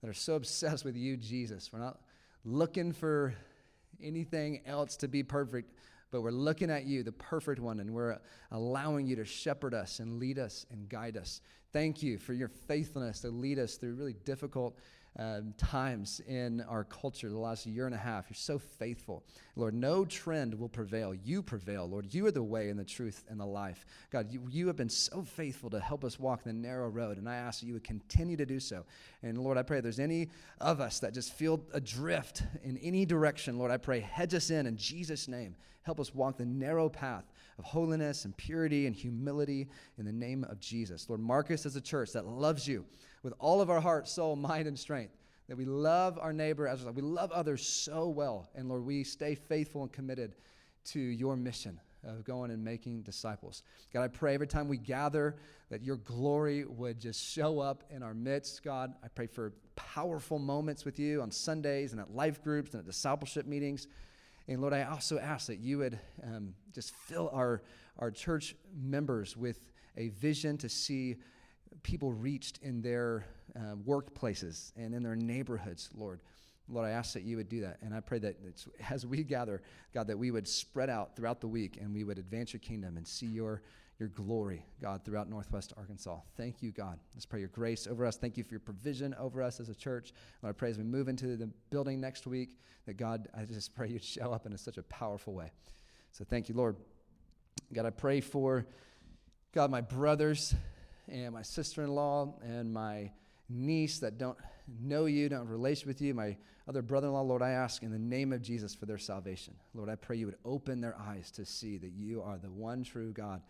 that 0.02 0.10
are 0.10 0.14
so 0.14 0.36
obsessed 0.36 0.84
with 0.84 0.98
you, 0.98 1.16
Jesus. 1.16 1.72
We're 1.72 1.80
not 1.80 2.02
looking 2.44 2.92
for 2.92 3.34
anything 4.04 4.60
else 4.66 4.98
to 4.98 5.08
be 5.08 5.24
perfect, 5.24 5.74
but 6.12 6.22
we're 6.22 6.32
looking 6.32 6.70
at 6.70 6.86
you, 6.86 7.04
the 7.04 7.12
perfect 7.12 7.60
one, 7.60 7.80
and 7.80 7.94
we're 7.94 8.18
allowing 8.52 9.06
you 9.06 9.16
to 9.18 9.26
shepherd 9.26 9.74
us 9.74 10.00
and 10.00 10.20
lead 10.20 10.40
us 10.40 10.66
and 10.72 10.90
guide 10.90 11.18
us. 11.18 11.42
Thank 11.72 12.02
you 12.02 12.18
for 12.18 12.34
your 12.34 12.48
faithfulness 12.48 13.22
to 13.22 13.30
lead 13.30 13.60
us 13.60 13.76
through 13.76 13.94
really 13.94 14.16
difficult 14.26 14.78
um, 15.20 15.54
times 15.58 16.22
in 16.28 16.62
our 16.62 16.86
culture 16.86 17.30
the 17.30 17.38
last 17.38 17.66
year 17.66 17.86
and 17.86 17.94
a 17.94 17.98
half. 18.00 18.28
You're 18.30 18.36
so 18.36 18.58
faithful. 18.58 19.24
Lord, 19.58 19.74
no 19.74 20.06
trend 20.06 20.58
will 20.58 20.70
prevail. 20.70 21.14
You 21.14 21.44
prevail, 21.44 21.88
Lord. 21.88 22.14
You 22.14 22.26
are 22.28 22.32
the 22.32 22.42
way 22.42 22.70
and 22.70 22.80
the 22.80 22.86
truth 22.86 23.26
and 23.28 23.38
the 23.38 23.46
life. 23.46 23.86
God, 24.12 24.32
you, 24.32 24.42
you 24.50 24.68
have 24.68 24.78
been 24.78 24.90
so 24.90 25.22
faithful 25.22 25.70
to 25.72 25.80
help 25.80 26.06
us 26.06 26.18
walk 26.18 26.44
the 26.44 26.54
narrow 26.54 26.88
road, 26.88 27.18
and 27.18 27.28
I 27.28 27.36
ask 27.36 27.60
that 27.60 27.68
you 27.68 27.74
would 27.74 27.84
continue 27.84 28.38
to 28.38 28.46
do 28.46 28.62
so. 28.62 28.86
And 29.22 29.38
Lord, 29.38 29.58
I 29.58 29.64
pray 29.64 29.82
there's 29.82 30.00
any 30.00 30.30
of 30.62 30.80
us 30.80 31.00
that 31.00 31.14
just 31.14 31.34
feel 31.34 31.62
adrift 31.74 32.44
in 32.64 32.78
any 32.78 33.06
direction, 33.06 33.58
Lord, 33.58 33.72
I 33.72 33.78
pray, 33.78 34.00
hedge 34.00 34.34
us 34.34 34.50
in 34.52 34.68
in 34.68 34.78
Jesus' 34.78 35.28
name. 35.28 35.56
Help 35.84 36.00
us 36.00 36.14
walk 36.14 36.38
the 36.38 36.46
narrow 36.46 36.88
path 36.88 37.26
of 37.58 37.66
holiness 37.66 38.26
and 38.26 38.36
purity 38.38 38.86
and 38.86 38.96
humility 38.96 39.68
in 39.98 40.06
the 40.06 40.14
name 40.14 40.46
of 40.46 40.60
Jesus. 40.60 41.10
Lord, 41.10 41.20
mark 41.20 41.52
us 41.52 41.66
as 41.66 41.76
a 41.76 41.82
church 41.82 42.14
that 42.14 42.26
loves 42.26 42.68
you 42.68 42.86
with 43.24 43.34
all 43.40 43.62
of 43.62 43.70
our 43.70 43.82
heart, 43.82 44.08
soul, 44.08 44.36
mind, 44.36 44.68
and 44.68 44.78
strength. 44.78 45.16
That 45.48 45.58
we 45.58 45.66
love 45.66 46.20
our 46.22 46.32
neighbor 46.32 46.68
as 46.68 46.86
we 46.86 47.02
love 47.02 47.32
others 47.32 47.66
so 47.66 48.08
well. 48.08 48.50
And 48.54 48.70
Lord, 48.70 48.86
we 48.86 49.04
stay 49.04 49.34
faithful 49.34 49.82
and 49.82 49.92
committed 49.92 50.36
to 50.86 51.00
your 51.00 51.36
mission 51.36 51.80
of 52.04 52.24
going 52.24 52.52
and 52.52 52.64
making 52.64 53.02
disciples. 53.02 53.64
God, 53.94 54.04
I 54.04 54.08
pray 54.08 54.34
every 54.34 54.48
time 54.48 54.68
we 54.68 54.78
gather 54.78 55.36
that 55.70 55.84
your 55.84 55.98
glory 55.98 56.66
would 56.66 57.00
just 57.00 57.24
show 57.24 57.60
up 57.60 57.84
in 57.90 58.04
our 58.04 58.14
midst, 58.14 58.64
God. 58.64 58.94
I 59.04 59.08
pray 59.08 59.28
for 59.28 59.54
powerful 59.76 60.40
moments 60.40 60.86
with 60.86 61.00
you 61.00 61.22
on 61.22 61.32
Sundays 61.32 61.92
and 61.92 62.02
at 62.02 62.14
life 62.16 62.44
groups 62.44 62.74
and 62.74 62.82
at 62.82 62.86
discipleship 62.86 63.46
meetings. 63.46 63.88
And 64.48 64.62
Lord, 64.62 64.74
I 64.74 64.84
also 64.84 65.20
ask 65.20 65.48
that 65.48 65.60
you 65.60 65.78
would 65.80 66.00
um, 66.24 66.54
just 66.74 66.96
fill 66.96 67.30
our, 67.34 67.62
our 67.98 68.12
church 68.12 68.56
members 68.76 69.38
with 69.38 69.70
a 69.98 70.10
vision 70.10 70.58
to 70.60 70.70
see 70.70 71.18
people 71.84 72.12
reached 72.12 72.60
in 72.62 72.82
their 72.82 73.26
uh, 73.56 73.76
workplaces 73.88 74.72
and 74.76 74.94
in 74.94 75.04
their 75.04 75.16
neighborhoods, 75.16 75.90
Lord. 75.96 76.22
Lord, 76.72 76.88
I 76.88 76.92
ask 76.92 77.14
that 77.14 77.24
you 77.24 77.38
would 77.38 77.50
do 77.50 77.62
that. 77.62 77.80
And 77.82 77.94
I 77.96 78.00
pray 78.00 78.20
that 78.20 78.38
as 78.90 79.06
we 79.06 79.24
gather, 79.24 79.62
God, 79.94 80.08
that 80.08 80.18
we 80.18 80.30
would 80.30 80.48
spread 80.48 80.90
out 80.90 81.16
throughout 81.16 81.42
the 81.42 81.48
week 81.48 81.78
and 81.82 81.94
we 81.94 82.04
would 82.04 82.20
advance 82.20 82.54
your 82.54 82.60
kingdom 82.60 82.96
and 82.98 83.08
see 83.08 83.26
your, 83.26 83.64
your 83.98 84.10
glory, 84.10 84.64
God, 84.80 85.04
throughout 85.04 85.30
Northwest 85.30 85.74
Arkansas. 85.78 86.20
Thank 86.38 86.62
you, 86.62 86.72
God. 86.72 87.00
Let's 87.16 87.26
pray 87.26 87.40
your 87.40 87.50
grace 87.50 87.88
over 87.88 88.06
us. 88.06 88.18
Thank 88.18 88.38
you 88.38 88.44
for 88.44 88.52
your 88.52 88.60
provision 88.60 89.16
over 89.18 89.42
us 89.42 89.60
as 89.60 89.70
a 89.70 89.76
church. 89.76 90.14
Lord, 90.44 90.56
I 90.56 90.58
pray 90.58 90.70
as 90.70 90.78
we 90.78 90.84
move 90.84 91.08
into 91.08 91.36
the 91.36 91.50
building 91.72 92.00
next 92.00 92.28
week 92.28 92.60
that, 92.86 92.98
God, 92.98 93.28
I 93.36 93.46
just 93.46 93.76
pray 93.76 93.90
you'd 93.90 94.04
show 94.04 94.32
up 94.32 94.46
in 94.46 94.56
such 94.56 94.78
a 94.78 94.84
powerful 94.84 95.34
way. 95.34 95.52
So 96.12 96.24
thank 96.24 96.50
you, 96.50 96.56
Lord. 96.56 96.76
God, 97.74 97.88
I 97.88 97.92
pray 97.92 98.22
for, 98.22 98.68
God, 99.54 99.72
my 99.72 99.82
brothers 99.82 100.54
and 101.12 101.34
my 101.34 101.42
sister 101.42 101.84
in 101.84 101.90
law 101.90 102.34
and 102.44 102.72
my 102.72 103.12
niece 103.50 104.00
that 104.00 104.18
don't 104.18 104.38
know 104.82 105.06
you, 105.06 105.30
don't 105.30 105.40
have 105.40 105.50
a 105.50 105.52
relation 105.52 105.88
with 105.88 106.02
you, 106.02 106.14
my 106.14 106.38
other 106.68 106.82
brother 106.82 107.08
in 107.08 107.14
law, 107.14 107.22
Lord, 107.22 107.42
I 107.42 107.52
ask 107.52 107.82
in 107.82 107.92
the 107.92 107.98
name 107.98 108.32
of 108.32 108.42
Jesus 108.42 108.76
for 108.76 108.86
their 108.86 108.98
salvation. 108.98 109.56
Lord, 109.74 109.90
I 109.90 109.96
pray 109.96 110.18
you 110.18 110.28
would 110.28 110.38
open 110.46 110.82
their 110.82 110.96
eyes 111.00 111.32
to 111.32 111.46
see 111.46 111.78
that 111.78 111.94
you 111.94 112.22
are 112.22 112.38
the 112.38 112.52
one 112.52 112.84
true 112.84 113.12
God, 113.12 113.42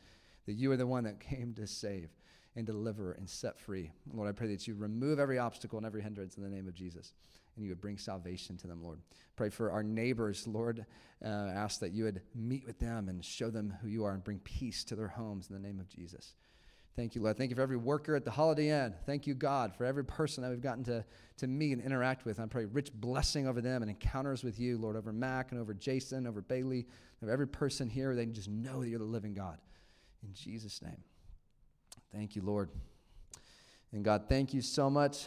that 0.45 0.53
you 0.53 0.71
are 0.71 0.77
the 0.77 0.87
one 0.87 1.03
that 1.03 1.19
came 1.19 1.53
to 1.55 1.67
save 1.67 2.09
and 2.55 2.65
deliver 2.65 3.11
and 3.13 3.29
set 3.29 3.59
free. 3.59 3.91
Lord, 4.13 4.29
I 4.29 4.31
pray 4.31 4.47
that 4.47 4.67
you 4.67 4.75
remove 4.75 5.19
every 5.19 5.37
obstacle 5.37 5.77
and 5.77 5.85
every 5.85 6.01
hindrance 6.01 6.37
in 6.37 6.43
the 6.43 6.49
name 6.49 6.67
of 6.67 6.73
Jesus 6.73 7.13
and 7.59 7.65
you 7.65 7.71
would 7.71 7.81
bring 7.81 7.97
salvation 7.97 8.57
to 8.57 8.67
them, 8.67 8.81
Lord. 8.81 8.99
Pray 9.35 9.49
for 9.49 9.69
our 9.71 9.83
neighbors, 9.83 10.47
Lord. 10.47 10.85
Uh, 11.23 11.27
ask 11.27 11.81
that 11.81 11.91
you 11.91 12.05
would 12.05 12.21
meet 12.33 12.65
with 12.65 12.79
them 12.79 13.09
and 13.09 13.23
show 13.23 13.49
them 13.49 13.73
who 13.81 13.89
you 13.89 14.05
are 14.05 14.13
and 14.13 14.23
bring 14.23 14.39
peace 14.39 14.85
to 14.85 14.95
their 14.95 15.09
homes 15.09 15.49
in 15.49 15.61
the 15.61 15.67
name 15.67 15.79
of 15.79 15.89
Jesus. 15.89 16.35
Thank 16.99 17.15
you, 17.15 17.21
Lord. 17.21 17.37
Thank 17.37 17.49
you 17.49 17.55
for 17.55 17.61
every 17.61 17.77
worker 17.77 18.13
at 18.13 18.25
the 18.25 18.31
Holiday 18.31 18.71
Inn. 18.71 18.93
Thank 19.05 19.25
you, 19.25 19.33
God, 19.33 19.73
for 19.73 19.85
every 19.85 20.03
person 20.03 20.43
that 20.43 20.49
we've 20.49 20.59
gotten 20.59 20.83
to, 20.83 21.05
to 21.37 21.47
meet 21.47 21.71
and 21.71 21.81
interact 21.81 22.25
with. 22.25 22.41
I 22.41 22.45
pray 22.45 22.65
rich 22.65 22.91
blessing 22.93 23.47
over 23.47 23.61
them 23.61 23.81
and 23.81 23.89
encounters 23.89 24.43
with 24.43 24.59
you, 24.59 24.77
Lord, 24.77 24.97
over 24.97 25.13
Mac 25.13 25.53
and 25.53 25.61
over 25.61 25.73
Jason, 25.73 26.27
over 26.27 26.41
Bailey, 26.41 26.85
over 27.23 27.31
every 27.31 27.47
person 27.47 27.89
here. 27.89 28.13
They 28.15 28.25
can 28.25 28.33
just 28.33 28.49
know 28.49 28.81
that 28.81 28.89
you're 28.89 28.99
the 28.99 29.05
living 29.05 29.33
God. 29.33 29.59
In 30.23 30.33
Jesus' 30.33 30.81
name. 30.81 31.01
Thank 32.13 32.35
you, 32.35 32.41
Lord. 32.41 32.69
And 33.93 34.03
God, 34.03 34.25
thank 34.27 34.53
you 34.53 34.61
so 34.61 34.89
much 34.89 35.25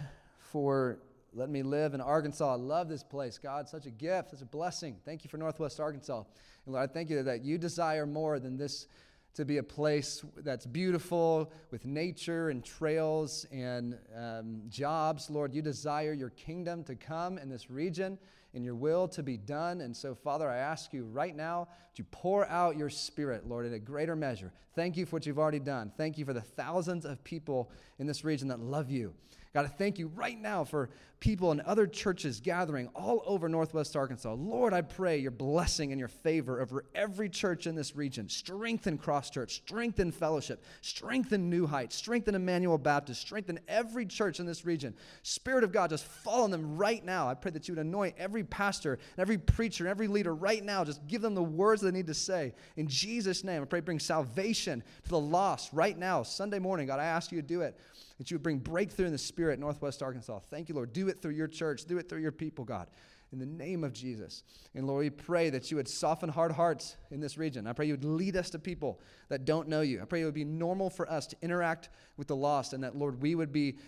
for 0.50 0.98
letting 1.32 1.54
me 1.54 1.62
live 1.62 1.94
in 1.94 2.02
Arkansas. 2.02 2.52
I 2.52 2.56
love 2.56 2.90
this 2.90 3.02
place. 3.02 3.38
God, 3.38 3.66
such 3.66 3.86
a 3.86 3.90
gift, 3.90 4.32
such 4.32 4.42
a 4.42 4.44
blessing. 4.44 4.98
Thank 5.06 5.24
you 5.24 5.30
for 5.30 5.38
Northwest 5.38 5.80
Arkansas. 5.80 6.22
And 6.66 6.74
Lord, 6.74 6.90
I 6.90 6.92
thank 6.92 7.08
you 7.08 7.22
that 7.22 7.42
you 7.42 7.56
desire 7.56 8.04
more 8.04 8.38
than 8.38 8.58
this 8.58 8.88
to 9.34 9.44
be 9.44 9.58
a 9.58 9.62
place 9.62 10.24
that's 10.38 10.66
beautiful 10.66 11.52
with 11.70 11.86
nature 11.86 12.50
and 12.50 12.64
trails 12.64 13.46
and 13.50 13.98
um, 14.16 14.62
jobs. 14.68 15.30
Lord, 15.30 15.54
you 15.54 15.62
desire 15.62 16.12
your 16.12 16.30
kingdom 16.30 16.84
to 16.84 16.94
come 16.94 17.38
in 17.38 17.48
this 17.48 17.70
region 17.70 18.18
and 18.54 18.64
your 18.64 18.74
will 18.74 19.08
to 19.08 19.22
be 19.22 19.38
done. 19.38 19.80
And 19.80 19.96
so, 19.96 20.14
Father, 20.14 20.50
I 20.50 20.58
ask 20.58 20.92
you 20.92 21.04
right 21.04 21.34
now 21.34 21.68
to 21.94 22.04
pour 22.04 22.46
out 22.48 22.76
your 22.76 22.90
spirit, 22.90 23.48
Lord, 23.48 23.64
in 23.64 23.72
a 23.72 23.78
greater 23.78 24.14
measure. 24.14 24.52
Thank 24.74 24.96
you 24.96 25.06
for 25.06 25.16
what 25.16 25.26
you've 25.26 25.38
already 25.38 25.58
done. 25.58 25.92
Thank 25.96 26.18
you 26.18 26.24
for 26.24 26.34
the 26.34 26.40
thousands 26.40 27.04
of 27.04 27.22
people 27.24 27.70
in 27.98 28.06
this 28.06 28.24
region 28.24 28.48
that 28.48 28.60
love 28.60 28.90
you. 28.90 29.14
God, 29.54 29.66
I 29.66 29.68
thank 29.68 29.98
you 29.98 30.08
right 30.14 30.40
now 30.40 30.64
for 30.64 30.88
people 31.20 31.52
in 31.52 31.60
other 31.60 31.86
churches 31.86 32.40
gathering 32.40 32.88
all 32.94 33.22
over 33.26 33.50
Northwest 33.50 33.94
Arkansas. 33.94 34.32
Lord, 34.32 34.72
I 34.72 34.80
pray 34.80 35.18
your 35.18 35.30
blessing 35.30 35.92
and 35.92 35.98
your 35.98 36.08
favor 36.08 36.60
over 36.60 36.86
every 36.94 37.28
church 37.28 37.66
in 37.66 37.74
this 37.74 37.94
region. 37.94 38.30
Strengthen 38.30 38.96
Cross 38.96 39.28
Church, 39.30 39.56
strengthen 39.56 40.10
Fellowship, 40.10 40.64
strengthen 40.80 41.50
New 41.50 41.66
Heights, 41.66 41.94
strengthen 41.94 42.34
Emmanuel 42.34 42.78
Baptist, 42.78 43.20
strengthen 43.20 43.60
every 43.68 44.06
church 44.06 44.40
in 44.40 44.46
this 44.46 44.64
region. 44.64 44.94
Spirit 45.22 45.64
of 45.64 45.70
God, 45.70 45.90
just 45.90 46.06
fall 46.06 46.44
on 46.44 46.50
them 46.50 46.78
right 46.78 47.04
now. 47.04 47.28
I 47.28 47.34
pray 47.34 47.50
that 47.50 47.68
you 47.68 47.74
would 47.74 47.86
anoint 47.86 48.14
every 48.18 48.44
pastor 48.44 48.94
and 48.94 49.18
every 49.18 49.36
preacher 49.38 49.84
and 49.84 49.90
every 49.90 50.08
leader 50.08 50.34
right 50.34 50.64
now. 50.64 50.82
Just 50.82 51.06
give 51.06 51.20
them 51.20 51.34
the 51.34 51.42
words 51.42 51.82
they 51.82 51.90
need 51.90 52.06
to 52.06 52.14
say. 52.14 52.54
In 52.76 52.88
Jesus' 52.88 53.44
name, 53.44 53.60
I 53.60 53.66
pray 53.66 53.80
bring 53.80 54.00
salvation 54.00 54.82
to 55.04 55.08
the 55.10 55.20
lost 55.20 55.74
right 55.74 55.96
now. 55.96 56.22
Sunday 56.22 56.58
morning, 56.58 56.86
God, 56.86 57.00
I 57.00 57.04
ask 57.04 57.30
you 57.30 57.40
to 57.40 57.46
do 57.46 57.60
it 57.60 57.78
that 58.22 58.30
you 58.30 58.36
would 58.36 58.42
bring 58.44 58.58
breakthrough 58.58 59.06
in 59.06 59.10
the 59.10 59.18
spirit 59.18 59.58
Northwest 59.58 60.00
Arkansas. 60.00 60.38
Thank 60.48 60.68
you, 60.68 60.76
Lord. 60.76 60.92
Do 60.92 61.08
it 61.08 61.20
through 61.20 61.32
your 61.32 61.48
church, 61.48 61.86
do 61.86 61.98
it 61.98 62.08
through 62.08 62.20
your 62.20 62.30
people, 62.30 62.64
God. 62.64 62.86
In 63.32 63.40
the 63.40 63.46
name 63.46 63.82
of 63.82 63.92
Jesus. 63.92 64.44
And 64.76 64.86
Lord, 64.86 65.00
we 65.00 65.10
pray 65.10 65.50
that 65.50 65.72
you 65.72 65.76
would 65.76 65.88
soften 65.88 66.28
hard 66.28 66.52
hearts 66.52 66.94
in 67.10 67.18
this 67.18 67.36
region. 67.36 67.66
I 67.66 67.72
pray 67.72 67.86
you 67.86 67.94
would 67.94 68.04
lead 68.04 68.36
us 68.36 68.48
to 68.50 68.60
people 68.60 69.00
that 69.28 69.44
don't 69.44 69.66
know 69.66 69.80
you. 69.80 70.00
I 70.00 70.04
pray 70.04 70.20
it 70.20 70.24
would 70.24 70.34
be 70.34 70.44
normal 70.44 70.88
for 70.88 71.10
us 71.10 71.26
to 71.26 71.36
interact 71.42 71.88
with 72.16 72.28
the 72.28 72.36
lost 72.36 72.74
and 72.74 72.84
that, 72.84 72.94
Lord, 72.94 73.20
we 73.20 73.34
would 73.34 73.50
be 73.50 73.78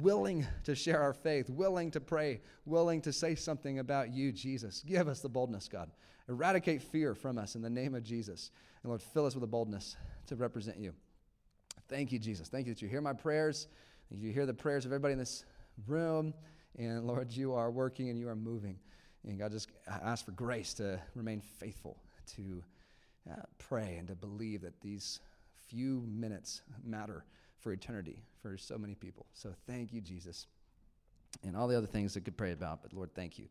willing 0.00 0.46
to 0.64 0.74
share 0.74 1.02
our 1.02 1.12
faith, 1.12 1.50
willing 1.50 1.90
to 1.90 2.00
pray, 2.00 2.40
willing 2.64 3.02
to 3.02 3.12
say 3.12 3.34
something 3.34 3.78
about 3.78 4.10
you, 4.10 4.32
Jesus. 4.32 4.82
Give 4.86 5.06
us 5.06 5.20
the 5.20 5.28
boldness, 5.28 5.68
God. 5.68 5.90
Eradicate 6.30 6.80
fear 6.80 7.14
from 7.14 7.36
us 7.36 7.56
in 7.56 7.60
the 7.60 7.68
name 7.68 7.94
of 7.94 8.04
Jesus. 8.04 8.52
And 8.82 8.88
Lord, 8.88 9.02
fill 9.02 9.26
us 9.26 9.34
with 9.34 9.42
the 9.42 9.48
boldness 9.48 9.98
to 10.28 10.36
represent 10.36 10.78
you. 10.78 10.94
Thank 11.92 12.10
you, 12.10 12.18
Jesus. 12.18 12.48
Thank 12.48 12.66
you 12.66 12.72
that 12.72 12.80
you 12.80 12.88
hear 12.88 13.02
my 13.02 13.12
prayers. 13.12 13.68
You 14.10 14.32
hear 14.32 14.46
the 14.46 14.54
prayers 14.54 14.86
of 14.86 14.92
everybody 14.92 15.12
in 15.12 15.18
this 15.18 15.44
room. 15.86 16.32
And 16.78 17.06
Lord, 17.06 17.30
you 17.30 17.52
are 17.52 17.70
working 17.70 18.08
and 18.08 18.18
you 18.18 18.30
are 18.30 18.34
moving. 18.34 18.78
And 19.28 19.38
God, 19.38 19.52
just 19.52 19.68
ask 19.86 20.24
for 20.24 20.30
grace 20.30 20.72
to 20.74 20.98
remain 21.14 21.42
faithful, 21.42 21.98
to 22.36 22.64
uh, 23.30 23.42
pray 23.58 23.96
and 23.98 24.08
to 24.08 24.14
believe 24.14 24.62
that 24.62 24.80
these 24.80 25.20
few 25.68 26.02
minutes 26.08 26.62
matter 26.82 27.26
for 27.58 27.72
eternity 27.72 28.22
for 28.40 28.56
so 28.56 28.78
many 28.78 28.94
people. 28.94 29.26
So 29.34 29.52
thank 29.66 29.92
you, 29.92 30.00
Jesus. 30.00 30.46
And 31.44 31.54
all 31.54 31.68
the 31.68 31.76
other 31.76 31.86
things 31.86 32.14
that 32.14 32.24
could 32.24 32.38
pray 32.38 32.52
about, 32.52 32.82
but 32.82 32.94
Lord, 32.94 33.14
thank 33.14 33.38
you. 33.38 33.44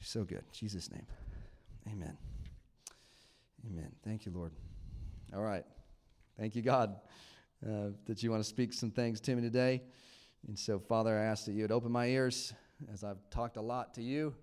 You're 0.00 0.06
so 0.06 0.24
good. 0.24 0.38
In 0.38 0.52
Jesus' 0.52 0.90
name. 0.90 1.06
Amen. 1.92 2.16
Amen. 3.70 3.92
Thank 4.04 4.26
you, 4.26 4.32
Lord. 4.34 4.50
All 5.32 5.42
right. 5.42 5.64
Thank 6.38 6.56
you, 6.56 6.62
God, 6.62 6.96
uh, 7.64 7.90
that 8.06 8.22
you 8.22 8.30
want 8.30 8.42
to 8.42 8.48
speak 8.48 8.72
some 8.72 8.90
things 8.90 9.20
to 9.20 9.36
me 9.36 9.42
today. 9.42 9.82
And 10.48 10.58
so, 10.58 10.78
Father, 10.78 11.16
I 11.16 11.24
ask 11.24 11.44
that 11.46 11.52
you 11.52 11.62
would 11.62 11.72
open 11.72 11.92
my 11.92 12.06
ears 12.06 12.52
as 12.92 13.04
I've 13.04 13.18
talked 13.30 13.56
a 13.56 13.62
lot 13.62 13.94
to 13.94 14.02
you. 14.02 14.34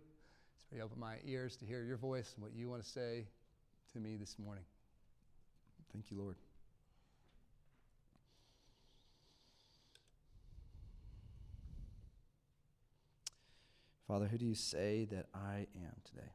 Just 0.57 0.81
open 0.81 0.99
my 0.99 1.15
ears 1.25 1.57
to 1.57 1.65
hear 1.65 1.83
your 1.83 1.97
voice 1.97 2.33
and 2.35 2.43
what 2.43 2.53
you 2.53 2.69
want 2.69 2.81
to 2.83 2.89
say 2.89 3.27
to 3.93 3.99
me 3.99 4.15
this 4.15 4.37
morning. 4.39 4.63
Thank 5.91 6.09
you, 6.11 6.17
Lord. 6.17 6.37
Father, 14.07 14.27
who 14.27 14.37
do 14.37 14.45
you 14.45 14.55
say 14.55 15.05
that 15.11 15.27
I 15.33 15.67
am 15.75 15.95
today? 16.03 16.31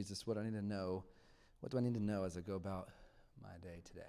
Jesus, 0.00 0.26
what 0.26 0.32
do 0.34 0.40
I 0.40 0.44
need 0.44 0.54
to 0.54 0.64
know, 0.64 1.04
what 1.60 1.70
do 1.70 1.76
I 1.76 1.82
need 1.82 1.92
to 1.92 2.02
know 2.02 2.24
as 2.24 2.34
I 2.38 2.40
go 2.40 2.54
about 2.54 2.88
my 3.42 3.50
day 3.60 3.82
today. 3.84 4.08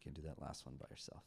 Can 0.00 0.12
do 0.12 0.22
that 0.22 0.40
last 0.40 0.66
one 0.66 0.76
by 0.76 0.86
yourself. 0.90 1.22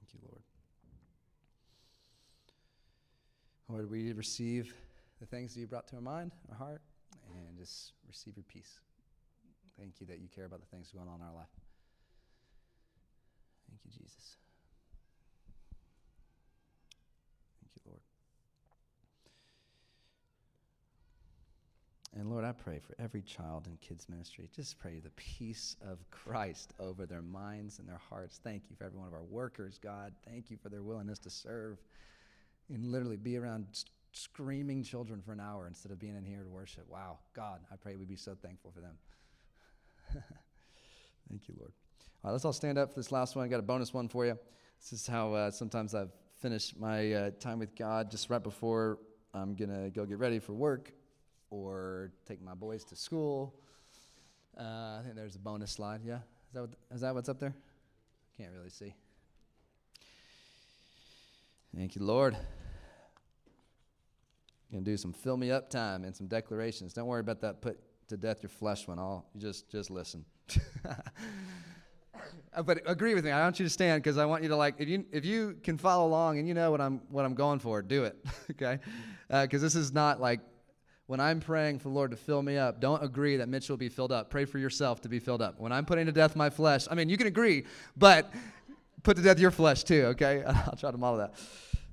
Thank 0.00 0.22
you, 0.22 0.28
Lord. 0.28 0.42
Lord, 3.74 3.90
we 3.90 4.12
receive 4.12 4.72
the 5.18 5.26
things 5.26 5.52
that 5.52 5.58
you 5.58 5.66
brought 5.66 5.88
to 5.88 5.96
our 5.96 6.00
mind, 6.00 6.30
our 6.48 6.56
heart, 6.56 6.80
and 7.34 7.58
just 7.58 7.90
receive 8.06 8.36
your 8.36 8.44
peace. 8.44 8.78
Thank 9.76 10.00
you 10.00 10.06
that 10.06 10.20
you 10.20 10.28
care 10.32 10.44
about 10.44 10.60
the 10.60 10.66
things 10.66 10.92
going 10.92 11.08
on 11.08 11.16
in 11.16 11.26
our 11.26 11.34
life. 11.34 11.48
Thank 13.68 13.80
you, 13.84 13.90
Jesus. 13.90 14.36
Thank 17.60 17.72
you, 17.74 17.82
Lord. 17.84 18.00
And 22.16 22.30
Lord, 22.30 22.44
I 22.44 22.52
pray 22.52 22.78
for 22.78 22.94
every 23.02 23.22
child 23.22 23.66
in 23.66 23.76
kids' 23.78 24.08
ministry. 24.08 24.48
Just 24.54 24.78
pray 24.78 25.00
the 25.00 25.10
peace 25.16 25.74
of 25.84 25.98
Christ 26.12 26.74
over 26.78 27.06
their 27.06 27.22
minds 27.22 27.80
and 27.80 27.88
their 27.88 28.00
hearts. 28.08 28.38
Thank 28.44 28.70
you 28.70 28.76
for 28.76 28.84
every 28.84 29.00
one 29.00 29.08
of 29.08 29.14
our 29.14 29.24
workers, 29.24 29.80
God. 29.82 30.12
Thank 30.30 30.48
you 30.48 30.58
for 30.62 30.68
their 30.68 30.84
willingness 30.84 31.18
to 31.18 31.30
serve 31.30 31.78
and 32.72 32.90
literally 32.90 33.16
be 33.16 33.36
around 33.36 33.66
screaming 34.12 34.82
children 34.82 35.20
for 35.20 35.32
an 35.32 35.40
hour 35.40 35.66
instead 35.66 35.92
of 35.92 35.98
being 35.98 36.16
in 36.16 36.24
here 36.24 36.42
to 36.42 36.48
worship. 36.48 36.84
Wow, 36.88 37.18
God, 37.34 37.60
I 37.72 37.76
pray 37.76 37.96
we'd 37.96 38.08
be 38.08 38.16
so 38.16 38.36
thankful 38.40 38.70
for 38.72 38.80
them. 38.80 38.94
Thank 41.28 41.48
you, 41.48 41.54
Lord. 41.58 41.72
All 42.22 42.30
right, 42.30 42.32
let's 42.32 42.44
all 42.44 42.52
stand 42.52 42.78
up 42.78 42.90
for 42.90 43.00
this 43.00 43.12
last 43.12 43.36
one. 43.36 43.44
I 43.44 43.48
got 43.48 43.58
a 43.60 43.62
bonus 43.62 43.92
one 43.92 44.08
for 44.08 44.24
you. 44.24 44.38
This 44.80 44.92
is 44.92 45.06
how 45.06 45.32
uh, 45.32 45.50
sometimes 45.50 45.94
I've 45.94 46.12
finished 46.40 46.78
my 46.78 47.12
uh, 47.12 47.30
time 47.40 47.58
with 47.58 47.74
God 47.74 48.10
just 48.10 48.30
right 48.30 48.42
before 48.42 48.98
I'm 49.32 49.54
going 49.54 49.70
to 49.70 49.90
go 49.90 50.04
get 50.06 50.18
ready 50.18 50.38
for 50.38 50.52
work 50.52 50.92
or 51.50 52.12
take 52.26 52.40
my 52.42 52.54
boys 52.54 52.84
to 52.84 52.96
school. 52.96 53.54
Uh, 54.58 54.98
I 54.98 55.00
think 55.02 55.16
there's 55.16 55.34
a 55.34 55.40
bonus 55.40 55.72
slide. 55.72 56.02
Yeah, 56.04 56.16
is 56.48 56.54
that 56.54 56.60
what, 56.60 56.70
is 56.92 57.00
that 57.00 57.14
what's 57.14 57.28
up 57.28 57.40
there? 57.40 57.54
Can't 58.36 58.52
really 58.52 58.70
see. 58.70 58.94
Thank 61.76 61.96
you, 61.96 62.04
Lord. 62.04 62.36
Gonna 64.70 64.84
do 64.84 64.96
some 64.96 65.12
fill 65.12 65.36
me 65.36 65.50
up 65.50 65.70
time 65.70 66.04
and 66.04 66.14
some 66.14 66.28
declarations. 66.28 66.92
Don't 66.92 67.06
worry 67.06 67.20
about 67.20 67.40
that 67.40 67.60
put 67.60 67.80
to 68.08 68.16
death 68.16 68.42
your 68.42 68.50
flesh 68.50 68.86
one. 68.86 68.98
All 68.98 69.28
you 69.34 69.40
just 69.40 69.68
just 69.70 69.90
listen. 69.90 70.24
but 72.64 72.80
agree 72.86 73.14
with 73.14 73.24
me. 73.24 73.32
I 73.32 73.40
want 73.42 73.58
you 73.58 73.66
to 73.66 73.70
stand 73.70 74.02
because 74.02 74.18
I 74.18 74.24
want 74.24 74.44
you 74.44 74.48
to 74.50 74.56
like 74.56 74.76
if 74.78 74.88
you 74.88 75.04
if 75.10 75.24
you 75.24 75.56
can 75.64 75.76
follow 75.76 76.06
along 76.06 76.38
and 76.38 76.46
you 76.46 76.54
know 76.54 76.70
what 76.70 76.80
I'm 76.80 77.00
what 77.10 77.24
I'm 77.24 77.34
going 77.34 77.58
for, 77.58 77.82
do 77.82 78.04
it. 78.04 78.24
okay, 78.52 78.78
because 79.28 79.62
uh, 79.62 79.66
this 79.66 79.74
is 79.74 79.92
not 79.92 80.20
like 80.20 80.40
when 81.06 81.18
I'm 81.18 81.40
praying 81.40 81.80
for 81.80 81.88
the 81.88 81.94
Lord 81.94 82.12
to 82.12 82.16
fill 82.16 82.42
me 82.42 82.56
up, 82.56 82.80
don't 82.80 83.02
agree 83.02 83.36
that 83.38 83.48
Mitch 83.48 83.68
will 83.68 83.76
be 83.76 83.88
filled 83.88 84.12
up. 84.12 84.30
Pray 84.30 84.44
for 84.44 84.58
yourself 84.58 85.00
to 85.02 85.08
be 85.08 85.18
filled 85.18 85.42
up. 85.42 85.58
When 85.58 85.72
I'm 85.72 85.84
putting 85.84 86.06
to 86.06 86.12
death 86.12 86.36
my 86.36 86.50
flesh, 86.50 86.86
I 86.90 86.94
mean, 86.94 87.08
you 87.08 87.16
can 87.16 87.26
agree, 87.26 87.64
but 87.96 88.32
put 89.04 89.18
to 89.18 89.22
death 89.22 89.38
your 89.38 89.52
flesh 89.52 89.84
too, 89.84 90.06
okay? 90.06 90.42
I'll 90.46 90.76
try 90.76 90.90
to 90.90 90.98
model 90.98 91.18
that. 91.18 91.34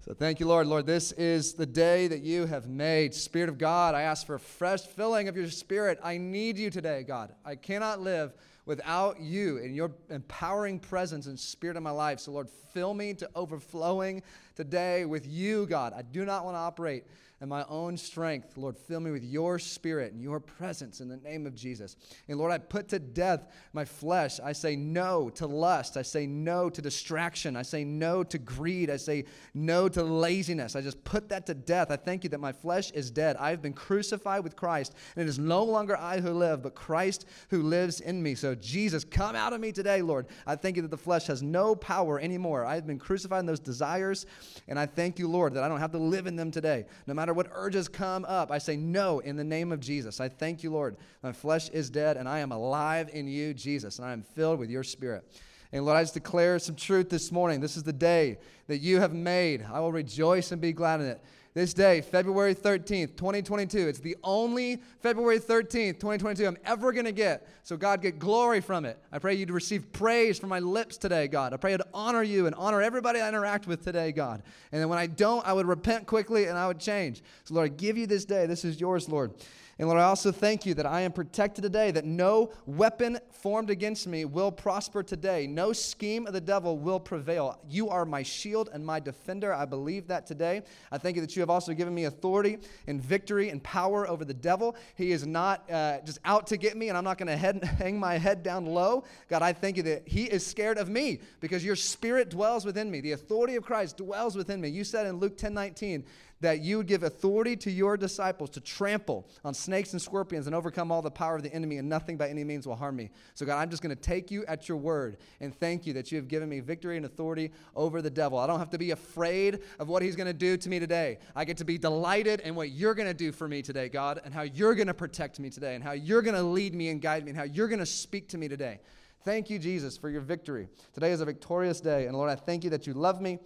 So 0.03 0.15
thank 0.15 0.39
you, 0.39 0.47
Lord. 0.47 0.65
Lord, 0.65 0.87
this 0.87 1.11
is 1.11 1.53
the 1.53 1.65
day 1.65 2.07
that 2.07 2.21
you 2.21 2.47
have 2.47 2.67
made. 2.67 3.13
Spirit 3.13 3.49
of 3.49 3.59
God, 3.59 3.93
I 3.93 4.01
ask 4.01 4.25
for 4.25 4.35
a 4.35 4.39
fresh 4.39 4.81
filling 4.81 5.27
of 5.27 5.37
your 5.37 5.47
spirit. 5.49 5.99
I 6.03 6.17
need 6.17 6.57
you 6.57 6.71
today, 6.71 7.03
God. 7.03 7.35
I 7.45 7.55
cannot 7.55 8.01
live 8.01 8.33
without 8.65 9.19
you 9.19 9.57
and 9.57 9.75
your 9.75 9.91
empowering 10.09 10.79
presence 10.79 11.27
and 11.27 11.39
spirit 11.39 11.77
in 11.77 11.83
my 11.83 11.91
life. 11.91 12.19
So, 12.19 12.31
Lord, 12.31 12.49
fill 12.73 12.95
me 12.95 13.13
to 13.15 13.29
overflowing 13.35 14.23
today 14.55 15.05
with 15.05 15.27
you, 15.27 15.67
God. 15.67 15.93
I 15.95 16.01
do 16.01 16.25
not 16.25 16.45
want 16.45 16.55
to 16.55 16.59
operate 16.59 17.03
and 17.41 17.49
my 17.49 17.65
own 17.67 17.97
strength. 17.97 18.55
Lord, 18.55 18.77
fill 18.77 18.99
me 18.99 19.09
with 19.09 19.23
your 19.23 19.57
spirit 19.57 20.13
and 20.13 20.21
your 20.21 20.39
presence 20.39 21.01
in 21.01 21.09
the 21.09 21.17
name 21.17 21.47
of 21.47 21.55
Jesus. 21.55 21.97
And 22.27 22.37
Lord, 22.37 22.51
I 22.51 22.59
put 22.59 22.87
to 22.89 22.99
death 22.99 23.47
my 23.73 23.83
flesh. 23.83 24.39
I 24.39 24.53
say 24.53 24.75
no 24.75 25.31
to 25.31 25.47
lust. 25.47 25.97
I 25.97 26.03
say 26.03 26.27
no 26.27 26.69
to 26.69 26.81
distraction. 26.81 27.55
I 27.55 27.63
say 27.63 27.83
no 27.83 28.23
to 28.23 28.37
greed. 28.37 28.91
I 28.91 28.97
say 28.97 29.25
no 29.55 29.89
to 29.89 30.03
laziness. 30.03 30.75
I 30.75 30.81
just 30.81 31.03
put 31.03 31.29
that 31.29 31.47
to 31.47 31.55
death. 31.55 31.89
I 31.89 31.95
thank 31.95 32.23
you 32.23 32.29
that 32.29 32.39
my 32.39 32.51
flesh 32.51 32.91
is 32.91 33.09
dead. 33.09 33.35
I've 33.37 33.61
been 33.61 33.73
crucified 33.73 34.43
with 34.43 34.55
Christ, 34.55 34.93
and 35.15 35.23
it 35.25 35.27
is 35.27 35.39
no 35.39 35.63
longer 35.63 35.97
I 35.97 36.19
who 36.19 36.31
live, 36.31 36.61
but 36.61 36.75
Christ 36.75 37.25
who 37.49 37.63
lives 37.63 38.01
in 38.01 38.21
me. 38.21 38.35
So, 38.35 38.53
Jesus, 38.53 39.03
come 39.03 39.35
out 39.35 39.51
of 39.51 39.59
me 39.59 39.71
today, 39.71 40.03
Lord. 40.03 40.27
I 40.45 40.55
thank 40.55 40.75
you 40.75 40.83
that 40.83 40.91
the 40.91 40.97
flesh 40.97 41.25
has 41.25 41.41
no 41.41 41.75
power 41.75 42.19
anymore. 42.19 42.65
I've 42.65 42.85
been 42.85 42.99
crucified 42.99 43.39
in 43.39 43.47
those 43.47 43.59
desires, 43.59 44.27
and 44.67 44.77
I 44.77 44.85
thank 44.85 45.17
you, 45.17 45.27
Lord, 45.27 45.55
that 45.55 45.63
I 45.63 45.67
don't 45.67 45.79
have 45.79 45.91
to 45.93 45.97
live 45.97 46.27
in 46.27 46.35
them 46.35 46.51
today. 46.51 46.85
No 47.07 47.15
matter 47.15 47.30
matter 47.31 47.49
what 47.49 47.57
urges 47.57 47.87
come 47.87 48.25
up, 48.25 48.51
I 48.51 48.57
say 48.57 48.75
no 48.75 49.19
in 49.19 49.35
the 49.35 49.43
name 49.43 49.71
of 49.71 49.79
Jesus. 49.79 50.19
I 50.19 50.27
thank 50.27 50.63
you, 50.63 50.71
Lord. 50.71 50.97
My 51.23 51.31
flesh 51.31 51.69
is 51.69 51.89
dead 51.89 52.17
and 52.17 52.27
I 52.27 52.39
am 52.39 52.51
alive 52.51 53.09
in 53.13 53.27
you, 53.27 53.53
Jesus, 53.53 53.99
and 53.99 54.07
I 54.07 54.11
am 54.11 54.21
filled 54.21 54.59
with 54.59 54.69
your 54.69 54.83
spirit. 54.83 55.23
And 55.71 55.85
Lord, 55.85 55.97
I 55.97 56.03
just 56.03 56.13
declare 56.13 56.59
some 56.59 56.75
truth 56.75 57.09
this 57.09 57.31
morning. 57.31 57.61
This 57.61 57.77
is 57.77 57.83
the 57.83 57.93
day 57.93 58.39
that 58.67 58.79
you 58.79 58.99
have 58.99 59.13
made. 59.13 59.65
I 59.71 59.79
will 59.79 59.93
rejoice 59.93 60.51
and 60.51 60.59
be 60.59 60.73
glad 60.73 60.99
in 60.99 61.07
it 61.07 61.23
this 61.53 61.73
day, 61.73 61.99
February 61.99 62.55
13th, 62.55 63.17
2022. 63.17 63.87
It's 63.87 63.99
the 63.99 64.15
only 64.23 64.81
February 65.01 65.39
13th, 65.39 65.99
2022 65.99 66.47
I'm 66.47 66.57
ever 66.63 66.93
going 66.93 67.05
to 67.05 67.11
get. 67.11 67.47
So, 67.63 67.75
God, 67.75 68.01
get 68.01 68.19
glory 68.19 68.61
from 68.61 68.85
it. 68.85 68.97
I 69.11 69.19
pray 69.19 69.33
you 69.33 69.45
to 69.45 69.53
receive 69.53 69.91
praise 69.91 70.39
from 70.39 70.49
my 70.49 70.59
lips 70.59 70.97
today, 70.97 71.27
God. 71.27 71.53
I 71.53 71.57
pray 71.57 71.75
to 71.75 71.85
honor 71.93 72.23
you 72.23 72.45
and 72.45 72.55
honor 72.55 72.81
everybody 72.81 73.19
I 73.19 73.27
interact 73.27 73.67
with 73.67 73.83
today, 73.83 74.13
God. 74.13 74.43
And 74.71 74.81
then 74.81 74.87
when 74.87 74.99
I 74.99 75.07
don't, 75.07 75.45
I 75.45 75.51
would 75.51 75.67
repent 75.67 76.07
quickly 76.07 76.45
and 76.45 76.57
I 76.57 76.67
would 76.67 76.79
change. 76.79 77.21
So, 77.43 77.55
Lord, 77.55 77.71
I 77.71 77.75
give 77.75 77.97
you 77.97 78.07
this 78.07 78.23
day. 78.23 78.45
This 78.45 78.63
is 78.63 78.79
yours, 78.79 79.09
Lord. 79.09 79.33
And 79.81 79.87
Lord, 79.87 79.99
I 79.99 80.03
also 80.03 80.31
thank 80.31 80.67
you 80.67 80.75
that 80.75 80.85
I 80.85 81.01
am 81.01 81.11
protected 81.11 81.63
today, 81.63 81.89
that 81.89 82.05
no 82.05 82.51
weapon 82.67 83.17
formed 83.31 83.71
against 83.71 84.05
me 84.05 84.25
will 84.25 84.51
prosper 84.51 85.01
today. 85.01 85.47
No 85.47 85.73
scheme 85.73 86.27
of 86.27 86.33
the 86.33 86.39
devil 86.39 86.77
will 86.77 86.99
prevail. 86.99 87.59
You 87.67 87.89
are 87.89 88.05
my 88.05 88.21
shield 88.21 88.69
and 88.71 88.85
my 88.85 88.99
defender. 88.99 89.51
I 89.51 89.65
believe 89.65 90.05
that 90.09 90.27
today. 90.27 90.61
I 90.91 90.99
thank 90.99 91.15
you 91.15 91.21
that 91.23 91.35
you 91.35 91.40
have 91.41 91.49
also 91.49 91.73
given 91.73 91.93
me 91.93 92.05
authority 92.05 92.57
and 92.87 93.01
victory 93.01 93.49
and 93.49 93.61
power 93.61 94.07
over 94.07 94.23
the 94.25 94.33
devil. 94.33 94.75
He 94.95 95.11
is 95.11 95.27
not 95.27 95.69
uh, 95.69 95.99
just 96.05 96.19
out 96.25 96.47
to 96.47 96.57
get 96.57 96.77
me, 96.77 96.89
and 96.89 96.97
I'm 96.97 97.03
not 97.03 97.17
going 97.17 97.27
to 97.59 97.67
hang 97.67 97.99
my 97.99 98.17
head 98.17 98.43
down 98.43 98.65
low. 98.65 99.03
God, 99.27 99.41
I 99.41 99.53
thank 99.53 99.77
you 99.77 99.83
that 99.83 100.07
he 100.07 100.25
is 100.25 100.45
scared 100.45 100.77
of 100.77 100.89
me 100.89 101.19
because 101.39 101.63
your 101.63 101.75
spirit 101.75 102.29
dwells 102.29 102.65
within 102.65 102.89
me. 102.89 103.01
The 103.01 103.11
authority 103.11 103.55
of 103.55 103.63
Christ 103.63 103.97
dwells 103.97 104.35
within 104.35 104.61
me. 104.61 104.69
You 104.69 104.83
said 104.83 105.05
in 105.05 105.17
Luke 105.17 105.37
10 105.37 105.53
19, 105.53 106.05
that 106.41 106.59
you 106.59 106.77
would 106.77 106.87
give 106.87 107.03
authority 107.03 107.55
to 107.55 107.71
your 107.71 107.95
disciples 107.97 108.49
to 108.51 108.59
trample 108.59 109.27
on 109.45 109.53
snakes 109.53 109.93
and 109.93 110.01
scorpions 110.01 110.47
and 110.47 110.55
overcome 110.55 110.91
all 110.91 111.01
the 111.01 111.09
power 111.09 111.35
of 111.35 111.43
the 111.43 111.53
enemy, 111.53 111.77
and 111.77 111.87
nothing 111.87 112.17
by 112.17 112.27
any 112.29 112.43
means 112.43 112.67
will 112.67 112.75
harm 112.75 112.95
me. 112.95 113.09
So, 113.35 113.45
God, 113.45 113.59
I'm 113.59 113.69
just 113.69 113.81
going 113.81 113.95
to 113.95 114.01
take 114.01 114.29
you 114.29 114.45
at 114.47 114.67
your 114.67 114.77
word 114.77 115.17
and 115.39 115.55
thank 115.55 115.85
you 115.85 115.93
that 115.93 116.11
you 116.11 116.17
have 116.17 116.27
given 116.27 116.49
me 116.49 116.59
victory 116.59 116.97
and 116.97 117.05
authority 117.05 117.51
over 117.75 118.01
the 118.01 118.09
devil. 118.09 118.37
I 118.37 118.47
don't 118.47 118.59
have 118.59 118.71
to 118.71 118.77
be 118.77 118.91
afraid 118.91 119.61
of 119.79 119.87
what 119.87 120.01
he's 120.03 120.15
going 120.15 120.27
to 120.27 120.33
do 120.33 120.57
to 120.57 120.69
me 120.69 120.79
today. 120.79 121.19
I 121.35 121.45
get 121.45 121.57
to 121.57 121.65
be 121.65 121.77
delighted 121.77 122.41
in 122.41 122.55
what 122.55 122.71
you're 122.71 122.95
going 122.95 123.07
to 123.07 123.13
do 123.13 123.31
for 123.31 123.47
me 123.47 123.61
today, 123.61 123.87
God, 123.89 124.21
and 124.25 124.33
how 124.33 124.41
you're 124.41 124.75
going 124.75 124.87
to 124.87 124.93
protect 124.93 125.39
me 125.39 125.49
today, 125.49 125.75
and 125.75 125.83
how 125.83 125.93
you're 125.93 126.21
going 126.21 126.35
to 126.35 126.43
lead 126.43 126.73
me 126.73 126.89
and 126.89 127.01
guide 127.01 127.23
me, 127.23 127.29
and 127.31 127.37
how 127.37 127.45
you're 127.45 127.67
going 127.67 127.79
to 127.79 127.85
speak 127.85 128.27
to 128.29 128.37
me 128.37 128.47
today. 128.47 128.79
Thank 129.23 129.51
you, 129.51 129.59
Jesus, 129.59 129.97
for 129.97 130.09
your 130.09 130.21
victory. 130.21 130.67
Today 130.93 131.11
is 131.11 131.21
a 131.21 131.25
victorious 131.25 131.79
day. 131.79 132.07
And 132.07 132.17
Lord, 132.17 132.31
I 132.31 132.35
thank 132.35 132.63
you 132.63 132.71
that 132.71 132.87
you 132.87 132.93
love 132.93 133.21
me. 133.21 133.37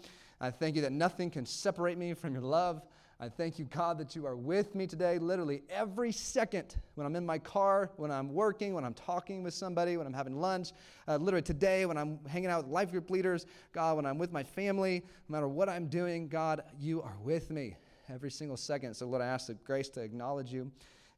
I 0.46 0.52
thank 0.52 0.76
you 0.76 0.84
that 0.84 0.91
nothing 0.91 1.32
can 1.32 1.43
separate 1.43 1.98
me 1.98 2.14
from 2.14 2.34
your 2.34 2.43
love. 2.43 2.84
I 3.20 3.30
thank 3.30 3.58
you, 3.58 3.66
God, 3.66 3.98
that 3.98 4.16
you 4.16 4.28
are 4.28 4.36
with 4.36 4.76
me 4.76 4.86
today, 4.86 5.18
literally 5.18 5.64
every 5.72 6.12
second 6.12 6.76
when 6.93 7.08
I'm 7.08 7.16
in 7.16 7.26
my 7.26 7.39
car, 7.39 7.89
when 7.96 8.12
I'm 8.12 8.32
working, 8.32 8.76
when 8.76 8.86
I'm 8.86 8.93
talking 8.93 9.41
with 9.41 9.56
somebody, 9.56 9.98
when 9.98 10.06
I'm 10.06 10.14
having 10.14 10.39
lunch, 10.39 10.72
uh, 11.08 11.18
literally 11.18 11.41
today 11.41 11.88
when 11.88 11.98
I'm 11.98 12.20
hanging 12.28 12.52
out 12.52 12.64
with 12.64 12.72
life 12.72 12.91
group 12.91 13.10
leaders, 13.10 13.48
God, 13.74 13.96
when 13.96 14.06
I'm 14.06 14.20
with 14.20 14.32
my 14.32 14.43
family, 14.43 15.02
no 15.28 15.34
matter 15.34 15.48
what 15.48 15.68
I'm 15.68 15.88
doing, 15.88 16.28
God, 16.28 16.62
you 16.80 17.02
are 17.02 17.18
with 17.24 17.50
me 17.50 17.76
every 18.14 18.30
single 18.30 18.58
second. 18.58 18.93
So, 18.93 19.08
Lord, 19.08 19.24
I 19.24 19.26
ask 19.26 19.48
the 19.48 19.56
grace 19.56 19.89
to 19.89 20.02
acknowledge 20.02 20.54
you. 20.54 20.72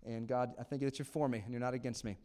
And 0.05 0.25
God, 0.25 0.53
I 0.57 0.63
thank 0.63 0.81
you 0.81 0.87
that 0.89 0.99
you're 0.99 1.05
for 1.05 1.27
me 1.27 1.39
and 1.39 1.51
you're 1.51 1.59
not 1.59 1.73
against 1.73 2.05
me. 2.05 2.15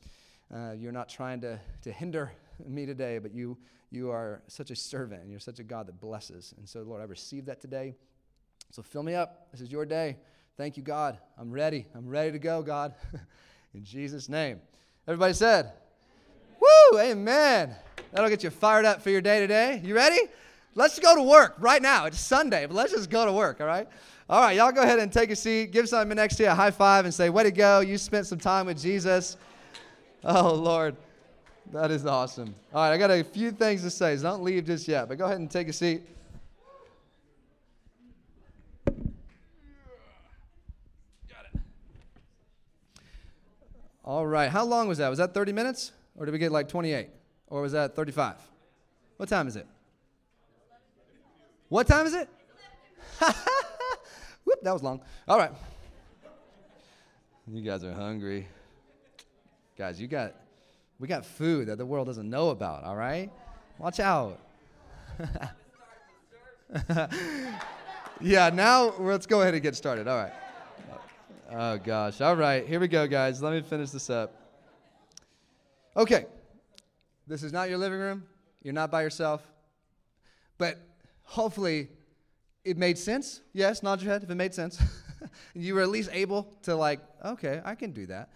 Uh, 0.54 0.74
you're 0.78 0.92
not 0.92 1.08
trying 1.08 1.40
to, 1.40 1.58
to 1.82 1.90
hinder 1.90 2.30
me 2.66 2.86
today, 2.86 3.18
but 3.18 3.34
you, 3.34 3.56
you 3.90 4.10
are 4.10 4.42
such 4.46 4.70
a 4.70 4.76
servant 4.76 5.22
and 5.22 5.30
you're 5.30 5.40
such 5.40 5.58
a 5.58 5.64
God 5.64 5.86
that 5.86 6.00
blesses. 6.00 6.54
And 6.58 6.68
so, 6.68 6.82
Lord, 6.82 7.00
I 7.00 7.04
receive 7.04 7.46
that 7.46 7.60
today. 7.60 7.94
So 8.70 8.82
fill 8.82 9.02
me 9.02 9.14
up. 9.14 9.48
This 9.52 9.60
is 9.60 9.70
your 9.70 9.84
day. 9.84 10.16
Thank 10.56 10.76
you, 10.76 10.82
God. 10.82 11.18
I'm 11.38 11.50
ready. 11.50 11.86
I'm 11.94 12.08
ready 12.08 12.32
to 12.32 12.38
go, 12.38 12.62
God. 12.62 12.94
In 13.74 13.84
Jesus' 13.84 14.28
name. 14.28 14.60
Everybody 15.06 15.34
said, 15.34 15.72
Woo, 16.60 16.98
amen. 16.98 17.74
That'll 18.12 18.30
get 18.30 18.44
you 18.44 18.50
fired 18.50 18.84
up 18.84 19.02
for 19.02 19.10
your 19.10 19.20
day 19.20 19.40
today. 19.40 19.80
You 19.82 19.94
ready? 19.94 20.20
Let's 20.74 20.98
go 20.98 21.14
to 21.14 21.22
work 21.22 21.56
right 21.58 21.82
now. 21.82 22.06
It's 22.06 22.20
Sunday, 22.20 22.66
but 22.66 22.74
let's 22.74 22.92
just 22.92 23.10
go 23.10 23.26
to 23.26 23.32
work, 23.32 23.60
all 23.60 23.66
right? 23.66 23.88
All 24.28 24.40
right, 24.40 24.56
y'all 24.56 24.72
go 24.72 24.82
ahead 24.82 24.98
and 24.98 25.12
take 25.12 25.30
a 25.30 25.36
seat. 25.36 25.72
Give 25.72 25.88
somebody 25.88 26.16
next 26.16 26.36
to 26.36 26.44
you 26.44 26.48
a 26.50 26.54
high 26.54 26.70
five 26.70 27.04
and 27.04 27.12
say, 27.12 27.28
Way 27.28 27.42
to 27.42 27.50
go. 27.50 27.80
You 27.80 27.98
spent 27.98 28.26
some 28.26 28.38
time 28.38 28.66
with 28.66 28.80
Jesus. 28.80 29.36
Oh, 30.24 30.54
Lord. 30.54 30.96
That 31.70 31.90
is 31.90 32.04
awesome. 32.04 32.54
All 32.74 32.82
right, 32.82 32.92
I 32.92 32.98
got 32.98 33.10
a 33.10 33.22
few 33.22 33.50
things 33.50 33.82
to 33.82 33.90
say, 33.90 34.16
so 34.16 34.24
don't 34.24 34.42
leave 34.42 34.66
just 34.66 34.88
yet, 34.88 35.08
but 35.08 35.16
go 35.16 35.24
ahead 35.24 35.38
and 35.38 35.50
take 35.50 35.68
a 35.68 35.72
seat. 35.72 36.02
Got 38.86 38.96
it. 41.54 41.60
All 44.04 44.26
right. 44.26 44.50
How 44.50 44.64
long 44.64 44.88
was 44.88 44.98
that? 44.98 45.08
Was 45.08 45.18
that 45.18 45.32
30 45.32 45.52
minutes? 45.52 45.92
Or 46.16 46.26
did 46.26 46.32
we 46.32 46.38
get 46.38 46.52
like 46.52 46.68
28? 46.68 47.08
Or 47.46 47.62
was 47.62 47.72
that 47.72 47.96
35? 47.96 48.34
What 49.16 49.28
time 49.28 49.48
is 49.48 49.56
it? 49.56 49.66
What 51.68 51.86
time 51.86 52.06
is 52.06 52.14
it? 52.14 52.28
Whoop, 54.44 54.58
that 54.62 54.72
was 54.72 54.82
long. 54.82 55.00
All 55.26 55.38
right. 55.38 55.52
You 57.50 57.62
guys 57.62 57.82
are 57.84 57.92
hungry. 57.92 58.46
Guys, 59.78 60.00
you 60.00 60.06
got 60.06 60.34
we 61.02 61.08
got 61.08 61.26
food 61.26 61.66
that 61.66 61.78
the 61.78 61.84
world 61.84 62.06
doesn't 62.06 62.30
know 62.30 62.50
about, 62.50 62.84
all 62.84 62.94
right? 62.94 63.28
Watch 63.76 63.98
out. 63.98 64.38
yeah, 68.20 68.50
now 68.50 68.94
let's 69.00 69.26
go 69.26 69.42
ahead 69.42 69.54
and 69.54 69.64
get 69.64 69.74
started. 69.74 70.06
All 70.06 70.16
right. 70.16 70.32
Oh, 71.50 71.76
gosh. 71.78 72.20
All 72.20 72.36
right. 72.36 72.64
Here 72.64 72.78
we 72.78 72.86
go, 72.86 73.08
guys. 73.08 73.42
Let 73.42 73.52
me 73.52 73.62
finish 73.62 73.90
this 73.90 74.10
up. 74.10 74.32
Okay. 75.96 76.26
This 77.26 77.42
is 77.42 77.52
not 77.52 77.68
your 77.68 77.78
living 77.78 77.98
room. 77.98 78.22
You're 78.62 78.72
not 78.72 78.92
by 78.92 79.02
yourself. 79.02 79.42
But 80.56 80.78
hopefully 81.24 81.88
it 82.64 82.78
made 82.78 82.96
sense. 82.96 83.40
Yes, 83.52 83.82
nod 83.82 84.00
your 84.00 84.12
head 84.12 84.22
if 84.22 84.30
it 84.30 84.36
made 84.36 84.54
sense. 84.54 84.80
you 85.56 85.74
were 85.74 85.82
at 85.82 85.88
least 85.88 86.10
able 86.12 86.44
to, 86.62 86.76
like, 86.76 87.00
okay, 87.24 87.60
I 87.64 87.74
can 87.74 87.90
do 87.90 88.06
that. 88.06 88.30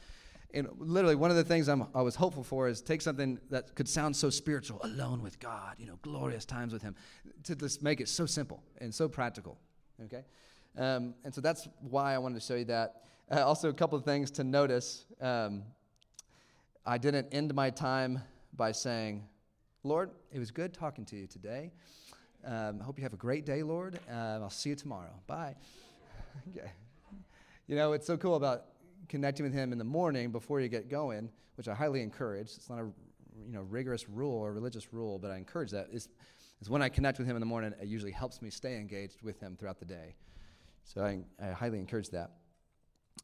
And 0.56 0.68
literally, 0.78 1.16
one 1.16 1.30
of 1.30 1.36
the 1.36 1.44
things 1.44 1.68
I'm, 1.68 1.86
i 1.94 2.00
was 2.00 2.14
hopeful 2.14 2.42
for 2.42 2.66
is 2.66 2.80
take 2.80 3.02
something 3.02 3.38
that 3.50 3.74
could 3.74 3.86
sound 3.86 4.16
so 4.16 4.30
spiritual, 4.30 4.80
alone 4.82 5.22
with 5.22 5.38
God, 5.38 5.74
you 5.76 5.84
know, 5.86 5.98
glorious 6.00 6.46
times 6.46 6.72
with 6.72 6.80
Him, 6.80 6.94
to 7.44 7.54
just 7.54 7.82
make 7.82 8.00
it 8.00 8.08
so 8.08 8.24
simple 8.24 8.62
and 8.78 8.94
so 8.94 9.06
practical. 9.06 9.58
Okay? 10.06 10.24
Um, 10.78 11.14
and 11.24 11.34
so 11.34 11.42
that's 11.42 11.68
why 11.82 12.14
I 12.14 12.18
wanted 12.18 12.40
to 12.40 12.46
show 12.46 12.54
you 12.54 12.64
that. 12.64 13.02
Uh, 13.30 13.44
also, 13.44 13.68
a 13.68 13.74
couple 13.74 13.98
of 13.98 14.04
things 14.06 14.30
to 14.30 14.44
notice. 14.44 15.04
Um, 15.20 15.62
I 16.86 16.96
didn't 16.96 17.28
end 17.32 17.54
my 17.54 17.68
time 17.68 18.22
by 18.54 18.72
saying, 18.72 19.24
Lord, 19.84 20.10
it 20.32 20.38
was 20.38 20.50
good 20.50 20.72
talking 20.72 21.04
to 21.06 21.16
you 21.16 21.26
today. 21.26 21.70
Um, 22.46 22.78
I 22.80 22.84
hope 22.84 22.96
you 22.96 23.02
have 23.02 23.12
a 23.12 23.18
great 23.18 23.44
day, 23.44 23.62
Lord. 23.62 23.98
Uh, 24.10 24.38
I'll 24.40 24.48
see 24.48 24.70
you 24.70 24.76
tomorrow. 24.76 25.12
Bye. 25.26 25.54
okay. 26.56 26.70
You 27.66 27.76
know, 27.76 27.92
it's 27.92 28.06
so 28.06 28.16
cool 28.16 28.36
about 28.36 28.64
connecting 29.08 29.44
with 29.44 29.52
Him 29.52 29.72
in 29.72 29.78
the 29.78 29.84
morning 29.84 30.30
before 30.30 30.60
you 30.60 30.68
get 30.68 30.88
going, 30.88 31.30
which 31.56 31.68
I 31.68 31.74
highly 31.74 32.02
encourage. 32.02 32.48
It's 32.56 32.68
not 32.68 32.78
a 32.78 32.88
you 33.46 33.52
know 33.52 33.62
rigorous 33.62 34.08
rule 34.08 34.34
or 34.34 34.52
religious 34.52 34.92
rule, 34.92 35.18
but 35.18 35.30
I 35.30 35.36
encourage 35.36 35.70
that. 35.70 35.88
Is 35.92 36.08
is 36.60 36.70
when 36.70 36.82
I 36.82 36.88
connect 36.88 37.18
with 37.18 37.26
Him 37.26 37.36
in 37.36 37.40
the 37.40 37.46
morning, 37.46 37.74
it 37.80 37.88
usually 37.88 38.12
helps 38.12 38.40
me 38.40 38.50
stay 38.50 38.76
engaged 38.76 39.22
with 39.22 39.40
Him 39.40 39.56
throughout 39.58 39.78
the 39.78 39.84
day. 39.84 40.14
So 40.84 41.02
I, 41.02 41.20
I 41.44 41.52
highly 41.52 41.78
encourage 41.78 42.10
that. 42.10 42.30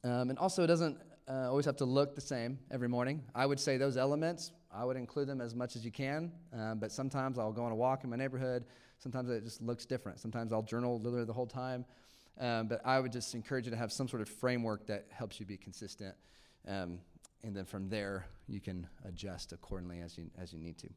Um, 0.05 0.31
and 0.31 0.39
also, 0.39 0.65
it 0.65 0.67
doesn't 0.67 0.99
uh, 1.29 1.49
always 1.49 1.65
have 1.65 1.77
to 1.77 1.85
look 1.85 2.15
the 2.15 2.21
same 2.21 2.59
every 2.71 2.89
morning. 2.89 3.23
I 3.35 3.47
would 3.47 3.61
say 3.61 3.77
those 3.77 3.97
elements, 3.97 4.53
I 4.75 4.85
would 4.85 4.97
include 4.97 5.29
them 5.29 5.41
as 5.41 5.55
much 5.55 5.77
as 5.77 5.85
you 5.85 5.93
can. 5.93 6.33
Um, 6.53 6.79
but 6.79 6.91
sometimes 6.91 7.39
I'll 7.39 7.53
go 7.53 7.63
on 7.63 7.73
a 7.73 7.77
walk 7.77 8.05
in 8.05 8.11
my 8.11 8.17
neighborhood. 8.17 8.65
Sometimes 8.99 9.31
it 9.31 9.45
just 9.45 9.63
looks 9.63 9.87
different. 9.87 10.19
Sometimes 10.19 10.53
I'll 10.53 10.63
journal 10.63 11.01
literally 11.01 11.25
the 11.25 11.33
whole 11.33 11.47
time. 11.47 11.85
Um, 12.41 12.67
but 12.69 12.81
I 12.85 12.99
would 12.99 13.13
just 13.13 13.35
encourage 13.35 13.67
you 13.67 13.71
to 13.71 13.77
have 13.77 13.93
some 13.93 14.09
sort 14.09 14.23
of 14.23 14.29
framework 14.29 14.87
that 14.87 15.07
helps 15.11 15.39
you 15.39 15.47
be 15.47 15.57
consistent. 15.57 16.15
Um, 16.67 16.99
and 17.45 17.55
then 17.55 17.65
from 17.65 17.89
there, 17.89 18.27
you 18.49 18.61
can 18.61 18.87
adjust 19.05 19.53
accordingly 19.53 20.01
as 20.01 20.17
you, 20.17 20.31
as 20.39 20.53
you 20.53 20.59
need 20.59 20.79
to. 20.79 20.89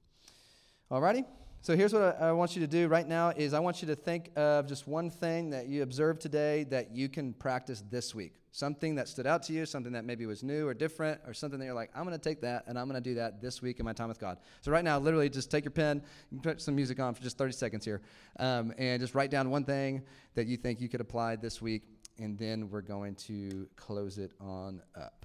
Alrighty? 0.91 1.25
So 1.65 1.75
here's 1.75 1.93
what 1.93 2.21
I, 2.21 2.27
I, 2.27 2.31
want 2.31 2.55
you 2.55 2.61
to 2.61 2.67
do 2.67 2.87
right 2.87 3.07
now 3.07 3.29
is 3.29 3.55
I 3.55 3.59
want 3.59 3.81
you 3.81 3.87
to 3.87 3.95
think 3.95 4.29
of 4.35 4.67
just 4.67 4.87
one 4.87 5.09
thing 5.09 5.49
that 5.49 5.65
you 5.65 5.81
observed 5.81 6.21
today 6.21 6.63
that 6.65 6.91
you 6.91 7.09
can 7.09 7.33
practice 7.33 7.83
this 7.89 8.13
week. 8.13 8.35
Something 8.51 8.93
that 8.93 9.07
stood 9.07 9.25
out 9.25 9.41
to 9.47 9.53
you, 9.53 9.65
something 9.65 9.91
that 9.93 10.05
maybe 10.05 10.27
was 10.27 10.43
new 10.43 10.67
or 10.67 10.75
different, 10.75 11.19
or 11.25 11.33
something 11.33 11.57
that 11.57 11.65
you're 11.65 11.73
like, 11.73 11.89
I'm 11.95 12.03
going 12.03 12.15
to 12.15 12.23
take 12.23 12.39
that 12.41 12.65
and 12.67 12.77
I'm 12.77 12.87
going 12.87 13.01
to 13.01 13.09
do 13.09 13.15
that 13.15 13.41
this 13.41 13.63
week 13.63 13.79
in 13.79 13.85
my 13.85 13.93
time 13.93 14.09
with 14.09 14.19
God. 14.19 14.37
So 14.61 14.71
right 14.71 14.83
now, 14.83 14.99
literally 14.99 15.27
just 15.27 15.49
take 15.49 15.65
your 15.65 15.71
pen, 15.71 16.03
put 16.43 16.61
some 16.61 16.75
music 16.75 16.99
on 16.99 17.15
for 17.15 17.23
just 17.23 17.35
30 17.35 17.53
seconds 17.53 17.83
here, 17.83 18.03
um, 18.37 18.71
and 18.77 19.01
just 19.01 19.15
write 19.15 19.31
down 19.31 19.49
one 19.49 19.63
thing 19.63 20.03
that 20.35 20.45
you 20.45 20.57
think 20.57 20.79
you 20.79 20.87
could 20.87 21.01
apply 21.01 21.35
this 21.35 21.63
week, 21.63 21.81
and 22.19 22.37
then 22.37 22.69
we're 22.69 22.81
going 22.81 23.15
to 23.15 23.67
close 23.75 24.19
it 24.19 24.33
on 24.39 24.83
up. 24.95 25.24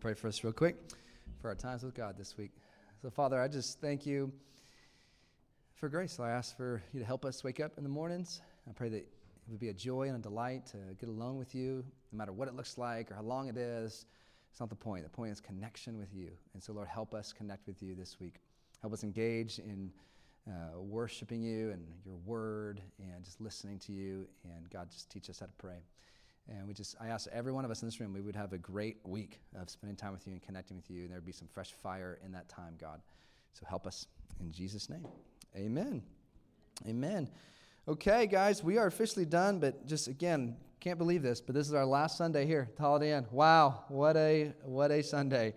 To 0.00 0.02
pray 0.02 0.14
for 0.14 0.28
us 0.28 0.42
real 0.42 0.52
quick 0.52 0.76
for 1.42 1.48
our 1.48 1.54
times 1.54 1.82
with 1.82 1.94
God 1.94 2.16
this 2.16 2.38
week. 2.38 2.52
So, 3.02 3.10
Father, 3.10 3.40
I 3.40 3.48
just 3.48 3.80
thank 3.82 4.06
you 4.06 4.32
for 5.74 5.90
grace. 5.90 6.18
I 6.18 6.30
ask 6.30 6.56
for 6.56 6.82
you 6.94 7.00
to 7.00 7.06
help 7.06 7.26
us 7.26 7.44
wake 7.44 7.60
up 7.60 7.72
in 7.76 7.82
the 7.82 7.90
mornings. 7.90 8.40
I 8.66 8.72
pray 8.72 8.88
that 8.88 8.96
it 8.96 9.08
would 9.48 9.60
be 9.60 9.68
a 9.68 9.74
joy 9.74 10.08
and 10.08 10.16
a 10.16 10.18
delight 10.18 10.64
to 10.68 10.78
get 10.98 11.10
alone 11.10 11.36
with 11.36 11.54
you, 11.54 11.84
no 12.12 12.16
matter 12.16 12.32
what 12.32 12.48
it 12.48 12.54
looks 12.54 12.78
like 12.78 13.10
or 13.10 13.14
how 13.14 13.22
long 13.22 13.48
it 13.48 13.58
is. 13.58 14.06
It's 14.50 14.60
not 14.60 14.70
the 14.70 14.74
point. 14.74 15.04
The 15.04 15.10
point 15.10 15.32
is 15.32 15.40
connection 15.40 15.98
with 15.98 16.14
you. 16.14 16.30
And 16.54 16.62
so, 16.62 16.72
Lord, 16.72 16.88
help 16.88 17.12
us 17.12 17.32
connect 17.34 17.66
with 17.66 17.82
you 17.82 17.94
this 17.94 18.18
week. 18.18 18.40
Help 18.80 18.94
us 18.94 19.04
engage 19.04 19.58
in 19.58 19.90
uh, 20.48 20.80
worshiping 20.80 21.42
you 21.42 21.72
and 21.72 21.86
your 22.06 22.16
word 22.24 22.80
and 22.98 23.22
just 23.22 23.38
listening 23.38 23.78
to 23.80 23.92
you. 23.92 24.26
And 24.44 24.70
God, 24.70 24.90
just 24.90 25.10
teach 25.10 25.28
us 25.28 25.40
how 25.40 25.46
to 25.46 25.52
pray. 25.58 25.82
And 26.50 26.66
we 26.66 26.74
just, 26.74 26.96
I 27.00 27.08
ask 27.08 27.28
every 27.32 27.52
one 27.52 27.64
of 27.64 27.70
us 27.70 27.82
in 27.82 27.88
this 27.88 28.00
room, 28.00 28.12
we 28.12 28.20
would 28.20 28.34
have 28.34 28.52
a 28.52 28.58
great 28.58 28.96
week 29.04 29.40
of 29.58 29.70
spending 29.70 29.96
time 29.96 30.12
with 30.12 30.26
you 30.26 30.32
and 30.32 30.42
connecting 30.42 30.76
with 30.76 30.90
you. 30.90 31.02
And 31.02 31.10
there 31.10 31.18
would 31.18 31.26
be 31.26 31.32
some 31.32 31.48
fresh 31.48 31.72
fire 31.72 32.18
in 32.24 32.32
that 32.32 32.48
time, 32.48 32.74
God. 32.80 33.00
So 33.52 33.64
help 33.66 33.86
us 33.86 34.06
in 34.40 34.50
Jesus' 34.50 34.90
name. 34.90 35.06
Amen. 35.56 36.02
Amen. 36.88 37.30
Okay, 37.86 38.26
guys, 38.26 38.64
we 38.64 38.78
are 38.78 38.86
officially 38.86 39.24
done, 39.24 39.58
but 39.58 39.86
just 39.86 40.08
again, 40.08 40.56
can't 40.80 40.98
believe 40.98 41.22
this, 41.22 41.40
but 41.40 41.54
this 41.54 41.66
is 41.68 41.74
our 41.74 41.84
last 41.84 42.16
Sunday 42.16 42.46
here 42.46 42.70
at 42.72 42.80
Holiday 42.80 43.16
Inn. 43.16 43.26
Wow, 43.30 43.84
what 43.88 44.16
a 44.16 44.52
what 44.64 44.90
a 44.90 45.02
Sunday. 45.02 45.54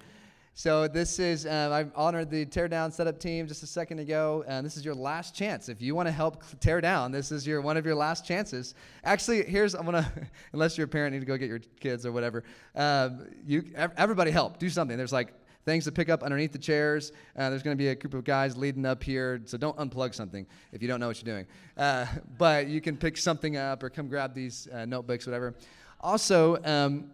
So 0.56 0.88
this 0.88 1.18
is 1.18 1.48
um, 1.48 1.74
I 1.74 1.88
honored 1.96 2.30
the 2.30 2.46
tear 2.46 2.68
down 2.68 2.92
setup 2.92 3.20
team 3.20 3.48
just 3.48 3.64
a 3.64 3.68
second 3.68 3.98
ago, 3.98 4.44
and 4.48 4.64
this 4.64 4.78
is 4.78 4.86
your 4.86 4.94
last 4.94 5.34
chance. 5.34 5.68
If 5.68 5.82
you 5.82 5.96
want 5.96 6.08
to 6.08 6.12
help 6.12 6.44
tear 6.60 6.80
down, 6.80 7.12
this 7.12 7.32
is 7.32 7.48
your 7.48 7.60
one 7.60 7.76
of 7.76 7.88
your 7.88 7.96
last 7.96 8.24
chances. 8.24 8.76
Actually, 9.04 9.46
here's 9.46 9.74
I'm 9.74 9.86
gonna 9.86 10.12
unless 10.54 10.78
you're 10.78 10.86
a 10.86 10.88
parent, 10.88 11.14
need 11.14 11.22
to 11.22 11.26
go 11.26 11.38
get 11.38 11.50
your 11.50 11.62
kids 11.80 12.06
or 12.06 12.12
whatever. 12.12 12.44
Um, 12.76 13.26
you 13.48 13.66
everybody 13.76 14.30
help 14.30 14.60
do 14.60 14.70
something. 14.70 14.96
There's 14.96 15.12
like 15.12 15.34
things 15.66 15.86
to 15.86 15.92
pick 15.92 16.10
up 16.10 16.22
underneath 16.22 16.52
the 16.52 16.60
chairs. 16.60 17.14
Uh, 17.36 17.50
there's 17.50 17.64
going 17.64 17.76
to 17.76 17.82
be 17.82 17.88
a 17.88 17.96
group 17.96 18.14
of 18.14 18.24
guys 18.24 18.56
leading 18.56 18.86
up 18.86 19.02
here, 19.02 19.42
so 19.46 19.58
don't 19.58 19.78
unplug 19.78 20.14
something 20.14 20.46
if 20.72 20.84
you 20.84 20.88
don't 20.88 21.00
know 21.00 21.08
what 21.08 21.20
you're 21.20 21.34
doing. 21.34 21.48
Uh, 21.78 22.06
but 22.38 22.68
you 22.68 22.80
can 22.80 22.96
pick 22.96 23.18
something 23.18 23.58
up 23.58 23.82
or 23.82 23.90
come 23.90 24.08
grab 24.08 24.36
these 24.36 24.68
uh, 24.72 24.86
notebooks, 24.86 25.26
whatever. 25.26 25.56
Also, 26.00 26.62
um, 26.64 27.10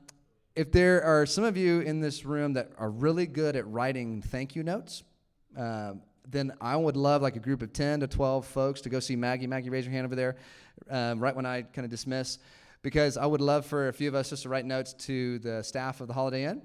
if 0.60 0.74
there 0.74 1.02
are 1.06 1.26
some 1.26 1.46
of 1.46 1.56
you 1.56 1.80
in 1.80 2.02
this 2.02 2.26
room 2.26 2.52
that 2.52 2.70
are 2.78 2.90
really 2.90 3.26
good 3.26 3.56
at 3.56 3.66
writing 3.66 4.22
thank 4.22 4.58
you 4.58 4.62
notes, 4.62 5.04
uh, 5.58 5.94
then 6.28 6.52
I 6.60 6.76
would 6.76 6.98
love 6.98 7.22
like 7.22 7.38
a 7.38 7.40
group 7.40 7.62
of 7.62 7.72
10 7.72 8.02
to 8.02 8.08
12 8.08 8.46
folks 8.46 8.82
to 8.82 8.90
go 8.90 9.00
see 9.00 9.16
Maggie. 9.16 9.48
Maggie, 9.48 9.70
raise 9.70 9.86
your 9.86 9.94
hand 9.94 10.04
over 10.04 10.18
there 10.18 10.36
um, 10.90 11.22
right 11.22 11.34
when 11.34 11.46
I 11.46 11.62
kind 11.62 11.86
of 11.86 11.90
dismiss, 11.90 12.40
because 12.82 13.16
I 13.16 13.26
would 13.26 13.40
love 13.40 13.66
for 13.68 13.88
a 13.88 13.94
few 13.94 14.10
of 14.10 14.16
us 14.16 14.32
just 14.32 14.44
to 14.44 14.50
write 14.50 14.66
notes 14.66 14.92
to 15.06 15.40
the 15.40 15.64
staff 15.64 16.02
of 16.02 16.10
the 16.10 16.14
Holiday 16.14 16.44
Inn 16.44 16.62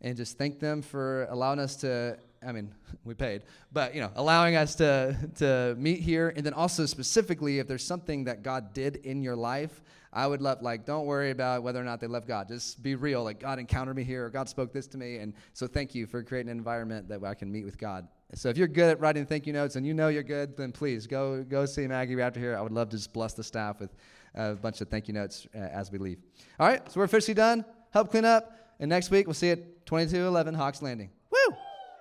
and 0.00 0.16
just 0.16 0.36
thank 0.36 0.58
them 0.58 0.82
for 0.82 1.28
allowing 1.30 1.60
us 1.60 1.76
to 1.76 2.18
I 2.44 2.50
mean, 2.50 2.74
we 3.04 3.14
paid, 3.14 3.42
but 3.72 3.94
you 3.94 4.00
know, 4.00 4.10
allowing 4.16 4.56
us 4.56 4.74
to 4.76 5.16
to 5.36 5.76
meet 5.78 6.00
here, 6.00 6.32
and 6.36 6.44
then 6.44 6.52
also 6.52 6.84
specifically, 6.84 7.60
if 7.60 7.68
there's 7.68 7.84
something 7.84 8.24
that 8.24 8.42
God 8.42 8.74
did 8.74 8.96
in 8.96 9.22
your 9.22 9.36
life, 9.36 9.82
I 10.16 10.26
would 10.26 10.40
love 10.40 10.62
like, 10.62 10.86
don't 10.86 11.04
worry 11.04 11.30
about 11.30 11.62
whether 11.62 11.78
or 11.78 11.84
not 11.84 12.00
they 12.00 12.06
love 12.06 12.26
God. 12.26 12.48
Just 12.48 12.82
be 12.82 12.94
real, 12.94 13.22
like 13.22 13.38
God 13.38 13.58
encountered 13.58 13.94
me 13.94 14.02
here, 14.02 14.24
or 14.24 14.30
God 14.30 14.48
spoke 14.48 14.72
this 14.72 14.86
to 14.88 14.96
me, 14.96 15.18
and 15.18 15.34
so 15.52 15.66
thank 15.66 15.94
you 15.94 16.06
for 16.06 16.22
creating 16.22 16.50
an 16.50 16.56
environment 16.56 17.06
that 17.10 17.22
I 17.22 17.34
can 17.34 17.52
meet 17.52 17.66
with 17.66 17.76
God. 17.76 18.08
So 18.34 18.48
if 18.48 18.56
you're 18.56 18.66
good 18.66 18.92
at 18.92 18.98
writing 18.98 19.26
thank 19.26 19.46
you 19.46 19.52
notes 19.52 19.76
and 19.76 19.86
you 19.86 19.92
know 19.92 20.08
you're 20.08 20.22
good, 20.22 20.56
then 20.56 20.72
please 20.72 21.06
go 21.06 21.44
go 21.44 21.66
see 21.66 21.86
Maggie 21.86 22.20
after 22.20 22.40
here. 22.40 22.56
I 22.56 22.62
would 22.62 22.72
love 22.72 22.88
to 22.90 22.96
just 22.96 23.12
bless 23.12 23.34
the 23.34 23.44
staff 23.44 23.78
with 23.78 23.94
a 24.34 24.54
bunch 24.54 24.80
of 24.80 24.88
thank 24.88 25.06
you 25.06 25.12
notes 25.12 25.46
uh, 25.54 25.58
as 25.58 25.92
we 25.92 25.98
leave. 25.98 26.18
All 26.58 26.66
right, 26.66 26.90
so 26.90 26.98
we're 26.98 27.04
officially 27.04 27.34
done. 27.34 27.66
Help 27.90 28.10
clean 28.10 28.24
up, 28.24 28.56
and 28.80 28.88
next 28.88 29.10
week 29.10 29.26
we'll 29.26 29.34
see 29.34 29.48
you 29.48 29.52
at 29.52 29.84
2211 29.84 30.54
Hawks 30.54 30.80
Landing. 30.80 31.10
Woo! 31.30 31.56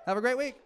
Have 0.06 0.16
a 0.16 0.22
great 0.22 0.38
week. 0.38 0.65